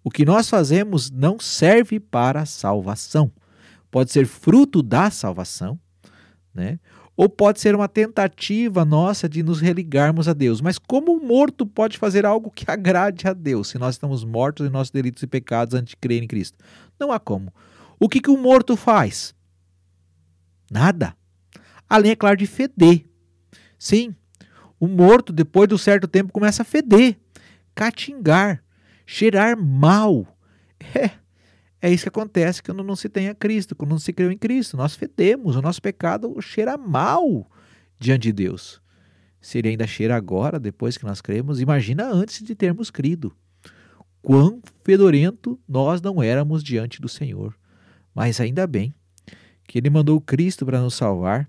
O 0.04 0.10
que 0.10 0.26
nós 0.26 0.50
fazemos 0.50 1.10
não 1.10 1.40
serve 1.40 1.98
para 1.98 2.44
salvação. 2.44 3.32
Pode 3.90 4.12
ser 4.12 4.26
fruto 4.26 4.82
da 4.82 5.10
salvação, 5.10 5.80
né? 6.52 6.78
Ou 7.16 7.28
pode 7.28 7.60
ser 7.60 7.74
uma 7.74 7.88
tentativa 7.88 8.84
nossa 8.84 9.28
de 9.28 9.42
nos 9.42 9.60
religarmos 9.60 10.28
a 10.28 10.34
Deus. 10.34 10.60
Mas 10.60 10.78
como 10.78 11.12
um 11.12 11.26
morto 11.26 11.64
pode 11.64 11.96
fazer 11.96 12.26
algo 12.26 12.50
que 12.50 12.64
agrade 12.70 13.26
a 13.26 13.32
Deus, 13.32 13.68
se 13.68 13.78
nós 13.78 13.94
estamos 13.94 14.22
mortos 14.22 14.66
em 14.66 14.70
nossos 14.70 14.90
delitos 14.90 15.22
e 15.22 15.26
pecados 15.26 15.74
antes 15.74 15.90
de 15.90 15.96
crer 15.96 16.22
em 16.22 16.26
Cristo? 16.26 16.58
Não 17.00 17.10
há 17.10 17.18
como. 17.18 17.52
O 17.98 18.08
que, 18.08 18.20
que 18.20 18.30
o 18.30 18.36
morto 18.36 18.76
faz? 18.76 19.34
Nada. 20.70 21.16
Além, 21.88 22.10
é 22.10 22.16
claro, 22.16 22.36
de 22.36 22.46
feder. 22.46 23.06
Sim, 23.78 24.14
o 24.78 24.86
morto, 24.86 25.32
depois 25.32 25.68
de 25.68 25.74
um 25.74 25.78
certo 25.78 26.08
tempo, 26.08 26.32
começa 26.32 26.62
a 26.62 26.64
feder, 26.64 27.16
catingar, 27.74 28.62
cheirar 29.06 29.56
mal. 29.56 30.26
É, 30.94 31.10
é 31.80 31.90
isso 31.90 32.04
que 32.04 32.08
acontece 32.08 32.62
quando 32.62 32.82
não 32.82 32.96
se 32.96 33.08
tem 33.08 33.28
a 33.28 33.34
Cristo, 33.34 33.76
quando 33.76 33.90
não 33.90 33.98
se 33.98 34.12
creu 34.12 34.32
em 34.32 34.38
Cristo. 34.38 34.76
Nós 34.76 34.94
fedemos, 34.94 35.56
o 35.56 35.62
nosso 35.62 35.80
pecado 35.80 36.34
cheira 36.40 36.76
mal 36.76 37.50
diante 37.98 38.22
de 38.22 38.32
Deus. 38.32 38.80
Se 39.40 39.58
ele 39.58 39.68
ainda 39.68 39.86
cheira 39.86 40.16
agora, 40.16 40.58
depois 40.58 40.96
que 40.96 41.04
nós 41.04 41.20
cremos, 41.20 41.60
imagina 41.60 42.06
antes 42.06 42.42
de 42.42 42.54
termos 42.54 42.90
crido. 42.90 43.34
quão 44.22 44.60
fedorento 44.82 45.56
nós 45.68 46.02
não 46.02 46.20
éramos 46.20 46.64
diante 46.64 47.00
do 47.00 47.08
Senhor. 47.08 47.56
Mas 48.12 48.40
ainda 48.40 48.66
bem 48.66 48.92
que 49.68 49.78
ele 49.78 49.90
mandou 49.90 50.20
Cristo 50.20 50.64
para 50.66 50.80
nos 50.80 50.94
salvar. 50.94 51.48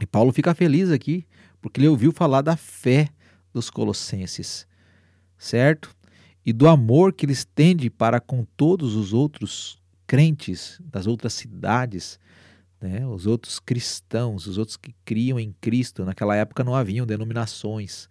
E 0.00 0.06
Paulo 0.06 0.32
fica 0.32 0.54
feliz 0.54 0.90
aqui, 0.90 1.26
porque 1.60 1.80
ele 1.80 1.88
ouviu 1.88 2.10
falar 2.10 2.42
da 2.42 2.56
fé 2.56 3.08
dos 3.52 3.70
colossenses, 3.70 4.66
certo? 5.38 5.94
E 6.46 6.52
do 6.52 6.68
amor 6.68 7.12
que 7.12 7.26
eles 7.26 7.44
tendem 7.44 7.90
para 7.90 8.20
com 8.20 8.46
todos 8.56 8.94
os 8.94 9.12
outros 9.12 9.82
crentes 10.06 10.80
das 10.84 11.08
outras 11.08 11.32
cidades, 11.32 12.20
né? 12.80 13.04
os 13.04 13.26
outros 13.26 13.58
cristãos, 13.58 14.46
os 14.46 14.56
outros 14.56 14.76
que 14.76 14.94
criam 15.04 15.40
em 15.40 15.52
Cristo. 15.60 16.04
Naquela 16.04 16.36
época 16.36 16.62
não 16.62 16.72
haviam 16.72 17.04
denominações, 17.04 18.08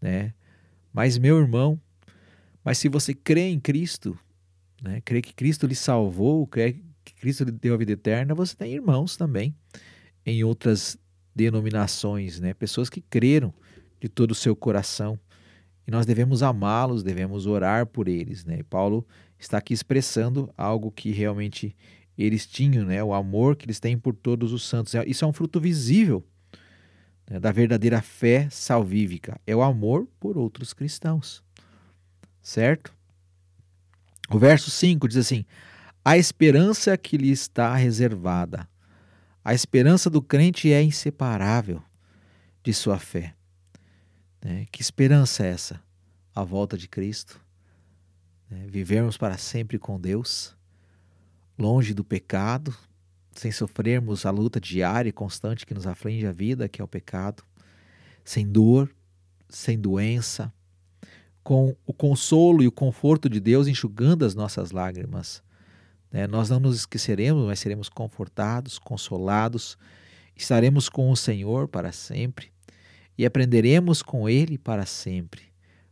né? 0.00 0.32
Mas 0.92 1.18
meu 1.18 1.36
irmão, 1.36 1.80
mas 2.64 2.78
se 2.78 2.88
você 2.88 3.12
crê 3.12 3.48
em 3.48 3.58
Cristo, 3.58 4.16
né? 4.80 5.00
crê 5.04 5.20
que 5.20 5.34
Cristo 5.34 5.66
lhe 5.66 5.74
salvou, 5.74 6.46
crê 6.46 6.80
que 7.04 7.12
Cristo 7.14 7.42
lhe 7.42 7.50
deu 7.50 7.74
a 7.74 7.76
vida 7.76 7.90
eterna, 7.90 8.36
você 8.36 8.54
tem 8.54 8.72
irmãos 8.72 9.16
também 9.16 9.52
em 10.24 10.44
outras 10.44 10.96
denominações, 11.34 12.38
né? 12.38 12.54
Pessoas 12.54 12.88
que 12.88 13.00
creram 13.00 13.52
de 14.00 14.08
todo 14.08 14.30
o 14.30 14.34
seu 14.34 14.54
coração. 14.54 15.18
E 15.86 15.90
nós 15.90 16.06
devemos 16.06 16.42
amá-los, 16.42 17.02
devemos 17.02 17.46
orar 17.46 17.86
por 17.86 18.08
eles, 18.08 18.44
né? 18.44 18.58
E 18.60 18.62
Paulo 18.62 19.06
está 19.38 19.58
aqui 19.58 19.74
expressando 19.74 20.50
algo 20.56 20.90
que 20.90 21.10
realmente 21.10 21.76
eles 22.16 22.46
tinham, 22.46 22.84
né? 22.86 23.02
O 23.02 23.12
amor 23.12 23.56
que 23.56 23.66
eles 23.66 23.80
têm 23.80 23.98
por 23.98 24.14
todos 24.14 24.52
os 24.52 24.66
santos. 24.66 24.94
Isso 25.06 25.24
é 25.24 25.28
um 25.28 25.32
fruto 25.32 25.60
visível 25.60 26.24
né? 27.28 27.38
da 27.38 27.52
verdadeira 27.52 28.00
fé 28.00 28.48
salvífica. 28.50 29.38
É 29.46 29.54
o 29.54 29.62
amor 29.62 30.08
por 30.18 30.38
outros 30.38 30.72
cristãos. 30.72 31.42
Certo? 32.40 32.94
O 34.30 34.38
verso 34.38 34.70
5 34.70 35.08
diz 35.08 35.18
assim: 35.18 35.44
a 36.04 36.16
esperança 36.16 36.96
que 36.96 37.16
lhe 37.16 37.30
está 37.30 37.74
reservada. 37.74 38.68
A 39.44 39.52
esperança 39.52 40.08
do 40.08 40.22
crente 40.22 40.72
é 40.72 40.82
inseparável 40.82 41.82
de 42.62 42.72
sua 42.72 42.98
fé. 42.98 43.34
Né? 44.44 44.66
Que 44.70 44.82
esperança 44.82 45.44
é 45.44 45.50
essa? 45.50 45.80
A 46.34 46.44
volta 46.44 46.78
de 46.78 46.86
Cristo. 46.86 47.40
Né? 48.48 48.66
Vivermos 48.68 49.16
para 49.16 49.38
sempre 49.38 49.78
com 49.78 49.98
Deus, 49.98 50.54
longe 51.58 51.94
do 51.94 52.04
pecado, 52.04 52.72
sem 53.32 53.50
sofrermos 53.50 54.24
a 54.24 54.30
luta 54.30 54.60
diária 54.60 55.08
e 55.08 55.12
constante 55.12 55.66
que 55.66 55.74
nos 55.74 55.86
aflige 55.86 56.26
a 56.26 56.32
vida, 56.32 56.68
que 56.68 56.80
é 56.80 56.84
o 56.84 56.88
pecado, 56.88 57.42
sem 58.22 58.46
dor, 58.46 58.94
sem 59.48 59.78
doença, 59.78 60.52
com 61.42 61.74
o 61.86 61.92
consolo 61.92 62.62
e 62.62 62.68
o 62.68 62.72
conforto 62.72 63.28
de 63.28 63.40
Deus 63.40 63.66
enxugando 63.66 64.24
as 64.24 64.34
nossas 64.34 64.70
lágrimas 64.70 65.42
né? 66.14 66.28
Nós 66.28 66.48
não 66.48 66.60
nos 66.60 66.76
esqueceremos, 66.76 67.44
mas 67.44 67.58
seremos 67.58 67.88
confortados, 67.88 68.78
consolados, 68.78 69.76
estaremos 70.36 70.88
com 70.88 71.10
o 71.10 71.16
Senhor 71.16 71.66
para 71.66 71.90
sempre 71.90 72.53
e 73.16 73.24
aprenderemos 73.24 74.02
com 74.02 74.28
Ele 74.28 74.58
para 74.58 74.86
sempre, 74.86 75.42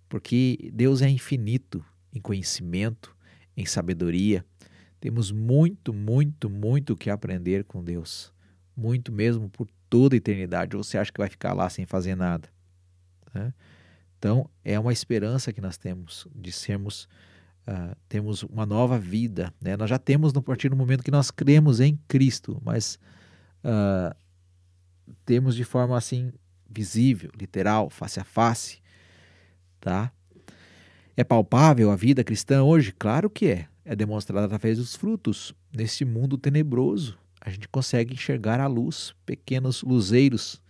porque 0.09 0.70
Deus 0.73 1.03
é 1.03 1.09
infinito 1.09 1.85
em 2.12 2.20
conhecimento, 2.20 3.16
em 3.57 3.64
sabedoria. 3.64 4.45
Temos 5.01 5.33
muito, 5.33 5.93
muito, 5.93 6.49
muito 6.49 6.97
que 6.97 7.11
aprender 7.11 7.64
com 7.64 7.83
Deus. 7.83 8.33
Muito 8.77 9.11
mesmo 9.11 9.49
por 9.49 9.68
toda 9.89 10.14
a 10.14 10.18
eternidade. 10.18 10.77
Ou 10.77 10.85
você 10.85 10.97
acha 10.97 11.12
que 11.12 11.18
vai 11.18 11.29
ficar 11.29 11.53
lá 11.53 11.68
sem 11.68 11.85
fazer 11.87 12.14
nada? 12.14 12.49
Né? 13.35 13.53
Então, 14.18 14.49
é 14.64 14.79
uma 14.79 14.93
esperança 14.93 15.53
que 15.53 15.61
nós 15.61 15.77
temos 15.77 16.29
de 16.35 16.53
sermos 16.53 17.09
uh, 17.66 17.97
temos 18.09 18.43
uma 18.45 18.64
nova 18.64 18.99
vida. 18.99 19.53
Né? 19.61 19.77
Nós 19.77 19.91
já 19.91 19.99
temos 19.99 20.33
no 20.33 20.43
partir 20.43 20.68
do 20.68 20.77
momento 20.77 21.03
que 21.03 21.11
nós 21.11 21.31
cremos 21.31 21.81
em 21.81 21.99
Cristo, 22.09 22.61
mas 22.64 22.99
uh, 23.64 24.14
temos 25.25 25.57
de 25.57 25.64
forma 25.64 25.97
assim 25.97 26.33
visível, 26.75 27.31
literal, 27.39 27.91
face 27.91 28.18
a 28.18 28.25
face, 28.25 28.79
tá? 29.81 30.12
É 31.16 31.23
palpável 31.23 31.91
a 31.91 31.97
vida 31.97 32.25
cristã 32.25 32.62
hoje? 32.62 32.93
Claro 32.93 33.29
que 33.29 33.47
é. 33.47 33.68
É 33.85 33.95
demonstrada 33.95 34.47
através 34.47 34.79
dos 34.79 34.97
frutos. 34.97 35.55
Nesse 35.73 36.05
mundo 36.05 36.39
tenebroso, 36.39 37.18
a 37.41 37.51
gente 37.51 37.68
consegue 37.68 38.14
enxergar 38.14 38.61
a 38.61 38.66
luz, 38.66 39.14
pequenos 39.27 39.83
luzeiros, 39.83 40.62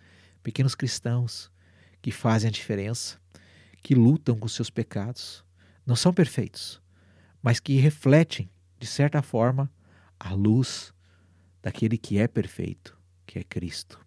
pequenos 0.43 0.75
cristãos 0.75 1.51
que 2.01 2.11
fazem 2.11 2.49
a 2.49 2.53
diferença, 2.53 3.19
que 3.83 3.95
lutam 3.95 4.37
com 4.37 4.49
seus 4.49 4.71
pecados. 4.71 5.45
Não 5.87 5.95
são 5.95 6.13
perfeitos, 6.13 6.81
mas 7.43 7.61
que 7.61 7.77
refletem, 7.77 8.51
de 8.79 8.87
certa 8.87 9.23
forma, 9.23 9.71
a 10.19 10.33
luz 10.33 10.93
daquele 11.63 11.97
que 11.97 12.19
é 12.19 12.27
perfeito, 12.27 12.99
que 13.27 13.39
é 13.39 13.45
Cristo. 13.45 14.02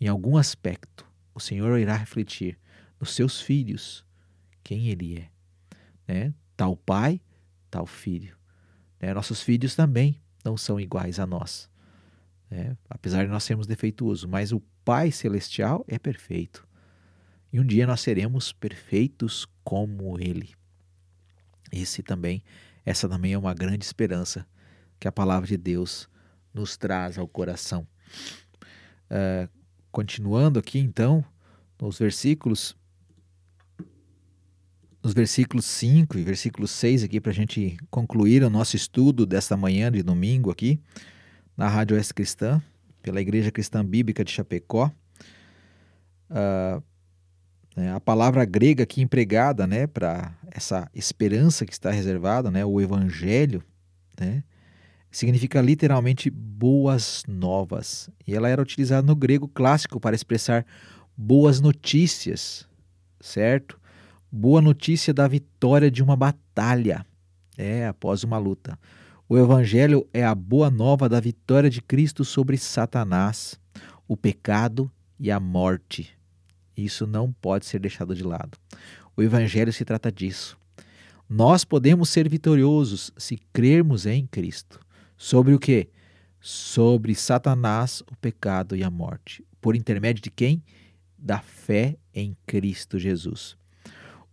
Em 0.00 0.06
algum 0.08 0.36
aspecto, 0.36 1.06
o 1.34 1.40
Senhor 1.40 1.78
irá 1.78 1.96
refletir 1.96 2.58
nos 3.00 3.14
seus 3.14 3.40
filhos 3.40 4.04
quem 4.62 4.88
Ele 4.88 5.18
é. 5.18 5.30
Né? 6.06 6.34
Tal 6.56 6.76
pai, 6.76 7.20
tal 7.70 7.86
filho. 7.86 8.36
Né? 9.00 9.12
Nossos 9.14 9.42
filhos 9.42 9.74
também 9.74 10.20
não 10.44 10.56
são 10.56 10.80
iguais 10.80 11.18
a 11.18 11.26
nós. 11.26 11.70
Né? 12.50 12.76
Apesar 12.88 13.24
de 13.24 13.30
nós 13.30 13.44
sermos 13.44 13.66
defeituosos, 13.66 14.24
mas 14.24 14.52
o 14.52 14.60
Pai 14.84 15.10
Celestial 15.10 15.84
é 15.88 15.98
perfeito. 15.98 16.66
E 17.52 17.60
um 17.60 17.64
dia 17.64 17.86
nós 17.86 18.00
seremos 18.00 18.52
perfeitos 18.52 19.46
como 19.64 20.18
Ele. 20.18 20.54
Esse 21.72 22.02
também, 22.02 22.42
essa 22.84 23.08
também 23.08 23.32
é 23.32 23.38
uma 23.38 23.54
grande 23.54 23.84
esperança 23.84 24.46
que 24.98 25.06
a 25.06 25.12
palavra 25.12 25.46
de 25.46 25.56
Deus 25.56 26.08
nos 26.52 26.76
traz 26.76 27.18
ao 27.18 27.28
coração. 27.28 27.86
Uh, 29.10 29.48
continuando 29.90 30.58
aqui 30.58 30.78
então, 30.78 31.24
nos 31.80 31.98
versículos 31.98 32.76
nos 35.02 35.14
versículos 35.14 35.64
5 35.64 36.18
e 36.18 36.22
versículo 36.22 36.66
6 36.66 37.04
aqui 37.04 37.20
para 37.20 37.30
a 37.30 37.34
gente 37.34 37.76
concluir 37.90 38.42
o 38.42 38.50
nosso 38.50 38.76
estudo 38.76 39.24
desta 39.24 39.56
manhã 39.56 39.90
de 39.90 40.02
domingo 40.02 40.50
aqui 40.50 40.80
na 41.56 41.68
Rádio 41.68 41.96
Oeste 41.96 42.12
Cristã, 42.14 42.62
pela 43.02 43.20
Igreja 43.20 43.50
Cristã 43.50 43.84
Bíblica 43.84 44.24
de 44.24 44.30
Chapecó. 44.30 44.92
Uh, 46.30 46.82
né, 47.74 47.92
a 47.92 48.00
palavra 48.00 48.44
grega 48.44 48.82
aqui 48.82 49.00
empregada 49.00 49.66
né, 49.66 49.86
para 49.86 50.36
essa 50.50 50.90
esperança 50.94 51.64
que 51.64 51.72
está 51.72 51.90
reservada, 51.90 52.50
né, 52.50 52.64
o 52.64 52.80
evangelho, 52.80 53.62
né, 54.20 54.42
significa 55.10 55.60
literalmente 55.60 56.30
boas 56.30 57.22
novas. 57.26 58.10
E 58.26 58.34
ela 58.34 58.48
era 58.48 58.62
utilizada 58.62 59.06
no 59.06 59.16
grego 59.16 59.48
clássico 59.48 60.00
para 60.00 60.16
expressar 60.16 60.64
boas 61.16 61.60
notícias, 61.60 62.68
certo? 63.20 63.78
Boa 64.30 64.60
notícia 64.60 65.12
da 65.12 65.26
vitória 65.26 65.90
de 65.90 66.02
uma 66.02 66.16
batalha, 66.16 67.04
é, 67.56 67.86
após 67.86 68.24
uma 68.24 68.38
luta. 68.38 68.78
O 69.28 69.36
evangelho 69.36 70.06
é 70.12 70.24
a 70.24 70.34
boa 70.34 70.70
nova 70.70 71.08
da 71.08 71.20
vitória 71.20 71.68
de 71.68 71.82
Cristo 71.82 72.24
sobre 72.24 72.56
Satanás, 72.56 73.58
o 74.06 74.16
pecado 74.16 74.90
e 75.18 75.30
a 75.30 75.40
morte. 75.40 76.16
Isso 76.76 77.06
não 77.06 77.32
pode 77.32 77.66
ser 77.66 77.80
deixado 77.80 78.14
de 78.14 78.22
lado. 78.22 78.56
O 79.16 79.22
Evangelho 79.22 79.72
se 79.72 79.84
trata 79.84 80.12
disso. 80.12 80.56
Nós 81.28 81.64
podemos 81.64 82.08
ser 82.08 82.28
vitoriosos 82.28 83.10
se 83.16 83.36
crermos 83.52 84.06
em 84.06 84.24
Cristo. 84.26 84.78
Sobre 85.18 85.52
o 85.52 85.58
que? 85.58 85.88
Sobre 86.40 87.12
Satanás, 87.16 88.02
o 88.10 88.16
pecado 88.16 88.76
e 88.76 88.84
a 88.84 88.90
morte. 88.90 89.44
Por 89.60 89.74
intermédio 89.74 90.22
de 90.22 90.30
quem? 90.30 90.62
Da 91.18 91.40
fé 91.40 91.96
em 92.14 92.36
Cristo 92.46 93.00
Jesus. 93.00 93.58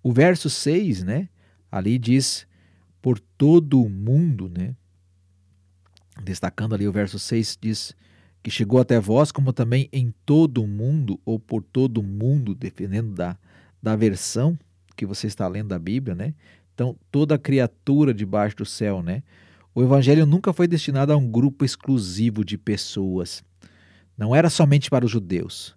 O 0.03 0.13
verso 0.13 0.47
6, 0.47 1.03
né? 1.03 1.27
Ali 1.71 1.97
diz 1.97 2.47
por 3.01 3.19
todo 3.19 3.81
o 3.81 3.89
mundo, 3.89 4.47
né? 4.47 4.75
Destacando 6.23 6.75
ali 6.75 6.87
o 6.87 6.91
verso 6.91 7.17
6 7.17 7.57
diz 7.59 7.95
que 8.43 8.51
chegou 8.51 8.79
até 8.79 8.99
vós, 8.99 9.31
como 9.31 9.51
também 9.51 9.89
em 9.91 10.13
todo 10.23 10.61
o 10.63 10.67
mundo, 10.67 11.19
ou 11.25 11.39
por 11.39 11.63
todo 11.63 11.97
o 11.97 12.03
mundo, 12.03 12.53
dependendo 12.53 13.11
da, 13.11 13.35
da 13.81 13.95
versão 13.95 14.57
que 14.95 15.03
você 15.03 15.25
está 15.25 15.47
lendo 15.47 15.69
da 15.69 15.79
Bíblia, 15.79 16.13
né? 16.13 16.35
Então, 16.75 16.95
toda 17.11 17.39
criatura 17.39 18.13
debaixo 18.13 18.57
do 18.57 18.65
céu, 18.65 19.01
né? 19.01 19.23
O 19.75 19.83
evangelho 19.83 20.25
nunca 20.25 20.53
foi 20.53 20.69
destinado 20.69 21.11
a 21.11 21.17
um 21.17 21.29
grupo 21.29 21.65
exclusivo 21.65 22.45
de 22.45 22.57
pessoas. 22.57 23.43
Não 24.17 24.33
era 24.33 24.49
somente 24.49 24.89
para 24.89 25.03
os 25.03 25.11
judeus. 25.11 25.75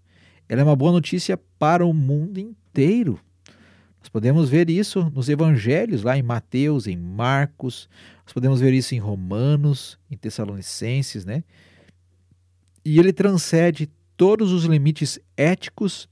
Ela 0.48 0.60
é 0.60 0.64
uma 0.64 0.76
boa 0.76 0.92
notícia 0.92 1.36
para 1.58 1.84
o 1.84 1.92
mundo 1.92 2.38
inteiro. 2.38 3.18
Nós 3.98 4.08
podemos 4.08 4.48
ver 4.48 4.70
isso 4.70 5.10
nos 5.12 5.28
evangelhos, 5.28 6.04
lá 6.04 6.16
em 6.16 6.22
Mateus, 6.22 6.86
em 6.86 6.96
Marcos, 6.96 7.88
nós 8.24 8.32
podemos 8.32 8.60
ver 8.60 8.72
isso 8.72 8.94
em 8.94 8.98
Romanos, 8.98 9.98
em 10.08 10.16
Tessalonicenses, 10.16 11.24
né? 11.24 11.42
e 12.84 12.98
ele 12.98 13.12
transcende 13.12 13.90
todos 14.16 14.52
os 14.52 14.64
limites 14.64 15.18
éticos, 15.36 16.08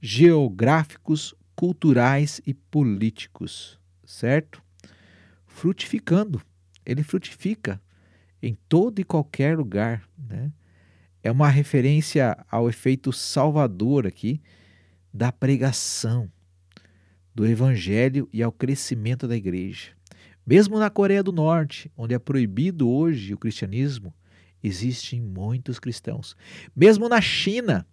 geográficos, 0.00 1.34
culturais 1.56 2.42
e 2.46 2.52
políticos, 2.52 3.78
certo? 4.04 4.62
frutificando. 5.46 6.42
Ele 6.84 7.02
frutifica 7.02 7.80
em 8.42 8.56
todo 8.68 8.98
e 9.00 9.04
qualquer 9.04 9.56
lugar. 9.56 10.08
Né? 10.28 10.52
É 11.22 11.30
uma 11.30 11.48
referência 11.48 12.36
ao 12.50 12.68
efeito 12.68 13.12
salvador 13.12 14.06
aqui 14.06 14.40
da 15.12 15.30
pregação, 15.30 16.30
do 17.34 17.46
evangelho 17.46 18.28
e 18.32 18.42
ao 18.42 18.50
crescimento 18.50 19.28
da 19.28 19.36
igreja. 19.36 19.90
Mesmo 20.44 20.78
na 20.78 20.90
Coreia 20.90 21.22
do 21.22 21.32
Norte, 21.32 21.90
onde 21.96 22.14
é 22.14 22.18
proibido 22.18 22.88
hoje 22.88 23.32
o 23.32 23.38
cristianismo, 23.38 24.12
existem 24.62 25.20
muitos 25.20 25.78
cristãos. 25.78 26.36
Mesmo 26.74 27.08
na 27.08 27.20
China, 27.20 27.86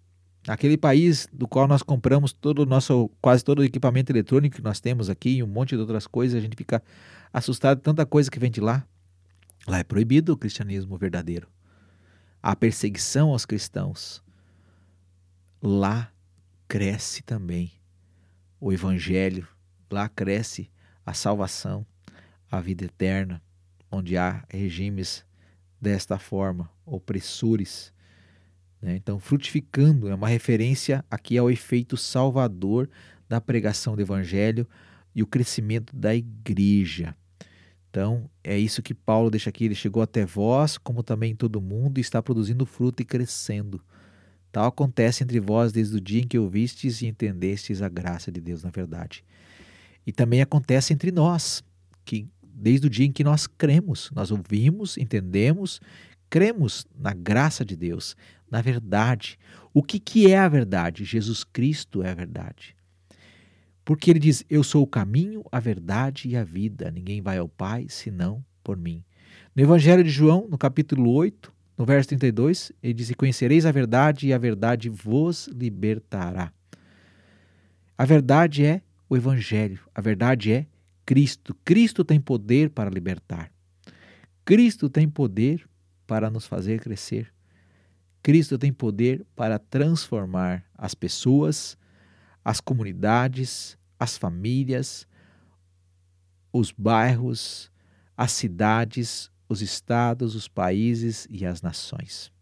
aquele 0.46 0.76
país 0.76 1.28
do 1.32 1.46
qual 1.46 1.68
nós 1.68 1.82
compramos 1.82 2.32
todo 2.32 2.60
o 2.60 2.66
nosso, 2.66 3.10
quase 3.20 3.44
todo 3.44 3.60
o 3.60 3.64
equipamento 3.64 4.10
eletrônico 4.12 4.56
que 4.56 4.62
nós 4.62 4.80
temos 4.80 5.10
aqui 5.10 5.36
e 5.36 5.42
um 5.42 5.46
monte 5.46 5.70
de 5.70 5.78
outras 5.80 6.06
coisas, 6.06 6.38
a 6.38 6.40
gente 6.40 6.56
fica 6.56 6.82
assustado 7.32 7.78
de 7.78 7.82
tanta 7.82 8.06
coisa 8.06 8.30
que 8.30 8.38
vem 8.38 8.50
de 8.50 8.60
lá. 8.60 8.86
Lá 9.66 9.78
é 9.78 9.84
proibido 9.84 10.32
o 10.32 10.36
cristianismo 10.36 10.96
verdadeiro. 10.96 11.48
Há 12.42 12.56
perseguição 12.56 13.30
aos 13.30 13.44
cristãos. 13.44 14.22
Lá 15.62 16.10
cresce 16.66 17.22
também 17.22 17.72
o 18.58 18.72
evangelho, 18.72 19.46
lá 19.90 20.08
cresce 20.08 20.70
a 21.04 21.14
salvação, 21.14 21.86
a 22.50 22.60
vida 22.60 22.84
eterna, 22.84 23.42
onde 23.90 24.16
há 24.16 24.44
regimes 24.48 25.24
desta 25.80 26.18
forma, 26.18 26.70
opressores. 26.84 27.92
Né? 28.80 28.96
Então, 28.96 29.18
frutificando 29.18 30.08
é 30.08 30.14
uma 30.14 30.28
referência 30.28 31.04
aqui 31.10 31.36
ao 31.36 31.50
efeito 31.50 31.96
salvador 31.96 32.88
da 33.28 33.40
pregação 33.40 33.94
do 33.94 34.02
evangelho 34.02 34.66
e 35.14 35.22
o 35.22 35.26
crescimento 35.26 35.94
da 35.94 36.14
igreja. 36.14 37.14
Então, 37.90 38.30
é 38.42 38.56
isso 38.56 38.82
que 38.82 38.94
Paulo 38.94 39.30
deixa 39.30 39.50
aqui. 39.50 39.64
Ele 39.64 39.74
chegou 39.74 40.02
até 40.02 40.24
vós, 40.24 40.78
como 40.78 41.02
também 41.02 41.34
todo 41.34 41.60
mundo, 41.60 41.98
e 41.98 42.00
está 42.00 42.22
produzindo 42.22 42.64
fruto 42.64 43.02
e 43.02 43.04
crescendo. 43.04 43.82
Tal 44.52 44.66
acontece 44.66 45.22
entre 45.22 45.38
vós 45.40 45.72
desde 45.72 45.96
o 45.96 46.00
dia 46.00 46.20
em 46.22 46.26
que 46.26 46.38
ouvistes 46.38 47.02
e 47.02 47.06
entendestes 47.06 47.82
a 47.82 47.88
graça 47.88 48.32
de 48.32 48.40
Deus 48.40 48.62
na 48.62 48.70
verdade. 48.70 49.24
E 50.06 50.12
também 50.12 50.40
acontece 50.40 50.92
entre 50.92 51.12
nós, 51.12 51.62
que 52.04 52.28
desde 52.42 52.86
o 52.86 52.90
dia 52.90 53.06
em 53.06 53.12
que 53.12 53.24
nós 53.24 53.46
cremos, 53.46 54.10
nós 54.14 54.30
ouvimos, 54.30 54.96
entendemos, 54.98 55.80
cremos 56.30 56.86
na 56.96 57.12
graça 57.12 57.64
de 57.64 57.76
Deus, 57.76 58.16
na 58.48 58.62
verdade. 58.62 59.38
O 59.74 59.82
que, 59.82 59.98
que 59.98 60.30
é 60.30 60.38
a 60.38 60.48
verdade? 60.48 61.04
Jesus 61.04 61.44
Cristo 61.44 62.02
é 62.02 62.10
a 62.10 62.14
verdade. 62.14 62.76
Porque 63.84 64.10
ele 64.10 64.20
diz: 64.20 64.44
Eu 64.48 64.62
sou 64.62 64.82
o 64.84 64.86
caminho, 64.86 65.44
a 65.50 65.58
verdade 65.58 66.28
e 66.28 66.36
a 66.36 66.44
vida. 66.44 66.90
Ninguém 66.90 67.20
vai 67.20 67.38
ao 67.38 67.48
Pai 67.48 67.86
senão 67.88 68.44
por 68.62 68.76
mim. 68.76 69.04
No 69.54 69.62
Evangelho 69.62 70.04
de 70.04 70.10
João, 70.10 70.46
no 70.48 70.56
capítulo 70.56 71.10
8, 71.12 71.52
no 71.76 71.84
verso 71.84 72.10
32, 72.10 72.72
ele 72.82 72.94
diz: 72.94 73.10
E 73.10 73.14
conhecereis 73.14 73.66
a 73.66 73.72
verdade, 73.72 74.28
e 74.28 74.32
a 74.32 74.38
verdade 74.38 74.88
vos 74.88 75.48
libertará. 75.48 76.52
A 77.98 78.04
verdade 78.04 78.64
é 78.64 78.80
o 79.08 79.16
Evangelho, 79.16 79.80
a 79.94 80.00
verdade 80.00 80.52
é 80.52 80.66
Cristo. 81.04 81.56
Cristo 81.64 82.04
tem 82.04 82.20
poder 82.20 82.70
para 82.70 82.88
libertar. 82.88 83.50
Cristo 84.44 84.88
tem 84.88 85.08
poder 85.08 85.68
para 86.10 86.28
nos 86.28 86.44
fazer 86.44 86.80
crescer. 86.80 87.32
Cristo 88.20 88.58
tem 88.58 88.72
poder 88.72 89.24
para 89.36 89.60
transformar 89.60 90.64
as 90.76 90.92
pessoas, 90.92 91.78
as 92.44 92.60
comunidades, 92.60 93.78
as 93.96 94.18
famílias, 94.18 95.06
os 96.52 96.72
bairros, 96.72 97.70
as 98.16 98.32
cidades, 98.32 99.30
os 99.48 99.62
estados, 99.62 100.34
os 100.34 100.48
países 100.48 101.28
e 101.30 101.46
as 101.46 101.62
nações. 101.62 102.32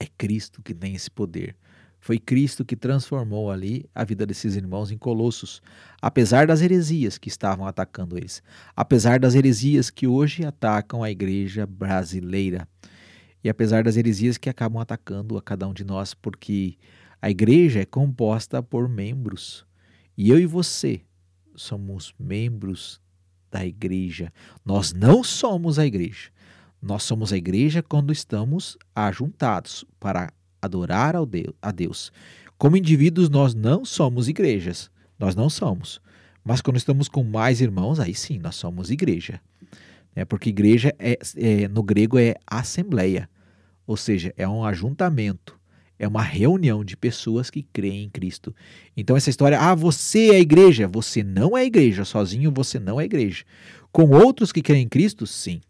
É 0.00 0.06
Cristo 0.18 0.60
que 0.60 0.74
tem 0.74 0.96
esse 0.96 1.12
poder. 1.12 1.54
Foi 2.08 2.18
Cristo 2.18 2.64
que 2.64 2.74
transformou 2.74 3.50
ali 3.50 3.84
a 3.94 4.02
vida 4.02 4.24
desses 4.24 4.56
irmãos 4.56 4.90
em 4.90 4.96
colossos, 4.96 5.60
apesar 6.00 6.46
das 6.46 6.62
heresias 6.62 7.18
que 7.18 7.28
estavam 7.28 7.66
atacando 7.66 8.16
eles, 8.16 8.42
apesar 8.74 9.20
das 9.20 9.34
heresias 9.34 9.90
que 9.90 10.06
hoje 10.06 10.42
atacam 10.42 11.02
a 11.02 11.10
igreja 11.10 11.66
brasileira, 11.66 12.66
e 13.44 13.48
apesar 13.50 13.84
das 13.84 13.98
heresias 13.98 14.38
que 14.38 14.48
acabam 14.48 14.80
atacando 14.80 15.36
a 15.36 15.42
cada 15.42 15.68
um 15.68 15.74
de 15.74 15.84
nós, 15.84 16.14
porque 16.14 16.78
a 17.20 17.28
igreja 17.28 17.80
é 17.80 17.84
composta 17.84 18.62
por 18.62 18.88
membros, 18.88 19.66
e 20.16 20.30
eu 20.30 20.38
e 20.38 20.46
você 20.46 21.02
somos 21.54 22.14
membros 22.18 23.02
da 23.50 23.66
igreja. 23.66 24.32
Nós 24.64 24.94
não 24.94 25.22
somos 25.22 25.78
a 25.78 25.84
igreja. 25.84 26.30
Nós 26.80 27.02
somos 27.02 27.34
a 27.34 27.36
igreja 27.36 27.82
quando 27.82 28.14
estamos 28.14 28.78
ajuntados 28.94 29.84
para 30.00 30.32
adorar 30.60 31.16
ao 31.16 31.26
Deus, 31.26 31.54
a 31.60 31.70
Deus. 31.70 32.12
Como 32.56 32.76
indivíduos, 32.76 33.30
nós 33.30 33.54
não 33.54 33.84
somos 33.84 34.28
igrejas. 34.28 34.90
Nós 35.18 35.34
não 35.34 35.50
somos. 35.50 36.00
Mas 36.44 36.60
quando 36.60 36.76
estamos 36.76 37.08
com 37.08 37.22
mais 37.24 37.60
irmãos, 37.60 38.00
aí 38.00 38.14
sim, 38.14 38.38
nós 38.38 38.56
somos 38.56 38.90
igreja. 38.90 39.40
É 40.14 40.24
porque 40.24 40.48
igreja 40.48 40.94
é, 40.98 41.18
é, 41.36 41.68
no 41.68 41.82
grego 41.82 42.18
é 42.18 42.34
assembleia, 42.46 43.28
ou 43.86 43.96
seja, 43.96 44.32
é 44.36 44.48
um 44.48 44.64
ajuntamento, 44.64 45.58
é 45.98 46.08
uma 46.08 46.22
reunião 46.22 46.84
de 46.84 46.96
pessoas 46.96 47.50
que 47.50 47.62
creem 47.62 48.04
em 48.04 48.08
Cristo. 48.08 48.54
Então 48.96 49.16
essa 49.16 49.30
história, 49.30 49.60
ah, 49.60 49.74
você 49.74 50.30
é 50.30 50.40
igreja, 50.40 50.88
você 50.88 51.22
não 51.22 51.56
é 51.56 51.64
igreja, 51.64 52.04
sozinho 52.04 52.50
você 52.50 52.78
não 52.78 53.00
é 53.00 53.04
igreja. 53.04 53.44
Com 53.92 54.10
outros 54.10 54.50
que 54.50 54.62
creem 54.62 54.84
em 54.84 54.88
Cristo, 54.88 55.26
sim, 55.26 55.60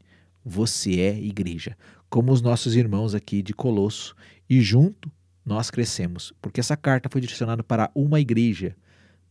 você 0.45 1.01
é 1.01 1.19
igreja, 1.19 1.77
como 2.09 2.33
os 2.33 2.41
nossos 2.41 2.75
irmãos 2.75 3.15
aqui 3.15 3.43
de 3.43 3.53
Colosso 3.53 4.15
e 4.49 4.61
junto 4.61 5.11
nós 5.45 5.71
crescemos, 5.71 6.33
porque 6.43 6.61
essa 6.61 6.77
carta 6.77 7.09
foi 7.11 7.21
direcionada 7.21 7.63
para 7.63 7.91
uma 7.95 8.21
igreja. 8.21 8.77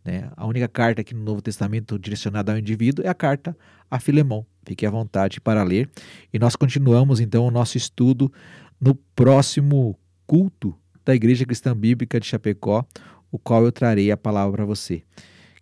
Né? 0.03 0.29
A 0.35 0.47
única 0.47 0.67
carta 0.67 1.01
aqui 1.01 1.13
no 1.13 1.23
Novo 1.23 1.41
Testamento 1.41 1.99
direcionada 1.99 2.51
ao 2.51 2.57
indivíduo 2.57 3.05
é 3.05 3.09
a 3.09 3.13
carta 3.13 3.55
a 3.89 3.99
Filemão. 3.99 4.45
Fique 4.65 4.85
à 4.85 4.89
vontade 4.89 5.39
para 5.39 5.63
ler. 5.63 5.89
E 6.33 6.39
nós 6.39 6.55
continuamos 6.55 7.19
então 7.19 7.45
o 7.45 7.51
nosso 7.51 7.77
estudo 7.77 8.31
no 8.79 8.95
próximo 8.95 9.97
culto 10.25 10.75
da 11.05 11.15
Igreja 11.15 11.45
Cristã 11.45 11.75
Bíblica 11.75 12.19
de 12.19 12.25
Chapecó, 12.25 12.85
o 13.31 13.39
qual 13.39 13.63
eu 13.63 13.71
trarei 13.71 14.11
a 14.11 14.17
palavra 14.17 14.57
para 14.57 14.65
você. 14.65 15.03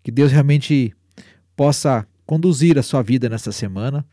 Que 0.01 0.12
Deus 0.12 0.32
realmente 0.32 0.93
possa 1.56 2.08
conduzir 2.26 2.80
a 2.80 2.84
sua 2.84 3.01
vida 3.01 3.30
nessa 3.30 3.51
semana 3.51 4.06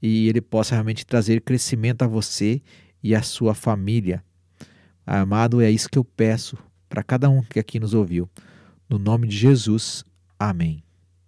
e 0.00 0.28
Ele 0.28 0.40
possa 0.40 0.74
realmente 0.74 1.04
trazer 1.04 1.40
crescimento 1.42 2.02
a 2.02 2.06
você 2.06 2.62
e 3.02 3.14
a 3.14 3.22
sua 3.22 3.54
família. 3.54 4.24
Amado, 5.10 5.62
é 5.62 5.70
isso 5.70 5.88
que 5.88 5.98
eu 5.98 6.04
peço 6.04 6.58
para 6.86 7.02
cada 7.02 7.30
um 7.30 7.40
que 7.40 7.58
aqui 7.58 7.80
nos 7.80 7.94
ouviu. 7.94 8.28
No 8.90 8.98
nome 8.98 9.26
de 9.26 9.34
Jesus, 9.34 10.04
amém. 10.38 10.82